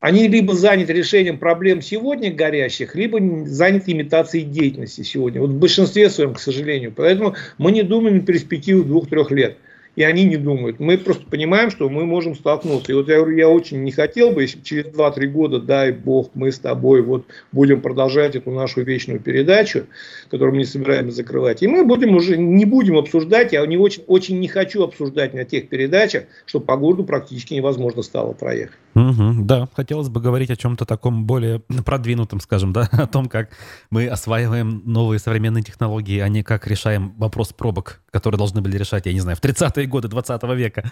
Они 0.01 0.29
либо 0.29 0.55
заняты 0.55 0.95
решением 0.95 1.39
проблем 1.39 1.83
сегодня 1.83 2.33
горящих, 2.33 2.95
либо 2.95 3.19
заняты 3.47 3.93
имитацией 3.93 4.45
деятельности 4.45 5.03
сегодня. 5.03 5.43
Вот 5.43 5.51
в 5.51 5.59
большинстве 5.59 6.09
своем, 6.09 6.33
к 6.33 6.41
сожалению. 6.41 6.93
Поэтому 6.97 7.35
мы 7.59 7.71
не 7.71 7.83
думаем 7.83 8.19
о 8.19 8.21
перспективе 8.21 8.83
двух-трех 8.83 9.31
лет 9.31 9.59
и 9.97 10.03
они 10.03 10.25
не 10.25 10.37
думают. 10.37 10.79
Мы 10.79 10.97
просто 10.99 11.25
понимаем, 11.27 11.71
что 11.71 11.89
мы 11.89 12.07
можем 12.07 12.35
столкнуться. 12.35 12.93
И 12.93 12.95
вот 12.95 13.09
я 13.09 13.17
говорю, 13.17 13.37
я 13.37 13.49
очень 13.49 13.83
не 13.83 13.91
хотел 13.91 14.31
бы, 14.31 14.43
если 14.43 14.61
через 14.61 14.87
2-3 14.87 15.27
года, 15.27 15.61
дай 15.61 15.93
бог, 15.93 16.31
мы 16.35 16.53
с 16.53 16.59
тобой 16.59 17.03
вот 17.03 17.27
будем 17.53 17.81
продолжать 17.81 18.37
эту 18.37 18.51
нашу 18.51 18.83
вечную 18.83 19.21
передачу, 19.21 19.87
которую 20.31 20.55
мы 20.55 20.59
не 20.59 20.65
собираемся 20.65 21.17
закрывать. 21.17 21.63
И 21.63 21.69
мы 21.69 21.85
будем 21.85 22.15
уже, 22.15 22.37
не 22.37 22.65
будем 22.65 22.97
обсуждать, 22.97 23.53
я 23.53 23.67
не 23.67 23.77
очень, 23.77 24.05
очень 24.07 24.39
не 24.39 24.49
хочу 24.49 24.83
обсуждать 24.83 25.35
на 25.35 25.45
тех 25.45 25.69
передачах, 25.69 26.25
что 26.47 26.61
по 26.61 26.77
городу 26.77 27.05
практически 27.05 27.55
невозможно 27.55 28.03
стало 28.03 28.33
проехать. 28.33 28.77
Угу, 28.95 29.45
да, 29.45 29.69
хотелось 29.75 30.09
бы 30.09 30.21
говорить 30.21 30.51
о 30.51 30.57
чем-то 30.57 30.85
таком 30.85 31.25
более 31.25 31.61
продвинутом, 31.85 32.41
скажем, 32.41 32.73
да, 32.73 32.89
о 32.93 33.07
том, 33.07 33.29
как 33.29 33.51
мы 33.91 34.09
осваиваем 34.09 34.83
новые 34.85 35.19
современные 35.19 35.63
технологии, 35.63 36.19
а 36.19 36.29
не 36.29 36.43
как 36.43 36.67
решаем 36.67 37.15
вопрос 37.17 37.53
пробок, 37.53 38.01
которые 38.11 38.39
должны 38.39 38.61
были 38.61 38.77
решать, 38.77 39.07
я 39.07 39.13
не 39.13 39.21
знаю, 39.21 39.37
в 39.37 39.41
30-е 39.43 39.87
годы 39.87 40.09
20 40.09 40.43
века. 40.57 40.91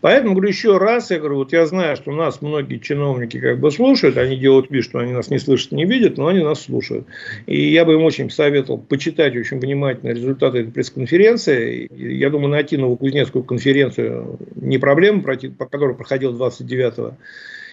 Поэтому, 0.00 0.34
говорю, 0.34 0.48
еще 0.48 0.78
раз, 0.78 1.10
я 1.10 1.18
говорю, 1.18 1.36
вот 1.36 1.52
я 1.52 1.66
знаю, 1.66 1.96
что 1.96 2.12
нас 2.12 2.42
многие 2.42 2.78
чиновники 2.78 3.40
как 3.40 3.60
бы 3.60 3.70
слушают, 3.70 4.16
они 4.16 4.36
делают 4.36 4.70
вид, 4.70 4.84
что 4.84 4.98
они 4.98 5.12
нас 5.12 5.30
не 5.30 5.38
слышат, 5.38 5.72
не 5.72 5.84
видят, 5.84 6.18
но 6.18 6.26
они 6.26 6.42
нас 6.42 6.62
слушают. 6.62 7.06
И 7.46 7.70
я 7.70 7.84
бы 7.84 7.94
им 7.94 8.02
очень 8.02 8.30
советовал 8.30 8.78
почитать 8.78 9.36
очень 9.36 9.58
внимательно 9.58 10.10
результаты 10.10 10.58
этой 10.58 10.72
пресс-конференции. 10.72 11.88
Я 11.92 12.30
думаю, 12.30 12.48
найти 12.48 12.76
Новокузнецкую 12.76 13.44
конференцию 13.44 14.38
не 14.56 14.78
проблема, 14.78 15.22
по 15.22 15.66
которой 15.66 15.94
проходил 15.94 16.36
29-го, 16.36 17.16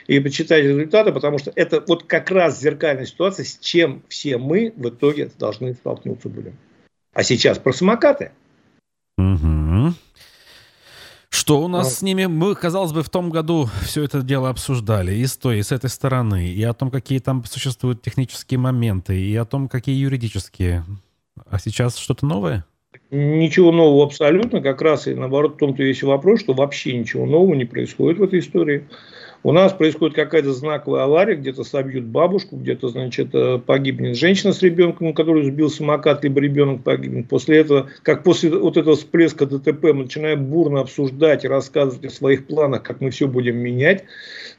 и 0.08 0.20
почитать 0.20 0.64
результаты, 0.64 1.12
потому 1.12 1.38
что 1.40 1.52
это 1.56 1.84
вот 1.88 2.04
как 2.04 2.30
раз 2.30 2.60
зеркальная 2.60 3.06
ситуация, 3.06 3.46
с 3.46 3.58
чем 3.58 4.04
все 4.08 4.38
мы 4.38 4.74
в 4.76 4.90
итоге 4.90 5.30
должны 5.40 5.74
столкнуться 5.74 6.30
будем. 6.30 6.58
А 7.14 7.24
сейчас 7.24 7.58
про 7.60 7.74
самокаты. 7.74 8.32
Угу. 9.18 9.94
Что 11.34 11.60
у 11.60 11.68
нас 11.68 11.86
ну, 11.86 11.90
с 11.90 12.02
ними? 12.04 12.26
Мы, 12.28 12.54
казалось 12.54 12.92
бы, 12.94 13.02
в 13.02 13.10
том 13.10 13.32
году 13.32 13.68
все 13.82 14.04
это 14.04 14.22
дело 14.22 14.50
обсуждали 14.50 15.16
и 15.16 15.26
с 15.26 15.36
той, 15.36 15.58
и 15.58 15.64
с 15.64 15.72
этой 15.72 15.90
стороны, 15.90 16.48
и 16.48 16.64
о 16.64 16.74
том, 16.74 16.92
какие 16.92 17.18
там 17.18 17.44
существуют 17.46 18.04
технические 18.04 18.60
моменты, 18.60 19.20
и 19.20 19.36
о 19.36 19.44
том, 19.44 19.68
какие 19.68 19.96
юридические. 19.96 20.86
А 21.50 21.58
сейчас 21.58 21.98
что-то 21.98 22.28
новое? 22.28 22.66
Ничего 23.10 23.72
нового 23.72 24.06
абсолютно. 24.06 24.62
Как 24.62 24.80
раз 24.84 25.08
и 25.08 25.16
наоборот 25.16 25.56
в 25.56 25.58
том-то 25.58 25.82
весь 25.82 26.04
вопрос, 26.04 26.42
что 26.42 26.54
вообще 26.54 26.96
ничего 26.96 27.26
нового 27.26 27.56
не 27.56 27.66
происходит 27.66 28.20
в 28.20 28.24
этой 28.24 28.38
истории. 28.38 28.88
У 29.46 29.52
нас 29.52 29.74
происходит 29.74 30.16
какая-то 30.16 30.54
знаковая 30.54 31.04
авария, 31.04 31.36
где-то 31.36 31.66
собьют 31.66 32.06
бабушку, 32.06 32.56
где-то, 32.56 32.88
значит, 32.88 33.28
э, 33.34 33.60
погибнет 33.60 34.16
женщина 34.16 34.54
с 34.54 34.62
ребенком, 34.62 35.14
который 35.14 35.44
сбил 35.44 35.70
самокат, 35.70 36.24
либо 36.24 36.40
ребенок 36.40 36.84
погибнет. 36.84 37.28
После 37.28 37.58
этого, 37.58 37.90
как 38.04 38.24
после 38.24 38.52
вот 38.52 38.78
этого 38.78 38.96
всплеска 38.96 39.46
ДТП, 39.46 39.84
мы 39.92 40.04
начинаем 40.04 40.46
бурно 40.46 40.80
обсуждать 40.80 41.44
и 41.44 41.50
рассказывать 41.50 42.06
о 42.06 42.10
своих 42.10 42.48
планах, 42.48 42.84
как 42.84 43.02
мы 43.02 43.10
все 43.10 43.28
будем 43.28 43.58
менять. 43.58 44.06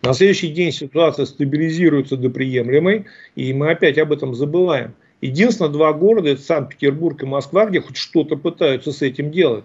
На 0.02 0.12
следующий 0.12 0.48
день 0.48 0.70
ситуация 0.70 1.24
стабилизируется 1.24 2.18
до 2.18 2.28
приемлемой, 2.28 3.06
и 3.36 3.54
мы 3.54 3.70
опять 3.70 3.96
об 3.96 4.12
этом 4.12 4.34
забываем. 4.34 4.92
Единственное, 5.22 5.70
два 5.70 5.94
города, 5.94 6.28
это 6.28 6.42
Санкт-Петербург 6.42 7.22
и 7.22 7.26
Москва, 7.26 7.64
где 7.64 7.80
хоть 7.80 7.96
что-то 7.96 8.36
пытаются 8.36 8.92
с 8.92 9.00
этим 9.00 9.30
делать. 9.30 9.64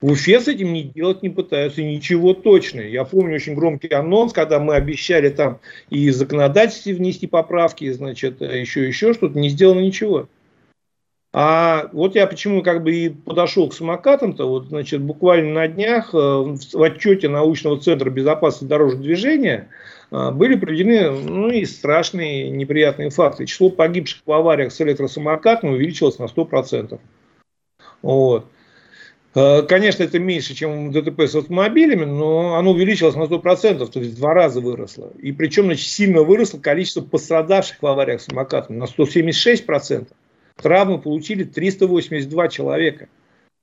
В 0.00 0.12
Уфе 0.12 0.40
с 0.40 0.46
этим 0.46 0.72
не 0.72 0.84
делать 0.84 1.22
не 1.22 1.28
пытаются, 1.28 1.82
ничего 1.82 2.32
точно. 2.32 2.80
Я 2.80 3.04
помню 3.04 3.34
очень 3.34 3.56
громкий 3.56 3.88
анонс, 3.88 4.32
когда 4.32 4.60
мы 4.60 4.76
обещали 4.76 5.28
там 5.28 5.58
и 5.90 6.10
законодательстве 6.10 6.94
внести 6.94 7.26
поправки, 7.26 7.90
значит, 7.90 8.40
еще 8.40 8.86
еще 8.86 9.12
что-то, 9.12 9.36
не 9.38 9.48
сделано 9.48 9.80
ничего. 9.80 10.28
А 11.32 11.90
вот 11.92 12.14
я 12.14 12.26
почему 12.26 12.62
как 12.62 12.82
бы 12.82 12.94
и 12.94 13.08
подошел 13.10 13.68
к 13.68 13.74
самокатам-то, 13.74 14.48
вот, 14.48 14.68
значит, 14.68 15.02
буквально 15.02 15.52
на 15.52 15.68
днях 15.68 16.14
э, 16.14 16.16
в 16.16 16.82
отчете 16.82 17.28
научного 17.28 17.78
центра 17.78 18.08
безопасности 18.08 18.64
дорожного 18.64 19.02
движения 19.02 19.68
э, 20.10 20.30
были 20.30 20.56
проведены 20.56 21.10
ну, 21.10 21.50
и 21.50 21.66
страшные 21.66 22.50
неприятные 22.50 23.10
факты. 23.10 23.44
Число 23.44 23.68
погибших 23.68 24.22
в 24.24 24.32
авариях 24.32 24.72
с 24.72 24.80
электросамокатами 24.80 25.72
увеличилось 25.72 26.18
на 26.18 26.24
100%. 26.24 26.98
Вот. 28.00 28.46
Э, 29.34 29.62
конечно, 29.62 30.02
это 30.02 30.18
меньше, 30.18 30.54
чем 30.54 30.90
ДТП 30.90 31.20
с 31.22 31.34
автомобилями, 31.34 32.04
но 32.04 32.56
оно 32.56 32.72
увеличилось 32.72 33.14
на 33.14 33.24
100%, 33.24 33.86
то 33.86 34.00
есть 34.00 34.14
в 34.14 34.16
два 34.16 34.34
раза 34.34 34.60
выросло. 34.60 35.12
И 35.20 35.32
причем 35.32 35.64
значит, 35.64 35.88
сильно 35.88 36.22
выросло 36.22 36.58
количество 36.58 37.02
пострадавших 37.02 37.82
в 37.82 37.86
авариях 37.86 38.20
с 38.20 38.26
самокатами 38.26 38.78
на 38.78 38.84
176%. 38.84 40.08
Травмы 40.56 40.98
получили 40.98 41.44
382 41.44 42.48
человека. 42.48 43.08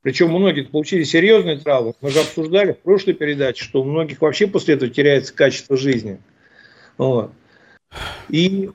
Причем 0.02 0.30
многие 0.30 0.62
получили 0.62 1.04
серьезные 1.04 1.58
травмы. 1.58 1.94
Мы 2.00 2.12
же 2.12 2.20
обсуждали 2.20 2.74
в 2.74 2.80
прошлой 2.80 3.14
передаче, 3.14 3.64
что 3.64 3.82
у 3.82 3.86
многих 3.86 4.22
вообще 4.22 4.46
после 4.46 4.76
этого 4.76 4.92
теряется 4.92 5.34
качество 5.34 5.76
жизни. 5.76 6.20
Вот. 6.98 7.32
И 8.30 8.70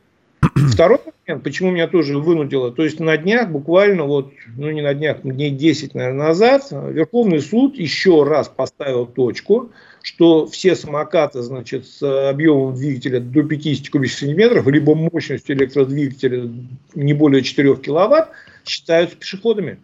Второй 0.81 0.99
момент, 1.27 1.45
почему 1.45 1.73
меня 1.73 1.89
тоже 1.89 2.19
вынудило, 2.19 2.73
то 2.73 2.83
есть 2.83 3.01
на 3.01 3.15
днях, 3.19 3.51
буквально 3.51 4.05
вот, 4.05 4.33
ну 4.57 4.71
не 4.71 4.81
на 4.81 4.95
днях, 4.95 5.21
дней 5.21 5.51
10, 5.51 5.95
наверное, 5.95 6.29
назад, 6.29 6.69
Верховный 6.71 7.43
суд 7.43 7.77
еще 7.77 8.25
раз 8.25 8.49
поставил 8.49 9.05
точку, 9.05 9.73
что 10.01 10.47
все 10.47 10.75
самокаты, 10.75 11.43
значит, 11.43 11.87
с 11.87 12.31
объемом 12.31 12.75
двигателя 12.75 13.21
до 13.21 13.43
50 13.43 13.91
кубических 13.91 14.29
сантиметров, 14.29 14.67
либо 14.69 14.95
мощностью 14.95 15.55
электродвигателя 15.55 16.51
не 16.95 17.13
более 17.13 17.43
4 17.43 17.77
киловатт, 17.77 18.31
считаются 18.65 19.19
пешеходами. 19.19 19.79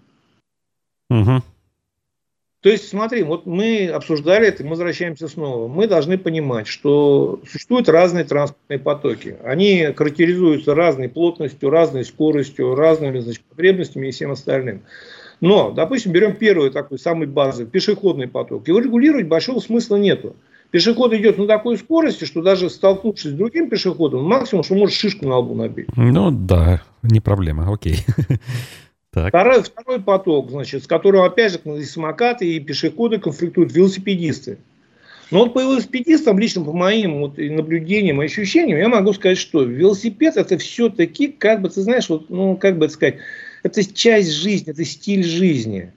Угу. 1.10 1.42
То 2.60 2.70
есть, 2.70 2.88
смотри, 2.88 3.22
вот 3.22 3.46
мы 3.46 3.88
обсуждали 3.88 4.48
это, 4.48 4.64
мы 4.64 4.70
возвращаемся 4.70 5.28
снова. 5.28 5.68
Мы 5.68 5.86
должны 5.86 6.18
понимать, 6.18 6.66
что 6.66 7.40
существуют 7.48 7.88
разные 7.88 8.24
транспортные 8.24 8.78
потоки. 8.78 9.36
Они 9.44 9.92
характеризуются 9.94 10.74
разной 10.74 11.08
плотностью, 11.08 11.70
разной 11.70 12.04
скоростью, 12.04 12.74
разными 12.74 13.20
значит, 13.20 13.44
потребностями 13.44 14.08
и 14.08 14.10
всем 14.10 14.32
остальным. 14.32 14.82
Но, 15.40 15.70
допустим, 15.70 16.12
берем 16.12 16.34
первый 16.34 16.70
такой, 16.70 16.98
самый 16.98 17.26
базовый, 17.26 17.70
пешеходный 17.70 18.26
поток. 18.26 18.66
Его 18.66 18.80
регулировать 18.80 19.26
большого 19.26 19.60
смысла 19.60 19.96
нету. 19.96 20.34
Пешеход 20.70 21.12
идет 21.12 21.38
на 21.38 21.46
такой 21.46 21.76
скорости, 21.76 22.24
что 22.24 22.42
даже 22.42 22.68
столкнувшись 22.70 23.30
с 23.30 23.34
другим 23.34 23.70
пешеходом, 23.70 24.24
максимум, 24.24 24.64
что 24.64 24.74
может 24.74 24.96
шишку 24.96 25.26
на 25.26 25.38
лбу 25.38 25.54
набить. 25.54 25.86
Ну 25.96 26.30
да, 26.30 26.82
не 27.02 27.20
проблема, 27.20 27.72
окей. 27.72 27.98
Так. 29.16 29.28
Второй, 29.28 29.62
второй 29.62 29.98
поток, 29.98 30.50
значит, 30.50 30.84
с 30.84 30.86
которым, 30.86 31.22
опять 31.22 31.52
же, 31.52 31.60
и 31.64 31.84
самокаты, 31.84 32.46
и 32.46 32.60
пешеходы 32.60 33.18
конфликтуют, 33.18 33.72
велосипедисты. 33.72 34.58
Но 35.30 35.44
вот 35.44 35.54
по 35.54 35.60
велосипедистам, 35.60 36.38
лично 36.38 36.62
по 36.62 36.74
моим 36.74 37.20
вот, 37.20 37.38
наблюдениям 37.38 38.20
и 38.20 38.26
ощущениям, 38.26 38.78
я 38.78 38.90
могу 38.90 39.14
сказать, 39.14 39.38
что 39.38 39.62
велосипед 39.62 40.36
это 40.36 40.58
все-таки, 40.58 41.28
как 41.28 41.62
бы, 41.62 41.70
ты 41.70 41.80
знаешь, 41.80 42.10
вот, 42.10 42.28
ну, 42.28 42.58
как 42.58 42.76
бы 42.76 42.84
это 42.84 42.92
сказать, 42.92 43.16
это 43.62 43.94
часть 43.94 44.32
жизни, 44.32 44.72
это 44.72 44.84
стиль 44.84 45.24
жизни. 45.24 45.94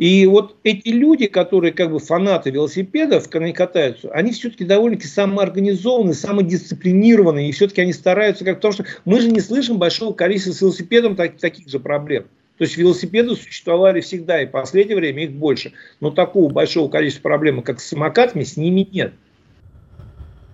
И 0.00 0.24
вот 0.24 0.56
эти 0.64 0.88
люди, 0.88 1.26
которые 1.26 1.74
как 1.74 1.90
бы 1.90 1.98
фанаты 1.98 2.48
велосипедов, 2.48 3.28
когда 3.28 3.44
они 3.44 3.52
катаются, 3.52 4.10
они 4.12 4.32
все-таки 4.32 4.64
довольно-таки 4.64 5.06
самоорганизованы, 5.06 6.14
самодисциплинированы, 6.14 7.46
и 7.46 7.52
все-таки 7.52 7.82
они 7.82 7.92
стараются, 7.92 8.46
как 8.46 8.56
потому 8.56 8.72
что 8.72 8.86
мы 9.04 9.20
же 9.20 9.30
не 9.30 9.40
слышим 9.40 9.76
большого 9.76 10.14
количества 10.14 10.52
с 10.52 10.62
велосипедом 10.62 11.16
так, 11.16 11.36
таких 11.36 11.68
же 11.68 11.78
проблем. 11.80 12.24
То 12.56 12.64
есть 12.64 12.78
велосипеды 12.78 13.36
существовали 13.36 14.00
всегда, 14.00 14.40
и 14.40 14.46
в 14.46 14.52
последнее 14.52 14.96
время 14.96 15.24
их 15.24 15.32
больше. 15.32 15.74
Но 16.00 16.10
такого 16.10 16.50
большого 16.50 16.88
количества 16.88 17.24
проблем, 17.24 17.60
как 17.60 17.78
с 17.78 17.88
самокатами, 17.88 18.44
с 18.44 18.56
ними 18.56 18.88
нет. 18.90 19.12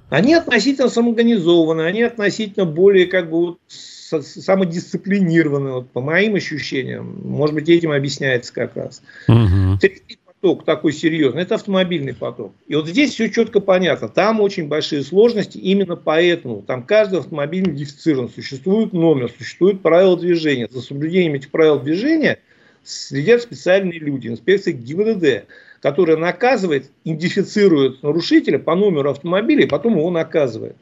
Они 0.09 0.35
относительно 0.35 0.89
самоорганизованы, 0.89 1.83
они 1.83 2.03
относительно 2.03 2.65
более 2.65 3.07
как 3.07 3.31
бы 3.31 3.39
вот 3.39 3.59
самодисциплинированы, 3.69 5.73
вот, 5.73 5.91
по 5.91 6.01
моим 6.01 6.37
ощущениям. 6.37 7.21
Может 7.25 7.55
быть, 7.55 7.69
этим 7.69 7.91
объясняется 7.91 8.53
как 8.53 8.77
раз. 8.77 9.03
Угу. 9.29 9.79
Третий 9.81 10.19
поток 10.25 10.65
такой 10.65 10.93
серьезный, 10.93 11.43
это 11.43 11.57
автомобильный 11.57 12.15
поток. 12.15 12.53
И 12.69 12.77
вот 12.77 12.87
здесь 12.87 13.13
все 13.13 13.29
четко 13.29 13.61
понятно. 13.61 14.09
Там 14.09 14.41
очень 14.41 14.69
большие 14.69 15.03
сложности, 15.03 15.59
именно 15.59 15.97
поэтому 15.97 16.63
там 16.63 16.85
каждый 16.85 17.19
автомобиль 17.19 17.65
идентифицирован. 17.65 18.29
Существует 18.29 18.93
номер, 18.93 19.33
существует 19.37 19.83
правила 19.83 20.17
движения. 20.17 20.69
За 20.71 20.83
соблюдением 20.83 21.35
этих 21.35 21.51
правил 21.51 21.81
движения 21.81 22.39
следят 22.85 23.43
специальные 23.43 23.99
люди, 23.99 24.29
инспекция 24.29 24.73
ГИБДД, 24.73 25.47
которая 25.81 26.17
наказывает, 26.17 26.91
идентифицирует 27.05 28.03
нарушителя 28.03 28.59
по 28.59 28.75
номеру 28.75 29.11
автомобиля 29.11 29.65
и 29.65 29.69
потом 29.69 29.97
его 29.97 30.11
наказывает. 30.11 30.77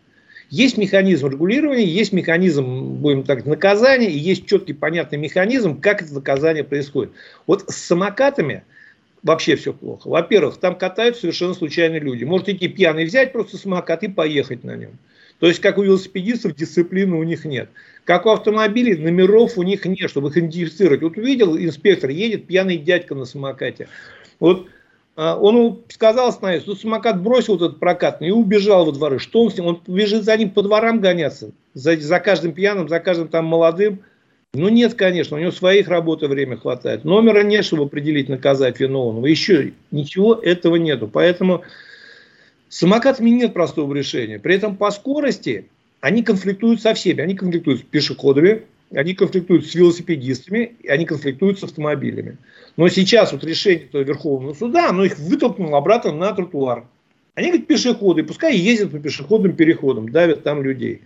Есть 0.51 0.76
механизм 0.76 1.28
регулирования, 1.28 1.84
есть 1.84 2.12
механизм, 2.12 2.97
будем 2.97 3.24
так, 3.24 3.47
наказания, 3.47 4.11
и 4.11 4.18
есть 4.18 4.47
четкий 4.47 4.72
понятный 4.72 5.18
механизм, 5.18 5.80
как 5.80 6.03
это 6.03 6.14
наказание 6.14 6.64
происходит. 6.64 7.12
Вот 7.47 7.64
с 7.68 7.76
самокатами 7.76 8.62
вообще 9.22 9.57
все 9.57 9.72
плохо. 9.72 10.09
Во-первых, 10.09 10.59
там 10.59 10.76
катаются 10.76 11.22
совершенно 11.22 11.55
случайные 11.55 12.01
люди. 12.01 12.24
Может 12.24 12.51
идти 12.51 12.68
пьяный 12.68 13.05
взять 13.05 13.32
просто 13.32 13.57
самокат 13.57 14.03
и 14.03 14.09
поехать 14.09 14.64
на 14.64 14.76
нем. 14.76 14.99
То 15.40 15.49
есть, 15.49 15.61
как 15.61 15.78
у 15.78 15.82
велосипедистов, 15.82 16.55
дисциплины 16.55 17.16
у 17.16 17.22
них 17.22 17.45
нет. 17.45 17.68
Как 18.05 18.26
у 18.26 18.30
автомобилей, 18.30 18.97
номеров 18.97 19.59
у 19.59 19.62
них 19.62 19.84
нет, 19.84 20.11
чтобы 20.11 20.28
их 20.28 20.36
идентифицировать. 20.36 21.03
Вот 21.03 21.16
увидел 21.16 21.57
инспектор, 21.59 22.11
едет 22.11 22.47
пьяный 22.47 22.76
дядька 22.76 23.14
на 23.14 23.24
самокате. 23.24 23.88
Вот 24.38 24.68
он 25.16 25.82
сказал 25.88 26.28
остановиться, 26.28 26.66
тут 26.66 26.80
самокат 26.80 27.22
бросил 27.22 27.56
этот 27.56 27.78
прокатный 27.78 28.28
и 28.28 28.32
убежал 28.32 28.84
во 28.84 28.92
дворы. 28.92 29.18
Что 29.18 29.42
он 29.42 29.50
с 29.50 29.56
ним? 29.56 29.66
Он 29.66 29.80
бежит 29.86 30.24
за 30.24 30.36
ним 30.36 30.50
по 30.50 30.62
дворам 30.62 31.00
гоняться, 31.00 31.52
за, 31.72 31.96
за 31.96 32.20
каждым 32.20 32.52
пьяным, 32.52 32.88
за 32.88 32.98
каждым 32.98 33.28
там 33.28 33.44
молодым. 33.44 34.00
Ну 34.54 34.68
нет, 34.68 34.94
конечно, 34.94 35.36
у 35.36 35.40
него 35.40 35.50
своих 35.50 35.88
работы 35.88 36.28
время 36.28 36.56
хватает. 36.56 37.04
Номера 37.04 37.42
нет, 37.42 37.64
чтобы 37.64 37.84
определить, 37.84 38.28
наказать 38.28 38.78
виновного. 38.78 39.26
Еще 39.26 39.72
ничего 39.90 40.34
этого 40.34 40.76
нету. 40.76 41.08
Поэтому 41.08 41.62
с 42.68 42.78
самокатами 42.78 43.30
нет 43.30 43.52
простого 43.52 43.92
решения. 43.94 44.38
При 44.38 44.54
этом 44.54 44.76
по 44.76 44.90
скорости 44.90 45.68
они 46.00 46.22
конфликтуют 46.22 46.82
со 46.82 46.94
всеми. 46.94 47.20
Они 47.20 47.34
конфликтуют 47.34 47.80
с 47.80 47.82
пешеходами, 47.82 48.62
они 48.95 49.14
конфликтуют 49.14 49.66
с 49.66 49.74
велосипедистами, 49.74 50.76
они 50.88 51.05
конфликтуют 51.05 51.59
с 51.59 51.64
автомобилями. 51.64 52.36
Но 52.76 52.88
сейчас 52.88 53.32
вот 53.32 53.45
решение 53.45 53.88
Верховного 53.92 54.55
суда, 54.55 54.90
оно 54.90 55.05
их 55.05 55.18
вытолкнуло 55.18 55.78
обратно 55.78 56.12
на 56.12 56.32
тротуар. 56.32 56.84
Они 57.34 57.49
говорят, 57.49 57.66
пешеходы, 57.66 58.22
пускай 58.22 58.57
ездят 58.57 58.92
по 58.92 58.99
пешеходным 58.99 59.57
переходам, 59.57 60.09
давят 60.09 60.45
там 60.45 60.62
людей. 60.62 61.03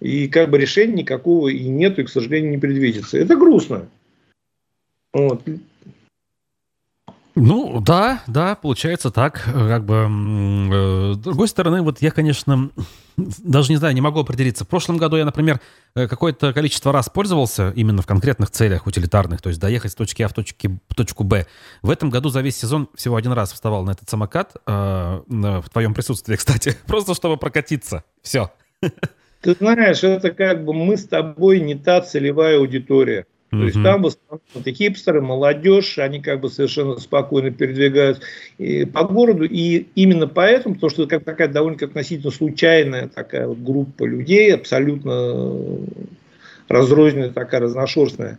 И 0.00 0.28
как 0.28 0.50
бы 0.50 0.58
решения 0.58 1.02
никакого 1.02 1.48
и 1.48 1.66
нету, 1.68 2.02
и, 2.02 2.04
к 2.04 2.08
сожалению, 2.08 2.50
не 2.50 2.58
предвидится. 2.58 3.18
Это 3.18 3.34
грустно. 3.34 3.88
Вот. 5.12 5.42
Ну, 7.38 7.82
да, 7.82 8.22
да, 8.26 8.54
получается 8.54 9.10
так. 9.10 9.42
Как 9.44 9.84
бы, 9.84 9.94
э, 9.94 11.12
с 11.12 11.16
другой 11.18 11.48
стороны, 11.48 11.82
вот 11.82 12.00
я, 12.00 12.10
конечно, 12.10 12.70
даже 13.16 13.70
не 13.70 13.76
знаю, 13.76 13.94
не 13.94 14.00
могу 14.00 14.20
определиться. 14.20 14.64
В 14.64 14.68
прошлом 14.68 14.96
году 14.96 15.16
я, 15.16 15.26
например, 15.26 15.60
э, 15.94 16.08
какое-то 16.08 16.54
количество 16.54 16.92
раз 16.92 17.10
пользовался 17.10 17.74
именно 17.76 18.00
в 18.00 18.06
конкретных 18.06 18.50
целях 18.50 18.86
утилитарных, 18.86 19.42
то 19.42 19.50
есть 19.50 19.60
доехать 19.60 19.92
с 19.92 19.94
точки 19.94 20.22
А 20.22 20.28
в, 20.28 20.32
точке, 20.32 20.78
в 20.88 20.94
точку 20.94 21.24
Б. 21.24 21.46
В 21.82 21.90
этом 21.90 22.08
году 22.08 22.30
за 22.30 22.40
весь 22.40 22.56
сезон 22.56 22.88
всего 22.94 23.16
один 23.16 23.32
раз 23.32 23.52
вставал 23.52 23.84
на 23.84 23.90
этот 23.90 24.08
самокат, 24.08 24.56
э, 24.66 25.20
в 25.28 25.68
твоем 25.70 25.92
присутствии, 25.92 26.36
кстати, 26.36 26.74
просто 26.86 27.14
чтобы 27.14 27.36
прокатиться. 27.36 28.02
Все. 28.22 28.50
Ты 29.42 29.52
знаешь, 29.52 30.02
это 30.02 30.30
как 30.30 30.64
бы 30.64 30.72
мы 30.72 30.96
с 30.96 31.06
тобой 31.06 31.60
не 31.60 31.74
та 31.74 32.00
целевая 32.00 32.56
аудитория. 32.58 33.26
То 33.50 33.62
есть 33.62 33.80
там 33.82 34.02
в 34.02 34.06
основном 34.06 34.40
вот, 34.54 34.68
хипстеры, 34.68 35.20
молодежь, 35.20 35.98
они 35.98 36.20
как 36.20 36.40
бы 36.40 36.50
совершенно 36.50 36.98
спокойно 36.98 37.52
передвигаются 37.52 38.22
по 38.92 39.04
городу. 39.04 39.44
И 39.44 39.86
именно 39.94 40.26
поэтому, 40.26 40.74
потому 40.74 40.90
что 40.90 41.04
это 41.04 41.10
как 41.10 41.24
такая 41.24 41.48
довольно 41.48 41.78
относительно 41.80 42.32
случайная 42.32 43.08
такая 43.08 43.46
вот 43.46 43.58
группа 43.58 44.04
людей, 44.04 44.52
абсолютно 44.52 45.54
разрозненная, 46.68 47.30
такая 47.30 47.60
разношерстная, 47.60 48.38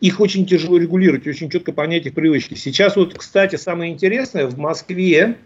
их 0.00 0.20
очень 0.20 0.46
тяжело 0.46 0.76
регулировать, 0.76 1.26
очень 1.26 1.48
четко 1.48 1.72
понять 1.72 2.04
их 2.04 2.14
привычки. 2.14 2.54
Сейчас 2.54 2.96
вот, 2.96 3.14
кстати, 3.16 3.56
самое 3.56 3.92
интересное, 3.92 4.46
в 4.46 4.58
Москве 4.58 5.36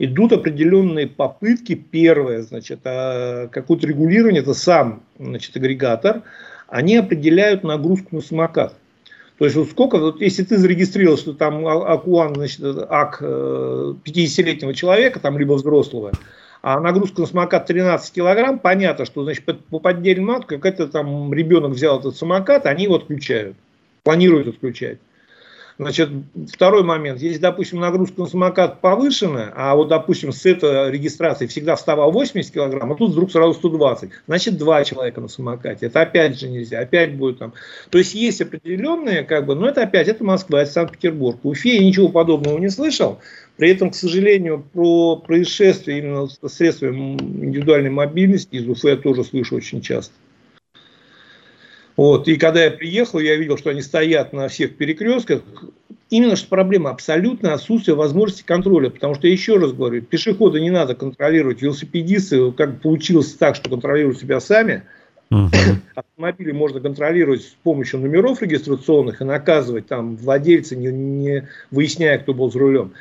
идут 0.00 0.32
определенные 0.32 1.06
попытки. 1.06 1.76
Первое, 1.76 2.42
значит, 2.42 2.80
а, 2.84 3.46
какое-то 3.46 3.86
регулирование, 3.86 4.42
это 4.42 4.54
сам 4.54 5.04
значит, 5.16 5.56
агрегатор– 5.56 6.22
они 6.68 6.96
определяют 6.96 7.64
нагрузку 7.64 8.16
на 8.16 8.20
самокат. 8.20 8.74
То 9.38 9.44
есть 9.44 9.56
вот 9.56 9.70
сколько, 9.70 9.98
вот 9.98 10.20
если 10.20 10.42
ты 10.42 10.58
зарегистрировал, 10.58 11.16
что 11.16 11.32
там 11.32 11.66
а, 11.66 11.94
АКУАН, 11.94 12.34
значит, 12.34 12.60
АК 12.60 13.22
50-летнего 13.22 14.70
э, 14.70 14.74
человека, 14.74 15.20
там 15.20 15.38
либо 15.38 15.52
взрослого, 15.54 16.12
а 16.60 16.80
нагрузка 16.80 17.20
на 17.20 17.26
самокат 17.26 17.66
13 17.66 18.12
килограмм, 18.12 18.58
понятно, 18.58 19.04
что 19.04 19.22
значит 19.22 19.44
по 19.44 19.78
поддельному 19.78 20.32
акту, 20.32 20.58
как 20.58 20.66
это 20.66 20.88
там 20.88 21.32
ребенок 21.32 21.72
взял 21.72 22.00
этот 22.00 22.16
самокат, 22.16 22.66
они 22.66 22.84
его 22.84 22.96
отключают, 22.96 23.56
планируют 24.02 24.48
отключать. 24.48 24.98
Значит, 25.78 26.10
второй 26.52 26.82
момент. 26.82 27.20
Если, 27.22 27.38
допустим, 27.38 27.78
нагрузка 27.78 28.22
на 28.22 28.26
самокат 28.26 28.80
повышенная, 28.80 29.52
а 29.54 29.76
вот, 29.76 29.86
допустим, 29.86 30.32
с 30.32 30.44
этой 30.44 30.90
регистрации 30.90 31.46
всегда 31.46 31.76
вставал 31.76 32.10
80 32.10 32.52
килограмм, 32.52 32.92
а 32.92 32.96
тут 32.96 33.12
вдруг 33.12 33.30
сразу 33.30 33.54
120, 33.54 34.10
значит, 34.26 34.58
два 34.58 34.82
человека 34.82 35.20
на 35.20 35.28
самокате. 35.28 35.86
Это 35.86 36.00
опять 36.00 36.36
же 36.36 36.48
нельзя, 36.48 36.80
опять 36.80 37.14
будет 37.14 37.38
там. 37.38 37.54
То 37.90 37.98
есть 37.98 38.12
есть 38.14 38.40
определенные, 38.40 39.22
как 39.22 39.46
бы, 39.46 39.54
но 39.54 39.68
это 39.68 39.82
опять, 39.82 40.08
это 40.08 40.24
Москва, 40.24 40.62
это 40.62 40.72
Санкт-Петербург. 40.72 41.38
Уфе 41.44 41.76
я 41.76 41.84
ничего 41.84 42.08
подобного 42.08 42.58
не 42.58 42.70
слышал. 42.70 43.20
При 43.56 43.70
этом, 43.70 43.90
к 43.90 43.94
сожалению, 43.94 44.64
про 44.72 45.14
происшествия 45.14 45.98
именно 45.98 46.26
с 46.26 46.38
средствами 46.48 47.12
индивидуальной 47.12 47.90
мобильности 47.90 48.56
из 48.56 48.68
Уфы 48.68 48.88
я 48.88 48.96
тоже 48.96 49.22
слышу 49.22 49.54
очень 49.54 49.80
часто. 49.80 50.12
Вот. 51.98 52.28
И 52.28 52.36
когда 52.36 52.62
я 52.62 52.70
приехал, 52.70 53.18
я 53.18 53.34
видел, 53.34 53.58
что 53.58 53.70
они 53.70 53.82
стоят 53.82 54.32
на 54.32 54.46
всех 54.46 54.76
перекрестках. 54.76 55.42
Именно 56.10 56.36
что 56.36 56.48
проблема 56.48 56.90
абсолютно 56.90 57.52
отсутствие 57.52 57.96
возможности 57.96 58.44
контроля. 58.44 58.88
Потому 58.88 59.16
что, 59.16 59.26
еще 59.26 59.56
раз 59.56 59.72
говорю, 59.72 60.02
пешехода 60.02 60.60
не 60.60 60.70
надо 60.70 60.94
контролировать. 60.94 61.60
Велосипедисты, 61.60 62.52
как 62.52 62.80
получилось 62.80 63.34
так, 63.34 63.56
что 63.56 63.68
контролируют 63.68 64.20
себя 64.20 64.38
сами. 64.38 64.84
Угу. 65.32 65.50
Автомобили 65.96 66.52
можно 66.52 66.78
контролировать 66.78 67.42
с 67.42 67.56
помощью 67.64 67.98
номеров 67.98 68.42
регистрационных 68.42 69.20
и 69.20 69.24
наказывать 69.24 69.88
там 69.88 70.14
владельца, 70.16 70.76
не, 70.76 70.92
не 70.92 71.48
выясняя, 71.72 72.16
кто 72.18 72.32
был 72.32 72.52
за 72.52 72.60
рулем. 72.60 72.92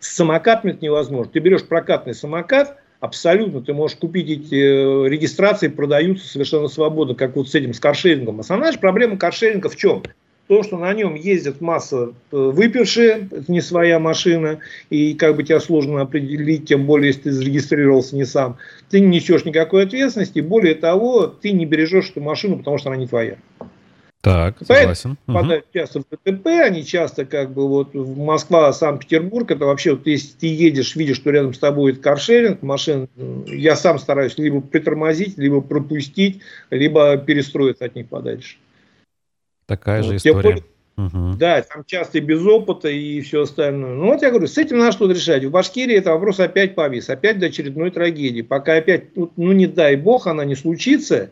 С 0.00 0.16
самокатами 0.16 0.72
это 0.72 0.84
невозможно. 0.84 1.32
Ты 1.32 1.38
берешь 1.38 1.64
прокатный 1.64 2.14
самокат, 2.14 2.76
абсолютно 3.04 3.60
ты 3.60 3.74
можешь 3.74 3.98
купить 3.98 4.30
эти 4.30 4.54
э, 4.54 5.08
регистрации, 5.08 5.68
продаются 5.68 6.26
совершенно 6.26 6.68
свободно, 6.68 7.14
как 7.14 7.36
вот 7.36 7.48
с 7.48 7.54
этим, 7.54 7.74
с 7.74 7.80
каршерингом. 7.80 8.40
Основная 8.40 8.72
же 8.72 8.78
проблема 8.78 9.18
каршеринга 9.18 9.68
в 9.68 9.76
чем? 9.76 10.02
То, 10.48 10.62
что 10.62 10.76
на 10.76 10.92
нем 10.92 11.14
ездят 11.14 11.60
масса 11.60 12.12
э, 12.32 12.36
выпившие, 12.36 13.28
это 13.30 13.44
не 13.52 13.60
своя 13.60 13.98
машина, 13.98 14.58
и 14.88 15.14
как 15.14 15.36
бы 15.36 15.42
тебя 15.42 15.60
сложно 15.60 16.00
определить, 16.00 16.66
тем 16.66 16.86
более, 16.86 17.08
если 17.08 17.22
ты 17.22 17.32
зарегистрировался 17.32 18.16
не 18.16 18.24
сам. 18.24 18.56
Ты 18.90 19.00
не 19.00 19.18
несешь 19.18 19.44
никакой 19.44 19.84
ответственности, 19.84 20.40
более 20.40 20.74
того, 20.74 21.26
ты 21.26 21.52
не 21.52 21.66
бережешь 21.66 22.10
эту 22.10 22.20
машину, 22.20 22.58
потому 22.58 22.78
что 22.78 22.88
она 22.88 22.96
не 22.96 23.06
твоя. 23.06 23.36
Так, 24.24 24.56
согласен. 24.66 25.18
Попадают 25.26 25.66
угу. 25.66 25.78
часто 25.78 26.00
в 26.00 26.04
ДТП, 26.10 26.46
они 26.46 26.82
часто 26.82 27.26
как 27.26 27.52
бы 27.52 27.68
вот 27.68 27.92
Москва, 27.92 28.72
Санкт-Петербург, 28.72 29.50
это 29.50 29.66
вообще 29.66 29.92
вот 29.92 30.06
если 30.06 30.32
ты 30.38 30.46
едешь, 30.46 30.96
видишь, 30.96 31.16
что 31.16 31.28
рядом 31.28 31.52
с 31.52 31.58
тобой 31.58 31.92
будет 31.92 32.02
каршеринг, 32.02 32.62
машин, 32.62 33.10
я 33.46 33.76
сам 33.76 33.98
стараюсь 33.98 34.38
либо 34.38 34.62
притормозить, 34.62 35.36
либо 35.36 35.60
пропустить, 35.60 36.40
либо 36.70 37.18
перестроиться 37.18 37.84
от 37.84 37.96
них 37.96 38.08
подальше. 38.08 38.56
Такая 39.66 40.00
вот. 40.00 40.08
же 40.08 40.16
история. 40.16 40.42
Более, 40.42 40.64
угу. 40.96 41.36
Да, 41.36 41.60
там 41.60 41.84
часто 41.84 42.16
и 42.16 42.22
без 42.22 42.40
опыта 42.46 42.88
и 42.88 43.20
все 43.20 43.42
остальное. 43.42 43.92
Ну 43.92 44.06
вот 44.06 44.22
я 44.22 44.30
говорю, 44.30 44.46
с 44.46 44.56
этим 44.56 44.78
надо 44.78 44.92
что-то 44.92 45.12
решать. 45.12 45.44
В 45.44 45.50
Башкирии 45.50 45.96
это 45.96 46.12
вопрос 46.12 46.40
опять 46.40 46.74
повис, 46.74 47.10
опять 47.10 47.38
до 47.38 47.46
очередной 47.46 47.90
трагедии. 47.90 48.40
Пока 48.40 48.76
опять, 48.76 49.14
ну, 49.16 49.30
ну 49.36 49.52
не 49.52 49.66
дай 49.66 49.96
бог, 49.96 50.26
она 50.26 50.46
не 50.46 50.54
случится, 50.54 51.30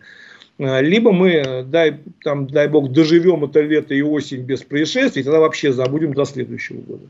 либо 0.80 1.12
мы, 1.12 1.64
дай, 1.66 1.98
там, 2.22 2.46
дай 2.46 2.68
бог, 2.68 2.92
доживем 2.92 3.44
это 3.44 3.60
лето 3.60 3.94
и 3.94 4.02
осень 4.02 4.42
без 4.42 4.62
происшествий, 4.62 5.22
тогда 5.22 5.40
вообще 5.40 5.72
забудем 5.72 6.14
до 6.14 6.24
следующего 6.24 6.80
года. 6.80 7.04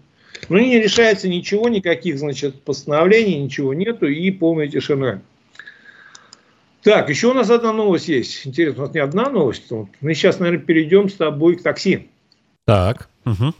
Но 0.49 0.59
не 0.59 0.81
решается 0.81 1.29
ничего, 1.29 1.69
никаких, 1.69 2.19
значит, 2.19 2.63
постановлений, 2.63 3.39
ничего 3.39 3.75
нету 3.75 4.07
и 4.09 4.31
полная 4.31 4.69
тишина. 4.69 5.21
Так, 6.83 7.11
еще 7.11 7.29
у 7.29 7.35
нас 7.35 7.49
одна 7.49 7.73
новость 7.73 8.09
есть. 8.09 8.47
Интересно, 8.47 8.83
у 8.83 8.87
нас 8.87 8.95
не 8.95 9.01
одна 9.01 9.31
новость. 9.31 9.71
Мы 10.01 10.15
сейчас, 10.15 10.41
наверное, 10.41 10.65
перейдем 10.65 11.09
с 11.09 11.15
тобой 11.15 11.57
к 11.57 11.63
такси. 11.63 12.09
Так. 12.65 13.09
Угу. 13.25 13.55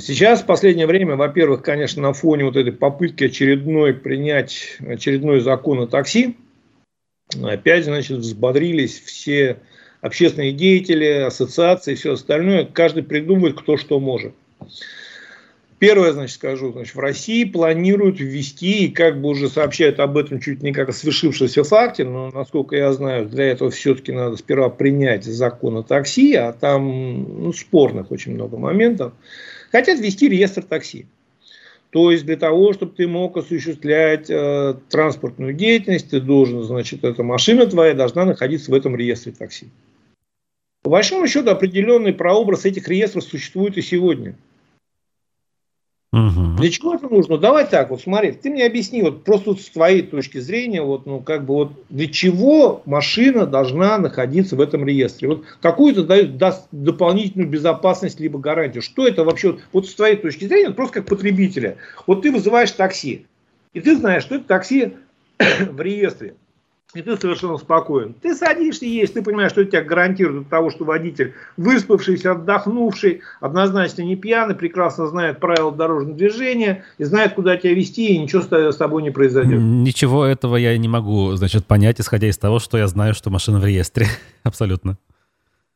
Сейчас, 0.00 0.42
в 0.42 0.46
последнее 0.46 0.86
время, 0.86 1.16
во-первых, 1.16 1.62
конечно, 1.62 2.02
на 2.02 2.12
фоне 2.12 2.44
вот 2.44 2.56
этой 2.56 2.72
попытки 2.72 3.24
очередной 3.24 3.94
принять 3.94 4.78
очередной 4.80 5.40
закон 5.40 5.80
о 5.80 5.86
такси, 5.86 6.36
опять, 7.42 7.84
значит, 7.84 8.18
взбодрились 8.18 9.00
все 9.00 9.58
общественные 10.00 10.52
деятели, 10.52 11.24
ассоциации, 11.26 11.94
все 11.94 12.12
остальное. 12.12 12.64
Каждый 12.64 13.02
придумывает, 13.02 13.58
кто 13.60 13.76
что 13.76 13.98
может. 14.00 14.34
Первое, 15.78 16.12
значит, 16.12 16.34
скажу, 16.34 16.72
значит, 16.72 16.96
в 16.96 16.98
России 16.98 17.44
планируют 17.44 18.18
ввести, 18.18 18.86
и 18.86 18.90
как 18.90 19.20
бы 19.20 19.28
уже 19.28 19.48
сообщают 19.48 20.00
об 20.00 20.18
этом 20.18 20.40
чуть 20.40 20.60
не 20.60 20.72
как 20.72 20.88
о 20.88 20.92
свершившемся 20.92 21.62
факте, 21.62 22.04
но, 22.04 22.32
насколько 22.32 22.74
я 22.74 22.92
знаю, 22.92 23.26
для 23.28 23.44
этого 23.44 23.70
все-таки 23.70 24.10
надо 24.10 24.36
сперва 24.36 24.70
принять 24.70 25.24
закон 25.24 25.76
о 25.76 25.84
такси, 25.84 26.34
а 26.34 26.52
там 26.52 27.44
ну, 27.44 27.52
спорных 27.52 28.10
очень 28.10 28.34
много 28.34 28.56
моментов. 28.56 29.12
Хотят 29.70 30.00
ввести 30.00 30.28
реестр 30.28 30.62
такси. 30.62 31.06
То 31.90 32.10
есть 32.10 32.26
для 32.26 32.36
того, 32.36 32.72
чтобы 32.74 32.92
ты 32.94 33.08
мог 33.08 33.36
осуществлять 33.36 34.28
э, 34.28 34.74
транспортную 34.90 35.54
деятельность, 35.54 36.10
ты 36.10 36.20
должен, 36.20 36.62
значит, 36.62 37.02
эта 37.02 37.22
машина 37.22 37.66
твоя 37.66 37.94
должна 37.94 38.26
находиться 38.26 38.70
в 38.70 38.74
этом 38.74 38.94
реестре 38.94 39.32
такси. 39.32 39.68
По 40.82 40.90
большому 40.90 41.26
счету 41.26 41.50
определенный 41.50 42.12
прообраз 42.12 42.66
этих 42.66 42.88
реестров 42.88 43.24
существует 43.24 43.78
и 43.78 43.82
сегодня. 43.82 44.36
Угу. 46.10 46.56
Для 46.56 46.70
чего 46.70 46.94
это 46.94 47.06
нужно? 47.06 47.36
Давай 47.36 47.66
так, 47.66 47.90
вот 47.90 48.00
смотри, 48.00 48.32
ты 48.32 48.48
мне 48.48 48.64
объясни, 48.64 49.02
вот 49.02 49.24
просто 49.24 49.54
с 49.54 49.68
твоей 49.68 50.00
точки 50.00 50.38
зрения, 50.38 50.80
вот, 50.80 51.04
ну, 51.04 51.20
как 51.20 51.44
бы 51.44 51.54
вот, 51.54 51.72
для 51.90 52.06
чего 52.06 52.82
машина 52.86 53.44
должна 53.46 53.98
находиться 53.98 54.56
в 54.56 54.60
этом 54.62 54.86
реестре? 54.86 55.28
Вот 55.28 55.44
какую-то 55.60 56.04
дает, 56.04 56.38
даст 56.38 56.66
дополнительную 56.72 57.48
безопасность, 57.48 58.20
либо 58.20 58.38
гарантию. 58.38 58.82
Что 58.82 59.06
это 59.06 59.22
вообще, 59.22 59.58
вот 59.74 59.86
с 59.86 59.94
твоей 59.94 60.16
точки 60.16 60.46
зрения, 60.46 60.70
просто 60.70 61.00
как 61.00 61.06
потребителя. 61.06 61.76
Вот 62.06 62.22
ты 62.22 62.32
вызываешь 62.32 62.70
такси, 62.70 63.26
и 63.74 63.80
ты 63.80 63.94
знаешь, 63.94 64.22
что 64.22 64.36
это 64.36 64.44
такси 64.44 64.94
в 65.38 65.80
реестре 65.82 66.36
и 66.94 67.02
ты 67.02 67.16
совершенно 67.18 67.58
спокоен. 67.58 68.14
Ты 68.14 68.34
садишься 68.34 68.86
есть, 68.86 69.12
ты 69.12 69.22
понимаешь, 69.22 69.52
что 69.52 69.60
это 69.60 69.72
тебя 69.72 69.84
гарантирует 69.84 70.44
от 70.44 70.48
того, 70.48 70.70
что 70.70 70.84
водитель 70.84 71.34
выспавшийся, 71.58 72.32
отдохнувший, 72.32 73.20
однозначно 73.40 74.02
не 74.02 74.16
пьяный, 74.16 74.54
прекрасно 74.54 75.06
знает 75.06 75.38
правила 75.38 75.70
дорожного 75.70 76.16
движения 76.16 76.84
и 76.96 77.04
знает, 77.04 77.34
куда 77.34 77.58
тебя 77.58 77.74
вести, 77.74 78.14
и 78.14 78.18
ничего 78.18 78.72
с 78.72 78.76
тобой 78.76 79.02
не 79.02 79.10
произойдет. 79.10 79.60
Ничего 79.60 80.24
этого 80.24 80.56
я 80.56 80.76
не 80.78 80.88
могу, 80.88 81.32
значит, 81.36 81.66
понять, 81.66 82.00
исходя 82.00 82.28
из 82.28 82.38
того, 82.38 82.58
что 82.58 82.78
я 82.78 82.86
знаю, 82.86 83.12
что 83.14 83.28
машина 83.28 83.58
в 83.58 83.64
реестре. 83.66 84.06
Абсолютно. 84.42 84.96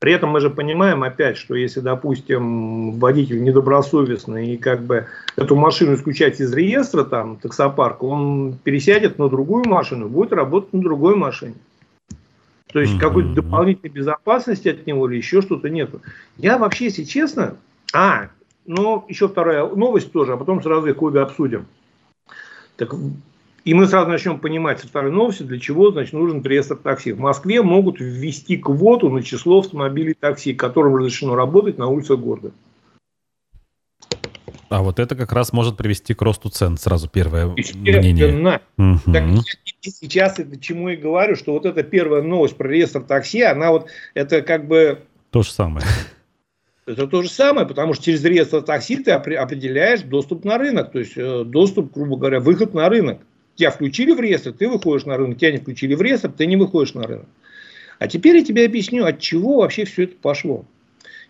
При 0.03 0.13
этом 0.13 0.31
мы 0.31 0.41
же 0.41 0.51
понимаем 0.51 1.05
опять, 1.05 1.37
что 1.37 1.55
если, 1.55 1.79
допустим, 1.79 2.99
водитель 2.99 3.41
недобросовестный 3.41 4.55
и 4.55 4.57
как 4.57 4.83
бы 4.83 5.07
эту 5.37 5.55
машину 5.55 5.95
исключать 5.95 6.41
из 6.41 6.53
реестра 6.53 7.05
там 7.05 7.37
таксопарка, 7.37 8.03
он 8.03 8.59
пересядет 8.65 9.21
на 9.21 9.29
другую 9.29 9.65
машину, 9.65 10.09
будет 10.09 10.33
работать 10.33 10.73
на 10.73 10.81
другой 10.81 11.15
машине. 11.15 11.55
То 12.73 12.81
есть 12.81 12.99
какой-то 12.99 13.29
дополнительной 13.29 13.93
безопасности 13.93 14.71
от 14.71 14.85
него 14.89 15.09
или 15.09 15.19
еще 15.19 15.41
что-то 15.41 15.71
нету. 15.71 16.01
Я 16.37 16.59
вообще, 16.59 16.87
если 16.87 17.05
честно, 17.05 17.57
а, 17.95 18.31
ну 18.67 19.05
еще 19.09 19.29
вторая 19.29 19.65
новость 19.69 20.11
тоже, 20.11 20.33
а 20.33 20.37
потом 20.37 20.65
сразу 20.65 20.89
их 20.89 21.01
обе 21.01 21.21
обсудим. 21.21 21.67
Так 22.75 22.93
и 23.65 23.75
мы 23.75 23.87
сразу 23.87 24.11
начнем 24.11 24.39
понимать 24.39 24.81
со 24.81 24.89
второй 24.89 25.13
новости, 25.13 25.45
для 25.45 25.59
чего 25.59 25.91
значит, 25.93 26.13
нужен 26.13 26.43
реестр 26.43 26.77
такси. 26.77 27.13
В 27.13 27.21
Москве 27.21 27.63
могут 27.63 28.01
ввести 28.01 28.57
квоту 28.57 29.09
на 29.09 29.23
число 29.23 29.61
автомобилей 29.61 30.15
такси, 30.15 30.53
которым 30.53 30.97
разрешено 30.97 31.35
работать 31.35 31.79
на 31.79 31.87
улицах 31.87 32.19
города. 32.19 32.51
А 34.69 34.83
вот 34.83 34.99
это 34.99 35.15
как 35.15 35.33
раз 35.33 35.53
может 35.53 35.77
привести 35.77 36.15
к 36.15 36.23
росту 36.23 36.49
цен, 36.49 36.79
сразу 36.79 37.09
первое 37.09 37.47
мнение. 37.75 38.61
Угу. 38.79 39.13
Так, 39.13 39.25
сейчас 39.83 40.39
это 40.39 40.59
чему 40.59 40.89
и 40.89 40.97
говорю, 40.97 41.37
что 41.37 41.53
вот 41.53 41.67
эта 41.67 41.83
первая 41.83 42.23
новость 42.23 42.57
про 42.57 42.69
реестр 42.69 43.03
такси, 43.03 43.43
она 43.43 43.71
вот, 43.71 43.89
это 44.15 44.41
как 44.41 44.67
бы... 44.67 45.01
То 45.31 45.43
же 45.43 45.51
самое. 45.51 45.87
Это 46.87 47.07
то 47.07 47.23
же 47.23 47.29
самое, 47.29 47.67
потому 47.67 47.95
что 47.95 48.05
через 48.05 48.25
реестр 48.25 48.63
такси 48.63 48.97
ты 48.97 49.13
определяешь 49.13 50.01
доступ 50.01 50.45
на 50.45 50.59
рынок, 50.59 50.91
то 50.91 50.99
есть 50.99 51.13
э, 51.17 51.45
доступ, 51.45 51.93
грубо 51.93 52.17
говоря, 52.17 52.41
выход 52.41 52.75
на 52.75 52.89
рынок. 52.89 53.21
Тебя 53.55 53.71
включили 53.71 54.13
в 54.13 54.21
реестр, 54.21 54.53
ты 54.53 54.69
выходишь 54.69 55.05
на 55.05 55.17
рынок, 55.17 55.39
тебя 55.39 55.53
не 55.53 55.59
включили 55.59 55.95
в 55.95 56.03
реестр, 56.03 56.31
ты 56.31 56.47
не 56.47 56.57
выходишь 56.57 56.95
на 56.95 57.03
рынок. 57.03 57.27
А 57.99 58.09
теперь 58.09 58.37
я 58.37 58.45
тебе 58.45 58.65
объясню, 58.65 59.05
от 59.05 59.21
чего 59.21 59.59
вообще 59.59 59.85
все 59.85 60.05
это 60.05 60.17
пошло. 60.21 60.65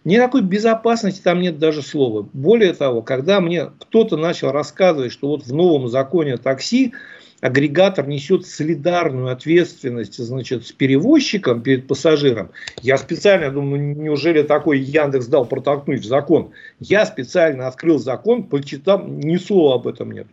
Никакой 0.05 0.43
безопасности 0.43 1.21
там 1.21 1.41
нет 1.41 1.59
даже 1.59 1.83
слова. 1.83 2.29
Более 2.33 2.75
того, 2.75 3.03
когда 3.03 3.41
мне 3.41 3.67
кто-то 3.79 4.17
начал 4.17 4.51
рассказывать, 4.51 5.13
что 5.13 5.29
вот 5.29 5.45
в 5.45 5.55
новом 5.55 5.89
законе 5.89 6.39
такси 6.39 6.93
агрегатор 7.41 8.07
несет 8.07 8.47
солидарную 8.47 9.31
ответственность 9.33 10.17
значит, 10.17 10.67
с 10.67 10.73
перевозчиком 10.73 11.61
перед 11.61 11.87
пассажиром. 11.87 12.51
Я 12.81 12.97
специально 12.99 13.51
думаю, 13.51 13.97
неужели 13.97 14.43
такой 14.43 14.79
Яндекс 14.79 15.27
дал 15.27 15.45
протолкнуть 15.45 16.01
в 16.01 16.07
закон? 16.07 16.53
Я 16.81 17.05
специально 17.05 17.67
открыл 17.67 17.99
закон, 17.99 18.45
почитал, 18.45 19.07
ни 19.07 19.37
слова 19.37 19.75
об 19.75 19.89
этом 19.89 20.13
нет. 20.13 20.27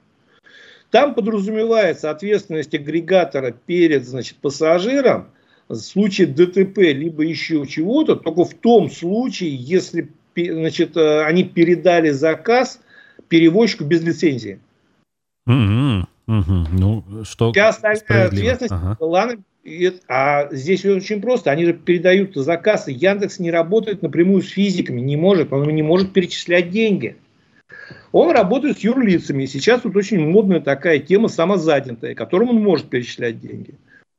Там 0.92 1.14
подразумевается 1.14 2.10
ответственность 2.10 2.74
агрегатора 2.74 3.52
перед 3.52 4.08
значит, 4.08 4.38
пассажиром 4.38 5.28
в 5.68 5.76
случае 5.76 6.28
ДТП, 6.28 6.78
либо 6.80 7.24
еще 7.24 7.66
чего-то, 7.68 8.16
только 8.16 8.44
в 8.44 8.56
том 8.56 8.90
случае, 8.90 9.56
если 9.56 10.10
значит, 10.36 10.98
э, 10.98 11.24
они 11.24 11.44
передали 11.44 12.10
заказ 12.10 12.80
перевозчику 13.28 13.84
без 13.84 14.02
лицензии. 14.02 14.60
Mm-hmm. 15.48 16.06
Mm-hmm. 16.28 16.66
Ну, 16.72 17.04
что 17.24 17.52
Вся 17.52 17.70
остальная 17.70 18.28
ответственность 18.28 18.72
ага. 18.72 18.98
была 19.00 19.32
а 20.08 20.48
здесь 20.52 20.86
очень 20.86 21.22
просто. 21.22 21.52
Они 21.52 21.66
же 21.66 21.74
передают 21.74 22.36
заказ, 22.36 22.88
Яндекс 22.88 23.40
не 23.40 23.52
работает 23.52 24.02
напрямую 24.02 24.42
с 24.42 24.50
физиками, 24.50 25.02
не 25.02 25.18
может, 25.18 25.52
он 25.52 25.68
не 25.68 25.84
может 25.84 26.14
перечислять 26.14 26.72
деньги. 26.72 27.18
Он 28.12 28.32
работает 28.32 28.80
с 28.80 28.82
юрлицами. 28.82 29.45
Сейчас 29.45 29.82
тут 29.82 29.95
очень 29.95 30.20
модная 30.20 30.60
такая 30.60 30.99
тема 30.99 31.28
самозанятая, 31.28 32.16
которым 32.16 32.49
он 32.49 32.64
может 32.64 32.89
перечислять 32.89 33.39
деньги. 33.39 33.76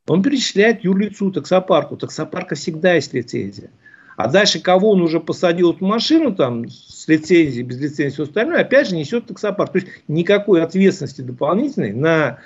Он 0.07 0.23
перечисляет 0.23 0.85
юрлицу, 0.85 1.31
таксопарку. 1.31 1.97
Таксопарка 1.97 2.55
всегда 2.55 2.95
есть 2.95 3.13
лицензия. 3.15 3.71
А 4.17 4.29
дальше 4.29 4.61
кого 4.61 4.91
он 4.91 5.03
уже 5.03 5.19
посадил 5.19 5.73
в 5.73 5.81
машину 5.81 6.35
там 6.35 6.69
с 6.69 7.09
лицензией, 7.09 7.63
без 7.63 7.79
лицензии, 7.79 8.13
все 8.13 8.23
остальное, 8.25 8.61
опять 8.61 8.89
же 8.89 8.97
несет 8.97 9.27
таксопарк. 9.27 9.73
То 9.73 9.79
есть 9.79 9.89
никакой 10.09 10.63
ответственности 10.63 11.23
дополнительной 11.23 11.93
на 11.93 12.39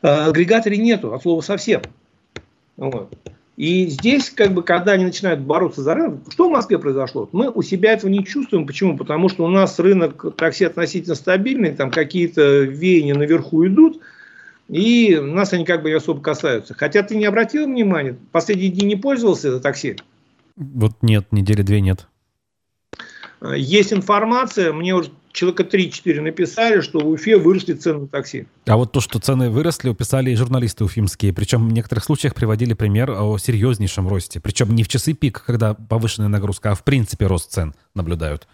э, 0.00 0.08
агрегаторе 0.08 0.78
нету, 0.78 1.12
от 1.12 1.22
слова 1.22 1.42
совсем. 1.42 1.82
Вот. 2.76 3.12
И 3.60 3.88
здесь, 3.88 4.30
как 4.30 4.54
бы, 4.54 4.62
когда 4.62 4.92
они 4.92 5.04
начинают 5.04 5.40
бороться 5.40 5.82
за 5.82 5.94
рынок, 5.94 6.20
что 6.30 6.48
в 6.48 6.50
Москве 6.50 6.78
произошло? 6.78 7.28
Мы 7.32 7.50
у 7.50 7.60
себя 7.60 7.92
этого 7.92 8.10
не 8.10 8.24
чувствуем. 8.24 8.66
Почему? 8.66 8.96
Потому 8.96 9.28
что 9.28 9.44
у 9.44 9.48
нас 9.48 9.78
рынок 9.78 10.34
такси 10.34 10.64
относительно 10.64 11.14
стабильный, 11.14 11.72
там 11.72 11.90
какие-то 11.90 12.62
веяния 12.62 13.14
наверху 13.14 13.66
идут, 13.66 14.00
и 14.68 15.14
нас 15.20 15.52
они 15.52 15.66
как 15.66 15.82
бы 15.82 15.90
не 15.90 15.96
особо 15.96 16.22
касаются. 16.22 16.72
Хотя 16.72 17.02
ты 17.02 17.16
не 17.16 17.26
обратил 17.26 17.66
внимания, 17.66 18.16
последние 18.32 18.70
дни 18.70 18.86
не 18.86 18.96
пользовался 18.96 19.48
это 19.48 19.60
такси? 19.60 19.96
Вот 20.56 20.92
нет, 21.02 21.26
недели 21.30 21.60
две 21.60 21.82
нет. 21.82 22.08
Есть 23.42 23.92
информация, 23.92 24.72
мне 24.72 24.94
уже 24.94 25.10
человека 25.32 25.62
3-4 25.62 26.20
написали, 26.20 26.80
что 26.80 27.00
в 27.00 27.08
Уфе 27.08 27.36
выросли 27.36 27.74
цены 27.74 28.00
на 28.00 28.08
такси. 28.08 28.46
А 28.66 28.76
вот 28.76 28.92
то, 28.92 29.00
что 29.00 29.18
цены 29.18 29.50
выросли, 29.50 29.92
писали 29.92 30.30
и 30.30 30.36
журналисты 30.36 30.84
уфимские. 30.84 31.32
Причем 31.32 31.68
в 31.68 31.72
некоторых 31.72 32.04
случаях 32.04 32.34
приводили 32.34 32.74
пример 32.74 33.10
о 33.10 33.38
серьезнейшем 33.38 34.08
росте. 34.08 34.40
Причем 34.40 34.74
не 34.74 34.82
в 34.82 34.88
часы 34.88 35.12
пик, 35.12 35.42
когда 35.44 35.74
повышенная 35.74 36.28
нагрузка, 36.28 36.72
а 36.72 36.74
в 36.74 36.84
принципе 36.84 37.26
рост 37.26 37.52
цен 37.52 37.74
наблюдают. 37.94 38.46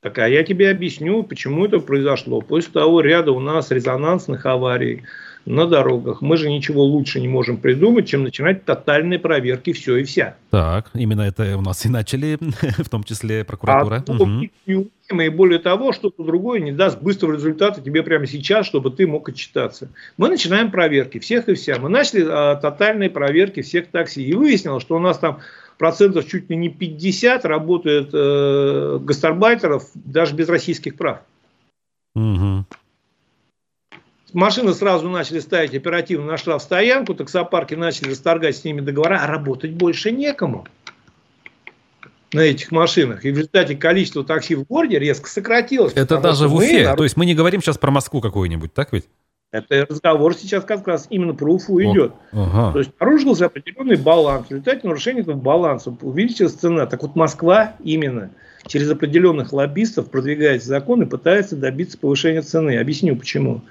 Так, 0.00 0.18
а 0.18 0.28
я 0.28 0.44
тебе 0.44 0.70
объясню, 0.70 1.22
почему 1.24 1.66
это 1.66 1.80
произошло. 1.80 2.40
После 2.40 2.72
того 2.72 3.00
ряда 3.00 3.32
у 3.32 3.40
нас 3.40 3.70
резонансных 3.70 4.46
аварий, 4.46 5.02
на 5.46 5.66
дорогах. 5.66 6.20
Мы 6.22 6.36
же 6.36 6.50
ничего 6.50 6.82
лучше 6.82 7.20
не 7.20 7.28
можем 7.28 7.56
придумать, 7.56 8.08
чем 8.08 8.24
начинать 8.24 8.64
тотальные 8.64 9.20
проверки 9.20 9.72
все 9.72 9.96
и 9.96 10.04
вся. 10.04 10.36
Так, 10.50 10.90
именно 10.92 11.22
это 11.22 11.56
у 11.56 11.62
нас 11.62 11.86
и 11.86 11.88
начали, 11.88 12.36
в 12.78 12.88
том 12.88 13.04
числе 13.04 13.44
прокуратура. 13.44 14.04
А 14.06 14.12
угу. 14.12 14.48
И 14.66 15.28
более 15.28 15.60
того, 15.60 15.92
что-то 15.92 16.24
другое 16.24 16.60
не 16.60 16.72
даст 16.72 17.00
быстрого 17.00 17.34
результата 17.34 17.80
тебе 17.80 18.02
прямо 18.02 18.26
сейчас, 18.26 18.66
чтобы 18.66 18.90
ты 18.90 19.06
мог 19.06 19.28
отчитаться. 19.28 19.88
Мы 20.16 20.28
начинаем 20.28 20.72
проверки 20.72 21.20
всех 21.20 21.48
и 21.48 21.54
вся. 21.54 21.78
Мы 21.78 21.88
начали 21.88 22.26
а, 22.28 22.56
тотальные 22.56 23.10
проверки 23.10 23.62
всех 23.62 23.86
такси. 23.86 24.26
И 24.26 24.34
выяснилось, 24.34 24.82
что 24.82 24.96
у 24.96 24.98
нас 24.98 25.18
там 25.18 25.38
процентов 25.78 26.26
чуть 26.26 26.50
ли 26.50 26.56
не 26.56 26.70
50 26.70 27.44
работает 27.44 28.10
э, 28.12 28.98
гастарбайтеров 29.00 29.84
даже 29.94 30.34
без 30.34 30.48
российских 30.48 30.96
прав. 30.96 31.20
Угу 32.16 32.55
машины 34.36 34.74
сразу 34.74 35.08
начали 35.08 35.40
ставить 35.40 35.74
оперативно 35.74 36.26
на 36.26 36.36
штрафстоянку, 36.36 37.14
таксопарки 37.14 37.74
начали 37.74 38.10
расторгать 38.10 38.56
с 38.56 38.64
ними 38.64 38.80
договора, 38.80 39.20
а 39.22 39.26
работать 39.26 39.72
больше 39.72 40.12
некому 40.12 40.66
на 42.32 42.40
этих 42.40 42.70
машинах. 42.70 43.24
И 43.24 43.30
в 43.30 43.36
результате 43.36 43.76
количество 43.76 44.24
такси 44.24 44.54
в 44.54 44.64
городе 44.64 44.98
резко 44.98 45.28
сократилось. 45.28 45.94
Это 45.94 46.18
даже 46.18 46.48
в 46.48 46.54
Уфе. 46.54 46.84
Народ... 46.84 46.98
То 46.98 47.04
есть 47.04 47.16
мы 47.16 47.26
не 47.26 47.34
говорим 47.34 47.62
сейчас 47.62 47.78
про 47.78 47.90
Москву 47.90 48.20
какую-нибудь, 48.20 48.72
так 48.74 48.92
ведь? 48.92 49.08
Это 49.52 49.86
разговор 49.88 50.34
сейчас 50.34 50.64
как 50.64 50.86
раз 50.86 51.06
именно 51.08 51.32
про 51.32 51.54
Уфу 51.54 51.80
идет. 51.80 52.12
Ага. 52.32 52.72
То 52.72 52.78
есть 52.80 52.90
обнаружился 52.98 53.46
определенный 53.46 53.96
баланс. 53.96 54.48
В 54.48 54.50
результате 54.50 54.86
нарушения 54.86 55.20
этого 55.20 55.36
баланса 55.36 55.96
увеличилась 56.02 56.52
цена. 56.52 56.86
Так 56.86 57.02
вот 57.02 57.16
Москва 57.16 57.74
именно 57.82 58.30
через 58.66 58.90
определенных 58.90 59.52
лоббистов 59.52 60.10
продвигает 60.10 60.62
закон 60.62 61.02
и 61.02 61.06
пытается 61.06 61.56
добиться 61.56 61.96
повышения 61.96 62.42
цены. 62.42 62.78
Объясню 62.78 63.16
почему. 63.16 63.62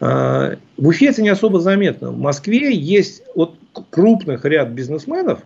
А, 0.00 0.56
в 0.76 0.88
Уфе 0.88 1.08
это 1.08 1.22
не 1.22 1.28
особо 1.28 1.60
заметно. 1.60 2.10
В 2.10 2.18
Москве 2.18 2.74
есть 2.74 3.22
вот 3.34 3.56
крупных 3.90 4.44
ряд 4.44 4.70
бизнесменов, 4.70 5.40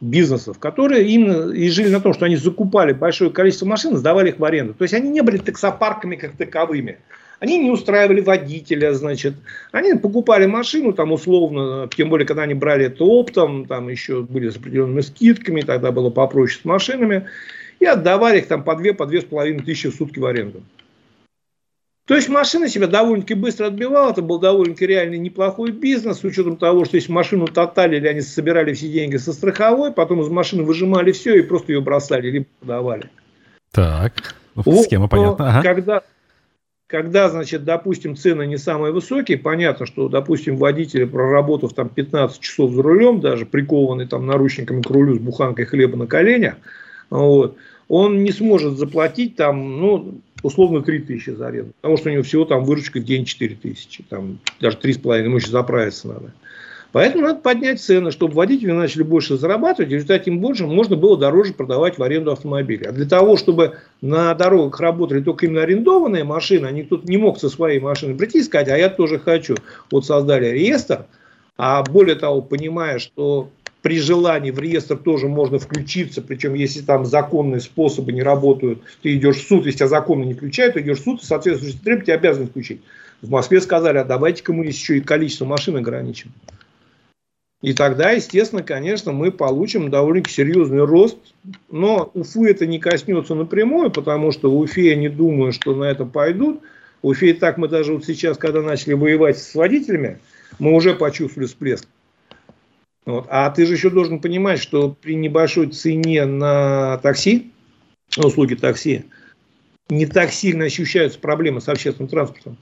бизнесов, 0.00 0.58
которые 0.58 1.06
именно 1.08 1.52
и 1.52 1.68
жили 1.68 1.88
на 1.88 2.00
том, 2.00 2.14
что 2.14 2.26
они 2.26 2.36
закупали 2.36 2.92
большое 2.92 3.30
количество 3.30 3.66
машин, 3.66 3.96
сдавали 3.96 4.30
их 4.30 4.38
в 4.38 4.44
аренду. 4.44 4.74
То 4.74 4.82
есть 4.82 4.94
они 4.94 5.08
не 5.10 5.22
были 5.22 5.38
таксопарками 5.38 6.16
как 6.16 6.36
таковыми. 6.36 6.98
Они 7.38 7.58
не 7.58 7.70
устраивали 7.70 8.22
водителя, 8.22 8.94
значит. 8.94 9.34
Они 9.70 9.94
покупали 9.94 10.46
машину, 10.46 10.94
там 10.94 11.12
условно, 11.12 11.88
тем 11.94 12.08
более, 12.08 12.26
когда 12.26 12.44
они 12.44 12.54
брали 12.54 12.86
это 12.86 13.04
оптом, 13.04 13.66
там 13.66 13.88
еще 13.88 14.22
были 14.22 14.48
с 14.48 14.56
определенными 14.56 15.02
скидками, 15.02 15.60
тогда 15.60 15.92
было 15.92 16.08
попроще 16.08 16.60
с 16.62 16.64
машинами, 16.64 17.26
и 17.78 17.84
отдавали 17.84 18.38
их 18.38 18.46
там 18.46 18.64
по 18.64 18.74
две, 18.74 18.94
по 18.94 19.04
две 19.04 19.20
с 19.20 19.24
половиной 19.24 19.62
тысячи 19.62 19.90
в 19.90 19.94
сутки 19.94 20.18
в 20.18 20.24
аренду. 20.24 20.62
То 22.06 22.14
есть 22.14 22.28
машина 22.28 22.68
себя 22.68 22.86
довольно-таки 22.86 23.34
быстро 23.34 23.66
отбивала, 23.66 24.12
это 24.12 24.22
был 24.22 24.38
довольно-таки 24.38 24.86
реальный 24.86 25.18
неплохой 25.18 25.72
бизнес, 25.72 26.20
с 26.20 26.24
учетом 26.24 26.56
того, 26.56 26.84
что 26.84 26.96
если 26.96 27.10
машину 27.10 27.46
тоталили, 27.46 28.06
они 28.06 28.20
собирали 28.20 28.72
все 28.74 28.88
деньги 28.88 29.16
со 29.16 29.32
страховой, 29.32 29.92
потом 29.92 30.22
из 30.22 30.28
машины 30.28 30.62
выжимали 30.62 31.10
все 31.10 31.36
и 31.36 31.42
просто 31.42 31.72
ее 31.72 31.80
бросали, 31.80 32.30
либо 32.30 32.46
продавали. 32.60 33.10
Так, 33.72 34.36
вот, 34.54 34.84
схема 34.84 35.08
понятна. 35.08 35.48
Ага. 35.48 35.62
Когда, 35.62 36.02
когда, 36.86 37.28
значит, 37.28 37.64
допустим, 37.64 38.14
цены 38.14 38.46
не 38.46 38.56
самые 38.56 38.92
высокие, 38.92 39.36
понятно, 39.36 39.84
что, 39.84 40.08
допустим, 40.08 40.58
водитель, 40.58 41.08
проработав 41.08 41.74
там 41.74 41.88
15 41.88 42.38
часов 42.40 42.72
за 42.72 42.82
рулем, 42.82 43.20
даже 43.20 43.46
прикованный 43.46 44.06
там 44.06 44.26
наручниками 44.26 44.80
к 44.80 44.88
рулю 44.90 45.16
с 45.16 45.18
буханкой 45.18 45.64
хлеба 45.64 45.96
на 45.96 46.06
коленях, 46.06 46.54
вот, 47.10 47.56
он 47.88 48.22
не 48.22 48.30
сможет 48.30 48.78
заплатить 48.78 49.34
там, 49.34 49.80
ну, 49.80 50.20
условно 50.42 50.82
3 50.82 51.00
тысячи 51.00 51.30
за 51.30 51.48
аренду. 51.48 51.72
Потому 51.80 51.96
что 51.96 52.08
у 52.08 52.12
него 52.12 52.22
всего 52.22 52.44
там 52.44 52.64
выручка 52.64 53.00
в 53.00 53.04
день 53.04 53.24
4 53.24 53.56
тысячи. 53.56 54.04
Там 54.08 54.38
даже 54.60 54.76
3,5, 54.78 55.24
ему 55.24 55.36
еще 55.36 55.50
заправиться 55.50 56.08
надо. 56.08 56.32
Поэтому 56.92 57.24
надо 57.24 57.40
поднять 57.40 57.80
цены, 57.80 58.10
чтобы 58.10 58.34
водители 58.34 58.70
начали 58.70 59.02
больше 59.02 59.36
зарабатывать, 59.36 59.90
и 59.90 59.92
в 59.92 59.94
результате 59.96 60.30
им 60.30 60.40
больше 60.40 60.66
можно 60.66 60.96
было 60.96 61.18
дороже 61.18 61.52
продавать 61.52 61.98
в 61.98 62.02
аренду 62.02 62.32
автомобили. 62.32 62.84
А 62.84 62.92
для 62.92 63.04
того, 63.04 63.36
чтобы 63.36 63.76
на 64.00 64.32
дорогах 64.34 64.80
работали 64.80 65.20
только 65.20 65.44
именно 65.44 65.62
арендованные 65.62 66.24
машины, 66.24 66.64
а 66.64 66.70
никто 66.70 66.98
не 67.04 67.18
мог 67.18 67.38
со 67.38 67.50
своей 67.50 67.80
машины 67.80 68.16
прийти 68.16 68.38
и 68.38 68.42
сказать, 68.42 68.68
а 68.68 68.78
я 68.78 68.88
тоже 68.88 69.18
хочу. 69.18 69.56
Вот 69.90 70.06
создали 70.06 70.46
реестр, 70.46 71.04
а 71.58 71.82
более 71.82 72.14
того, 72.14 72.40
понимая, 72.40 72.98
что 72.98 73.50
при 73.86 74.00
желании 74.00 74.50
в 74.50 74.58
реестр 74.58 74.96
тоже 74.96 75.28
можно 75.28 75.60
включиться, 75.60 76.20
причем 76.20 76.54
если 76.54 76.80
там 76.80 77.06
законные 77.06 77.60
способы 77.60 78.10
не 78.10 78.20
работают, 78.20 78.80
ты 79.00 79.14
идешь 79.14 79.36
в 79.36 79.46
суд, 79.46 79.64
если 79.64 79.78
тебя 79.78 79.86
законно 79.86 80.24
не 80.24 80.34
включают, 80.34 80.74
ты 80.74 80.80
идешь 80.80 80.98
в 80.98 81.04
суд, 81.04 81.22
и 81.22 81.24
соответствующий 81.24 81.78
требования 81.78 82.06
тебя 82.06 82.14
обязаны 82.16 82.48
включить. 82.48 82.80
В 83.22 83.30
Москве 83.30 83.60
сказали, 83.60 83.98
а 83.98 84.04
давайте-ка 84.04 84.52
мы 84.52 84.66
еще 84.66 84.96
и 84.96 85.00
количество 85.00 85.44
машин 85.44 85.76
ограничим. 85.76 86.32
И 87.62 87.74
тогда, 87.74 88.10
естественно, 88.10 88.64
конечно, 88.64 89.12
мы 89.12 89.30
получим 89.30 89.88
довольно 89.88 90.28
серьезный 90.28 90.84
рост. 90.84 91.18
Но 91.70 92.10
Уфу 92.12 92.44
это 92.44 92.66
не 92.66 92.80
коснется 92.80 93.36
напрямую, 93.36 93.92
потому 93.92 94.32
что 94.32 94.50
в 94.50 94.58
Уфе 94.58 94.88
я 94.88 94.96
не 94.96 95.08
думаю, 95.08 95.52
что 95.52 95.76
на 95.76 95.84
это 95.84 96.04
пойдут. 96.04 96.60
В 97.02 97.06
Уфе 97.06 97.30
и 97.30 97.34
так 97.34 97.56
мы 97.56 97.68
даже 97.68 97.92
вот 97.92 98.04
сейчас, 98.04 98.36
когда 98.36 98.62
начали 98.62 98.94
воевать 98.94 99.38
с 99.38 99.54
водителями, 99.54 100.18
мы 100.58 100.74
уже 100.74 100.92
почувствовали 100.92 101.46
всплеск. 101.46 101.86
Вот. 103.06 103.26
А 103.30 103.48
ты 103.50 103.64
же 103.66 103.74
еще 103.74 103.88
должен 103.88 104.20
понимать, 104.20 104.60
что 104.60 104.90
при 104.90 105.14
небольшой 105.14 105.68
цене 105.68 106.26
на 106.26 106.98
такси, 106.98 107.52
услуги 108.16 108.54
такси, 108.54 109.04
не 109.88 110.06
так 110.06 110.32
сильно 110.32 110.64
ощущаются 110.64 111.20
проблемы 111.20 111.60
с 111.60 111.68
общественным 111.68 112.08
транспортом. 112.08 112.58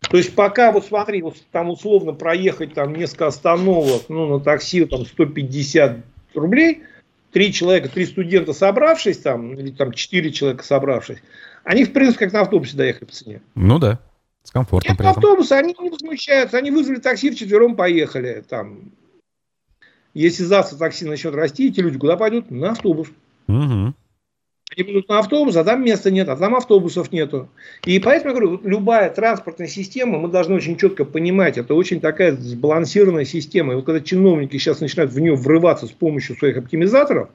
То 0.00 0.16
есть 0.16 0.34
пока, 0.34 0.72
вот 0.72 0.86
смотри, 0.86 1.22
вот 1.22 1.36
там 1.52 1.70
условно 1.70 2.12
проехать 2.12 2.74
там 2.74 2.94
несколько 2.94 3.26
остановок, 3.26 4.04
ну, 4.08 4.26
на 4.26 4.40
такси 4.40 4.84
там 4.86 5.04
150 5.04 5.98
рублей, 6.34 6.82
три 7.32 7.52
человека, 7.52 7.88
три 7.88 8.06
студента 8.06 8.52
собравшись 8.52 9.18
там, 9.18 9.54
или 9.54 9.70
там 9.70 9.92
четыре 9.92 10.32
человека 10.32 10.64
собравшись, 10.64 11.18
они, 11.62 11.84
в 11.84 11.92
принципе, 11.92 12.26
как 12.26 12.32
на 12.32 12.40
автобусе 12.42 12.76
доехали 12.76 13.04
по 13.04 13.12
цене. 13.12 13.42
Ну 13.54 13.78
да, 13.78 13.98
с 14.42 14.50
комфортом. 14.50 14.96
Нет 14.98 15.06
автобуса, 15.06 15.58
они 15.58 15.74
не 15.78 15.90
возмущаются, 15.90 16.58
они 16.58 16.70
вызвали 16.70 17.00
такси, 17.00 17.30
вчетвером 17.30 17.76
поехали 17.76 18.44
там. 18.48 18.92
Если 20.14 20.44
завтра 20.44 20.76
такси 20.76 21.04
начнет 21.04 21.34
расти, 21.34 21.68
эти 21.68 21.80
люди 21.80 21.98
куда 21.98 22.16
пойдут? 22.16 22.50
На 22.50 22.70
автобус. 22.70 23.08
Угу. 23.48 23.94
Они 24.76 24.84
будут 24.84 25.08
на 25.08 25.18
автобус, 25.18 25.54
а 25.56 25.64
там 25.64 25.84
места 25.84 26.10
нет, 26.10 26.28
а 26.28 26.36
там 26.36 26.54
автобусов 26.56 27.12
нету. 27.12 27.48
И 27.84 27.98
поэтому 27.98 28.34
я 28.34 28.40
говорю, 28.40 28.60
любая 28.64 29.10
транспортная 29.10 29.68
система, 29.68 30.18
мы 30.18 30.28
должны 30.28 30.54
очень 30.54 30.76
четко 30.76 31.04
понимать, 31.04 31.58
это 31.58 31.74
очень 31.74 32.00
такая 32.00 32.32
сбалансированная 32.34 33.24
система. 33.24 33.72
И 33.72 33.76
вот 33.76 33.84
когда 33.84 34.00
чиновники 34.00 34.56
сейчас 34.56 34.80
начинают 34.80 35.12
в 35.12 35.20
нее 35.20 35.34
врываться 35.34 35.86
с 35.86 35.90
помощью 35.90 36.36
своих 36.36 36.56
оптимизаторов, 36.56 37.28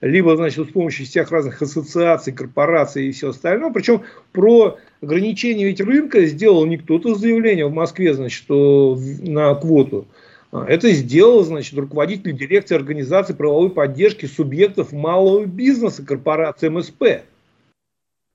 либо, 0.00 0.34
значит, 0.36 0.68
с 0.68 0.72
помощью 0.72 1.06
всех 1.06 1.30
разных 1.30 1.60
ассоциаций, 1.60 2.32
корпораций 2.32 3.08
и 3.08 3.12
все 3.12 3.30
остальное. 3.30 3.70
Причем 3.70 4.02
про 4.32 4.78
ограничение 5.02 5.66
ведь 5.66 5.80
рынка 5.80 6.24
сделал 6.24 6.64
не 6.64 6.78
кто-то 6.78 7.14
заявление 7.14 7.66
в 7.66 7.72
Москве, 7.72 8.14
значит, 8.14 8.38
что 8.38 8.98
на 9.20 9.54
квоту. 9.54 10.06
Это 10.52 10.90
сделал, 10.90 11.44
значит, 11.44 11.78
руководитель 11.78 12.36
дирекции 12.36 12.74
организации 12.74 13.34
правовой 13.34 13.70
поддержки 13.70 14.26
субъектов 14.26 14.92
малого 14.92 15.46
бизнеса 15.46 16.04
корпорации 16.04 16.68
МСП. 16.68 17.22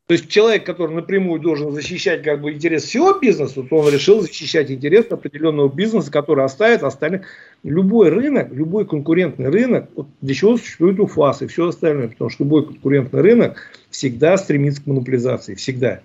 То 0.07 0.13
есть 0.13 0.29
человек, 0.29 0.65
который 0.65 0.95
напрямую 0.95 1.41
должен 1.41 1.71
защищать 1.71 2.21
как 2.21 2.39
бы 2.39 2.53
интерес 2.53 2.83
всего 2.83 3.13
бизнеса, 3.13 3.63
то 3.63 3.77
он 3.77 3.91
решил 3.91 4.21
защищать 4.21 4.69
интерес 4.69 5.07
определенного 5.09 5.67
бизнеса, 5.67 6.11
который 6.11 6.45
оставит 6.45 6.83
остальных. 6.83 7.25
Любой 7.63 8.09
рынок, 8.09 8.51
любой 8.51 8.85
конкурентный 8.85 9.49
рынок, 9.49 9.89
вот 9.95 10.07
для 10.21 10.35
чего 10.35 10.57
существует 10.57 10.99
УФАС 10.99 11.41
и 11.41 11.47
все 11.47 11.69
остальное, 11.69 12.09
потому 12.09 12.29
что 12.29 12.43
любой 12.43 12.67
конкурентный 12.67 13.21
рынок 13.21 13.57
всегда 13.89 14.37
стремится 14.37 14.83
к 14.83 14.85
монополизации, 14.85 15.55
всегда. 15.55 16.01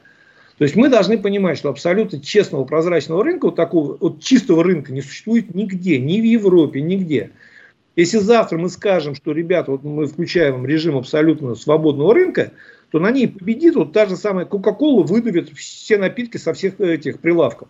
То 0.61 0.65
есть 0.65 0.77
мы 0.77 0.91
должны 0.91 1.17
понимать, 1.17 1.57
что 1.57 1.71
абсолютно 1.71 2.21
честного, 2.21 2.67
прозрачного 2.67 3.25
рынка, 3.25 3.47
вот 3.47 3.57
такого 3.57 3.97
вот 3.99 4.21
чистого 4.21 4.63
рынка 4.63 4.93
не 4.93 5.01
существует 5.01 5.55
нигде, 5.55 5.99
ни 5.99 6.21
в 6.21 6.25
Европе, 6.25 6.83
нигде. 6.83 7.31
Если 7.97 8.19
завтра 8.19 8.59
мы 8.59 8.69
скажем, 8.69 9.15
что, 9.15 9.33
ребята, 9.33 9.71
вот 9.71 9.85
мы 9.85 10.05
включаем 10.05 10.67
режим 10.67 10.99
абсолютно 10.99 11.55
свободного 11.55 12.13
рынка, 12.13 12.53
то 12.91 12.99
на 12.99 13.11
ней 13.11 13.27
победит 13.27 13.75
вот 13.75 13.95
та 13.95 14.05
же 14.05 14.17
самая 14.17 14.45
Кока-Кола 14.45 15.03
выдавит 15.03 15.49
все 15.57 15.97
напитки 15.97 16.37
со 16.37 16.53
всех 16.53 16.79
этих 16.79 17.21
прилавков. 17.21 17.69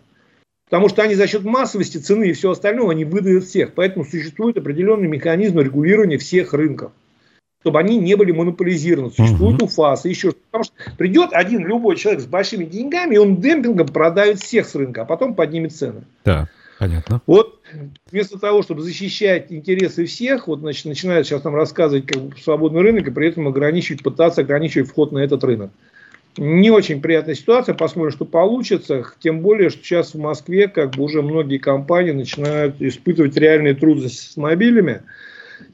Потому 0.65 0.89
что 0.89 1.01
они 1.01 1.15
за 1.15 1.27
счет 1.27 1.45
массовости, 1.45 1.97
цены 1.97 2.31
и 2.31 2.33
всего 2.33 2.51
остального, 2.51 2.91
они 2.91 3.05
выдают 3.05 3.45
всех. 3.45 3.71
Поэтому 3.73 4.03
существует 4.03 4.57
определенный 4.57 5.07
механизм 5.07 5.61
регулирования 5.61 6.17
всех 6.17 6.53
рынков. 6.53 6.91
Чтобы 7.61 7.79
они 7.79 7.97
не 7.97 8.15
были 8.15 8.31
монополизированы. 8.31 9.11
Существует 9.11 9.61
uh-huh. 9.61 9.65
УФАС, 9.65 10.05
еще 10.05 10.31
что-то. 10.31 10.45
Потому 10.49 10.63
что 10.63 10.73
придет 10.97 11.29
один 11.31 11.65
любой 11.65 11.95
человек 11.95 12.21
с 12.21 12.25
большими 12.25 12.65
деньгами, 12.65 13.15
и 13.15 13.17
он 13.17 13.37
демпингом 13.37 13.87
продает 13.87 14.39
всех 14.39 14.67
с 14.67 14.75
рынка, 14.75 15.03
а 15.03 15.05
потом 15.05 15.35
поднимет 15.35 15.75
цены. 15.75 16.03
Да. 16.25 16.47
Понятно. 16.81 17.21
Вот 17.27 17.59
вместо 18.11 18.39
того, 18.39 18.63
чтобы 18.63 18.81
защищать 18.81 19.51
интересы 19.51 20.07
всех, 20.07 20.47
вот 20.47 20.61
значит, 20.61 20.85
начинают 20.85 21.27
сейчас 21.27 21.43
нам 21.43 21.53
рассказывать 21.53 22.07
как 22.07 22.19
бы, 22.19 22.35
свободный 22.41 22.81
рынок 22.81 23.07
и 23.07 23.11
при 23.11 23.27
этом 23.27 23.47
ограничивать, 23.47 24.01
пытаться 24.01 24.41
ограничивать 24.41 24.89
вход 24.89 25.11
на 25.11 25.19
этот 25.19 25.43
рынок. 25.43 25.69
Не 26.37 26.71
очень 26.71 26.99
приятная 26.99 27.35
ситуация, 27.35 27.75
посмотрим, 27.75 28.11
что 28.11 28.25
получится. 28.25 29.05
Тем 29.19 29.41
более, 29.41 29.69
что 29.69 29.83
сейчас 29.83 30.15
в 30.15 30.19
Москве 30.19 30.67
как 30.67 30.95
бы 30.95 31.03
уже 31.03 31.21
многие 31.21 31.59
компании 31.59 32.13
начинают 32.13 32.81
испытывать 32.81 33.37
реальные 33.37 33.75
трудности 33.75 34.17
с 34.17 34.29
автомобилями. 34.29 35.03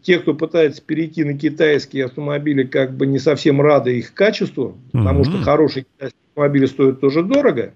Те, 0.02 0.20
кто 0.20 0.34
пытается 0.34 0.82
перейти 0.82 1.24
на 1.24 1.38
китайские 1.38 2.06
автомобили, 2.06 2.64
как 2.64 2.96
бы 2.96 3.06
не 3.06 3.20
совсем 3.20 3.62
рады 3.62 4.00
их 4.00 4.14
качеству, 4.14 4.78
потому 4.92 5.22
mm-hmm. 5.22 5.30
что 5.30 5.42
хорошие 5.44 5.86
китайские 5.86 6.22
автомобили 6.30 6.66
стоят 6.66 7.02
тоже 7.02 7.24
дорого. 7.24 7.74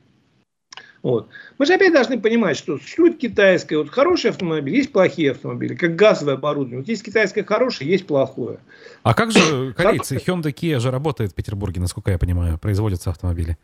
Вот. 1.03 1.29
Мы 1.57 1.65
же 1.65 1.73
опять 1.73 1.93
должны 1.93 2.19
понимать, 2.19 2.57
что 2.57 2.77
существует 2.77 3.17
китайское, 3.17 3.79
вот 3.79 3.89
хороший 3.89 4.29
автомобиль, 4.29 4.75
есть 4.75 4.91
плохие 4.91 5.31
автомобили, 5.31 5.73
как 5.75 5.95
газовое 5.95 6.35
оборудование. 6.35 6.79
Вот 6.79 6.87
есть 6.87 7.03
китайское 7.03 7.43
хорошее, 7.43 7.89
есть 7.89 8.05
плохое. 8.05 8.59
А 9.01 9.13
как 9.13 9.31
же 9.31 9.73
корейцы? 9.73 10.17
Hyundai 10.17 10.53
Kia 10.53 10.79
же 10.79 10.91
работает 10.91 11.31
в 11.31 11.35
Петербурге, 11.35 11.81
насколько 11.81 12.11
я 12.11 12.19
понимаю, 12.19 12.59
производятся 12.59 13.09
автомобили. 13.09 13.57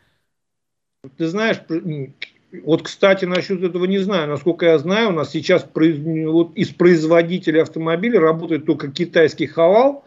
Ты 1.16 1.28
знаешь, 1.28 1.60
вот, 2.64 2.82
кстати, 2.82 3.24
насчет 3.24 3.62
этого 3.62 3.84
не 3.84 3.98
знаю. 3.98 4.28
Насколько 4.28 4.66
я 4.66 4.78
знаю, 4.78 5.10
у 5.10 5.12
нас 5.12 5.30
сейчас 5.30 5.66
вот, 5.74 6.54
из 6.56 6.68
производителей 6.70 7.62
автомобилей 7.62 8.18
работает 8.18 8.64
только 8.64 8.90
китайский 8.90 9.46
Хавал. 9.46 10.04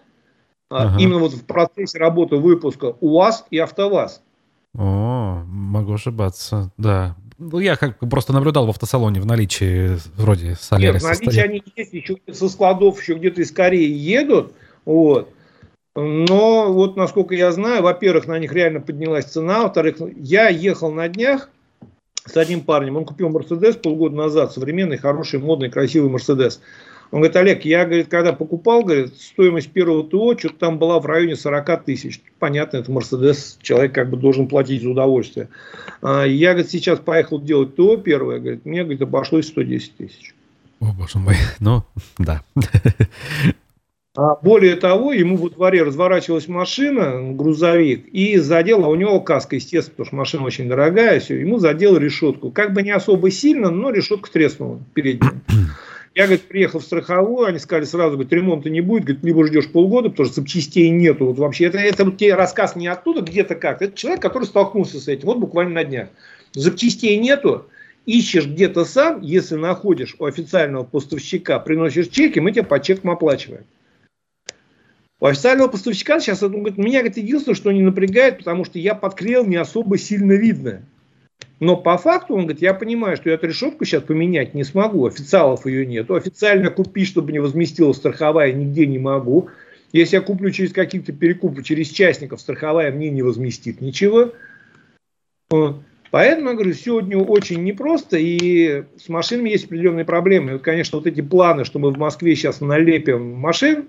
А 0.70 0.86
ага. 0.86 1.00
Именно 1.00 1.20
вот 1.20 1.34
в 1.34 1.46
процессе 1.46 2.00
работы 2.00 2.38
выпуска 2.38 2.96
УАЗ 3.02 3.46
и 3.52 3.58
АвтоВАЗ. 3.58 4.22
О, 4.78 5.44
могу 5.46 5.94
ошибаться, 5.94 6.72
да. 6.78 7.18
Ну, 7.38 7.60
я 7.60 7.76
как 7.76 8.00
просто 8.00 8.34
наблюдал 8.34 8.68
в 8.68 8.70
автосалоне 8.70 9.20
в 9.20 9.26
наличии 9.26 9.98
вроде 10.16 10.56
Солярис. 10.56 11.04
Нет, 11.04 11.18
в 11.18 11.22
наличии 11.22 11.42
они 11.42 11.64
есть, 11.76 11.94
еще 11.94 12.18
со 12.32 12.48
складов 12.48 13.02
еще 13.02 13.16
где-то 13.16 13.42
из 13.42 13.52
Кореи 13.52 13.92
едут, 13.92 14.54
вот. 14.86 15.34
Но 15.96 16.72
вот 16.72 16.96
насколько 16.96 17.36
я 17.36 17.52
знаю, 17.52 17.84
во-первых, 17.84 18.28
на 18.28 18.40
них 18.40 18.54
реально 18.54 18.80
поднялась 18.80 19.26
цена, 19.26 19.64
во-вторых, 19.64 19.98
я 20.16 20.48
ехал 20.48 20.92
на 20.92 21.10
днях 21.10 21.50
с 22.26 22.38
одним 22.38 22.62
парнем, 22.62 22.98
он 22.98 23.06
купил 23.06 23.30
Мерседес 23.30 23.76
полгода 23.76 24.16
назад, 24.16 24.54
современный, 24.54 24.98
хороший, 24.98 25.40
модный, 25.40 25.70
красивый 25.70 26.10
Мерседес. 26.10 26.62
Он 27.12 27.20
говорит, 27.20 27.36
Олег, 27.36 27.66
я, 27.66 27.84
говорит, 27.84 28.08
когда 28.08 28.32
покупал, 28.32 28.84
говорит, 28.84 29.14
стоимость 29.20 29.70
первого 29.72 30.08
ТО 30.08 30.38
что-то 30.38 30.56
там 30.56 30.80
была 30.80 31.00
в 31.00 31.06
районе 31.06 31.36
40 31.36 31.84
тысяч. 31.84 32.22
Понятно, 32.40 32.78
это 32.78 32.90
Мерседес, 32.90 33.58
человек 33.62 33.94
как 33.94 34.10
бы 34.10 34.16
должен 34.16 34.48
платить 34.48 34.82
за 34.82 34.90
удовольствие. 34.90 35.50
А, 36.02 36.24
я, 36.24 36.52
говорит, 36.52 36.72
сейчас 36.72 37.00
поехал 37.00 37.42
делать 37.42 37.76
ТО 37.76 37.98
первое, 37.98 38.40
говорит, 38.40 38.66
мне, 38.66 38.84
говорит, 38.84 39.02
обошлось 39.02 39.48
110 39.48 39.98
тысяч. 39.98 40.34
О, 40.80 40.94
боже 40.94 41.20
мой, 41.20 41.36
ну, 41.60 41.84
да. 42.18 42.44
А 44.14 44.36
более 44.36 44.76
того, 44.76 45.14
ему 45.14 45.38
во 45.38 45.50
дворе 45.50 45.84
разворачивалась 45.84 46.50
машина, 46.50 47.32
грузовик, 47.32 48.08
и 48.08 48.36
задел, 48.40 48.84
а 48.84 48.90
у 48.90 48.96
него 48.96 49.22
каска, 49.22 49.56
естественно, 49.56 49.96
потому 49.96 50.06
что 50.06 50.16
машина 50.18 50.44
очень 50.44 50.68
дорогая, 50.68 51.22
все, 51.22 51.40
ему 51.40 51.60
задел 51.60 51.96
решетку. 51.96 52.52
Как 52.52 52.74
бы 52.74 52.84
не 52.84 52.92
особо 52.92 53.32
сильно, 53.32 53.70
но 53.70 53.90
решетка 53.90 54.30
треснула 54.30 54.82
передняя. 54.94 55.32
Я, 56.14 56.24
говорит, 56.26 56.42
приехал 56.42 56.80
в 56.80 56.84
страховую, 56.84 57.46
они 57.46 57.58
сказали 57.58 57.86
сразу, 57.86 58.18
говорит, 58.18 58.34
ремонта 58.34 58.70
не 58.70 58.82
будет, 58.82 59.06
говорит, 59.06 59.24
либо 59.24 59.48
ждешь 59.48 59.70
полгода, 59.70 60.10
потому 60.10 60.26
что 60.26 60.42
запчастей 60.42 60.90
нету. 60.90 61.28
Вот 61.28 61.38
вообще, 61.40 61.68
это, 61.68 61.78
это 61.78 62.04
вот 62.04 62.18
тебе 62.18 62.36
рассказ 62.36 62.76
не 62.76 62.88
оттуда, 62.88 63.22
где-то 63.22 63.56
как. 63.56 63.82
Это 63.82 63.98
человек, 63.98 64.22
который 64.22 64.44
столкнулся 64.44 65.00
с 65.00 65.08
этим, 65.08 65.28
вот 65.28 65.38
буквально 65.38 65.76
на 65.76 65.84
днях. 65.86 66.10
Запчастей 66.52 67.16
нету, 67.16 67.68
ищешь 68.06 68.46
где-то 68.46 68.84
сам, 68.84 69.22
если 69.22 69.56
находишь 69.56 70.18
у 70.20 70.26
официального 70.26 70.84
поставщика, 70.84 71.60
приносишь 71.60 72.10
чеки, 72.10 72.40
мы 72.42 72.52
тебе 72.52 72.64
по 72.64 72.82
чекам 72.82 73.12
оплачиваем. 73.12 73.64
У 75.22 75.28
официального 75.28 75.68
поставщика 75.68 76.20
сейчас, 76.20 76.42
он 76.42 76.52
говорит, 76.52 76.80
меня 76.80 77.00
говорит, 77.00 77.18
единственное, 77.18 77.56
что 77.56 77.72
не 77.72 77.84
напрягает, 77.84 78.40
потому 78.40 78.66
что 78.66 78.80
я 78.80 78.96
подклеил 78.96 79.46
не 79.46 79.56
особо 79.56 80.00
сильно 80.00 80.34
видно. 80.34 80.82
Но 81.60 81.78
по 81.78 81.96
факту, 82.00 82.34
он 82.34 82.42
говорит, 82.42 82.64
я 82.64 82.74
понимаю, 82.74 83.18
что 83.18 83.30
я 83.30 83.36
эту 83.36 83.46
решетку 83.46 83.86
сейчас 83.86 84.02
поменять 84.02 84.56
не 84.56 84.64
смогу, 84.64 85.06
официалов 85.06 85.68
ее 85.68 85.86
нет. 85.86 86.10
Официально 86.10 86.72
купить, 86.72 87.08
чтобы 87.08 87.32
не 87.32 87.38
возместила 87.38 87.94
страховая, 87.94 88.52
нигде 88.52 88.88
не 88.88 88.98
могу. 88.98 89.50
Если 89.94 90.16
я 90.16 90.22
куплю 90.24 90.50
через 90.50 90.74
какие-то 90.74 91.14
перекупы, 91.14 91.62
через 91.62 91.90
частников, 91.90 92.42
страховая 92.42 92.92
мне 92.92 93.12
не 93.12 93.22
возместит 93.22 93.80
ничего. 93.80 94.34
Поэтому, 95.50 96.50
я 96.50 96.56
говорю, 96.56 96.74
сегодня 96.74 97.20
очень 97.20 97.64
непросто, 97.64 98.18
и 98.18 98.86
с 98.98 99.08
машинами 99.08 99.52
есть 99.52 99.66
определенные 99.66 100.04
проблемы. 100.04 100.50
И 100.50 100.54
вот, 100.54 100.64
конечно, 100.64 100.98
вот 100.98 101.06
эти 101.06 101.22
планы, 101.22 101.64
что 101.64 101.78
мы 101.78 101.92
в 101.92 102.00
Москве 102.00 102.36
сейчас 102.36 102.60
налепим 102.60 103.36
машин, 103.36 103.86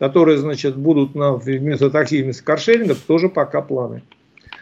которые, 0.00 0.38
значит, 0.38 0.76
будут 0.76 1.14
на, 1.14 1.34
вместо 1.34 1.90
такси, 1.90 2.22
вместо 2.22 2.42
каршерингов, 2.42 2.98
тоже 3.00 3.28
пока 3.28 3.60
планы. 3.60 4.02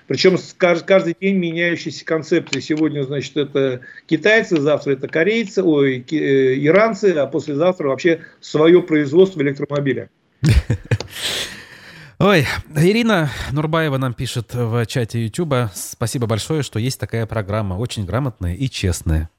Причем 0.08 0.36
каждый 0.56 1.16
день 1.18 1.36
меняющиеся 1.36 2.04
концепции. 2.04 2.58
Сегодня, 2.58 3.04
значит, 3.04 3.36
это 3.36 3.82
китайцы, 4.06 4.60
завтра 4.60 4.94
это 4.94 5.06
корейцы, 5.06 5.62
ой, 5.62 6.04
э, 6.10 6.66
иранцы, 6.66 7.12
а 7.12 7.26
послезавтра 7.26 7.88
вообще 7.88 8.22
свое 8.40 8.82
производство 8.82 9.40
электромобиля. 9.40 10.10
Ой, 12.20 12.46
Ирина 12.74 13.30
Нурбаева 13.52 13.96
нам 13.96 14.12
пишет 14.12 14.52
в 14.52 14.84
чате 14.86 15.26
Ютуба. 15.26 15.70
Спасибо 15.72 16.26
большое, 16.26 16.64
что 16.64 16.80
есть 16.80 16.98
такая 16.98 17.26
программа. 17.26 17.74
Очень 17.74 18.06
грамотная 18.06 18.56
и 18.56 18.68
честная. 18.68 19.30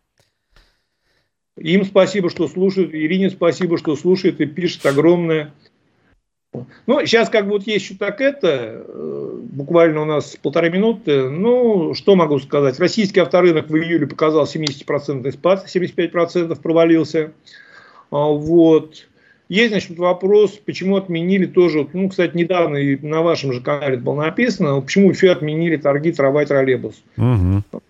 Им 1.58 1.84
спасибо, 1.84 2.30
что 2.30 2.47
слушают. 2.47 2.93
Ирине 2.93 3.30
спасибо, 3.30 3.78
что 3.78 3.97
слушает 3.97 4.39
и 4.39 4.45
пишет 4.45 4.86
огромное. 4.86 5.54
Ну, 6.88 7.06
сейчас 7.06 7.30
как 7.30 7.45
бы 7.45 7.52
вот 7.52 7.68
есть 7.68 7.86
еще 7.86 7.95
так 7.95 8.22
это, 8.22 8.84
э, 8.88 9.39
буквально 9.43 10.02
у 10.02 10.06
нас 10.06 10.36
полторы 10.41 10.72
минуты. 10.72 11.30
Ну, 11.30 11.93
что 11.93 12.16
могу 12.16 12.39
сказать? 12.39 12.80
Российский 12.80 13.20
авторынок 13.20 13.70
в 13.70 13.76
июле 13.76 14.08
показал 14.08 14.45
70% 14.45 15.32
спад, 15.32 15.68
75% 15.68 16.60
провалился. 16.60 17.34
А, 18.10 18.26
вот. 18.26 19.06
Есть, 19.47 19.72
значит, 19.72 19.97
вопрос, 19.97 20.60
почему 20.64 20.95
отменили 20.97 21.45
тоже, 21.45 21.88
ну, 21.93 22.10
кстати, 22.10 22.38
недавно 22.38 22.78
и 22.78 22.97
на 22.97 23.22
вашем 23.22 23.52
же 23.52 23.62
канале 23.62 23.95
это 23.95 24.04
было 24.04 24.16
написано, 24.16 24.80
почему 24.80 25.10
еще 25.10 25.32
отменили 25.32 25.76
торги 25.76 26.12
трава 26.12 26.43
и 26.43 26.45
троллейбус. 26.45 27.02
Угу. 27.18 27.82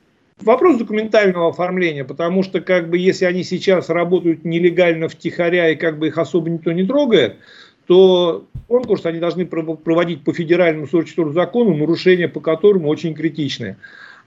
Вопрос 0.41 0.77
документального 0.77 1.49
оформления, 1.49 2.05
потому 2.05 2.43
что, 2.43 2.61
как 2.61 2.89
бы, 2.89 2.97
если 2.97 3.25
они 3.25 3.43
сейчас 3.43 3.89
работают 3.89 4.45
нелегально 4.45 5.09
втихаря 5.09 5.69
и 5.69 5.75
как 5.75 5.99
бы 5.99 6.07
их 6.07 6.17
особо 6.17 6.49
никто 6.49 6.71
не 6.71 6.85
трогает, 6.85 7.35
то 7.89 8.45
конкурс 8.67 9.03
они 9.07 9.17
должны 9.17 9.47
проводить 9.47 10.23
по 10.23 10.31
федеральному 10.31 10.85
44 10.85 11.31
закону, 11.31 11.75
нарушения 11.75 12.27
по 12.27 12.39
которому 12.39 12.87
очень 12.87 13.15
критичны. 13.15 13.77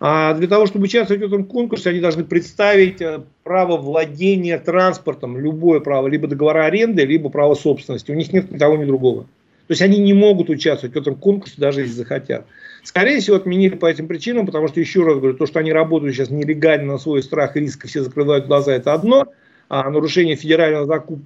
А 0.01 0.35
для 0.35 0.49
того, 0.49 0.67
чтобы 0.67 0.87
участвовать 0.87 1.23
в 1.23 1.27
этом 1.27 1.45
конкурсе, 1.45 1.91
они 1.91 2.01
должны 2.01 2.25
представить 2.25 3.01
э, 3.01 3.21
право 3.45 3.77
владения 3.77 4.59
транспортом, 4.59 5.39
любое 5.39 5.79
право, 5.79 6.09
либо 6.09 6.27
договора 6.27 6.65
аренды, 6.65 7.05
либо 7.05 7.29
право 7.29 7.55
собственности. 7.55 8.11
У 8.11 8.17
них 8.17 8.33
нет 8.33 8.51
ни 8.51 8.59
того, 8.59 8.77
ни 8.77 8.85
другого. 8.85 9.23
То 9.69 9.75
есть 9.75 9.83
они 9.83 9.99
не 9.99 10.13
могут 10.13 10.51
участвовать 10.51 10.97
в 10.97 10.99
этом 10.99 11.15
конкурсе, 11.15 11.55
даже 11.59 11.83
если 11.83 11.93
захотят. 11.93 12.45
Скорее 12.83 13.21
всего, 13.21 13.37
отменили 13.37 13.77
по 13.77 13.87
этим 13.87 14.09
причинам, 14.09 14.47
потому 14.47 14.67
что, 14.67 14.81
еще 14.81 15.05
раз 15.05 15.19
говорю, 15.19 15.35
то, 15.37 15.47
что 15.47 15.61
они 15.61 15.73
работают 15.73 16.17
сейчас 16.17 16.31
нелегально 16.31 16.95
на 16.95 16.99
свой 16.99 17.23
страх 17.23 17.57
и 17.57 17.61
риск, 17.61 17.87
все 17.87 18.03
закрывают 18.03 18.49
глаза, 18.49 18.73
это 18.73 18.93
одно, 18.93 19.29
а 19.73 19.89
нарушение 19.89 20.37
федерального 20.37 20.85
закуп... 20.85 21.20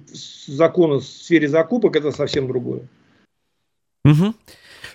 закона 0.47 0.99
в 0.99 1.03
сфере 1.03 1.49
закупок, 1.49 1.97
это 1.97 2.13
совсем 2.13 2.47
другое. 2.47 2.87
Угу. 4.05 4.33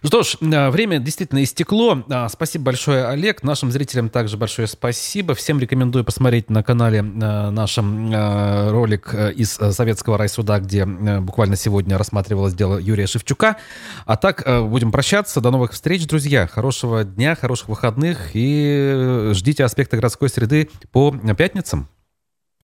Что 0.03 0.23
ж, 0.23 0.39
э, 0.41 0.71
время 0.71 1.01
действительно 1.01 1.45
истекло. 1.45 2.03
А, 2.09 2.31
спасибо 2.31 2.65
большое, 2.65 3.05
Олег. 3.09 3.43
Нашим 3.43 3.71
зрителям 3.71 4.09
также 4.09 4.39
большое 4.39 4.67
спасибо. 4.67 5.35
Всем 5.35 5.61
рекомендую 5.61 6.03
посмотреть 6.03 6.49
на 6.49 6.63
канале 6.63 7.01
э, 7.01 7.03
нашем 7.51 8.11
э, 8.11 8.71
ролик 8.71 9.13
из 9.13 9.51
Советского 9.51 10.17
райсуда, 10.17 10.59
где 10.59 10.87
буквально 10.87 11.57
сегодня 11.57 11.99
рассматривалось 11.99 12.55
дело 12.55 12.79
Юрия 12.79 13.07
Шевчука. 13.07 13.59
А 14.07 14.17
так, 14.17 14.45
будем 14.67 14.93
прощаться. 14.93 15.43
До 15.43 15.51
новых 15.51 15.73
встреч, 15.73 16.07
друзья. 16.07 16.47
Хорошего 16.47 17.05
дня, 17.05 17.35
хороших 17.35 17.69
выходных 17.69 18.31
и 18.33 19.33
ждите 19.35 19.63
аспекты 19.63 19.97
городской 19.97 20.31
среды 20.31 20.71
по 20.91 21.13
пятницам. 21.37 21.91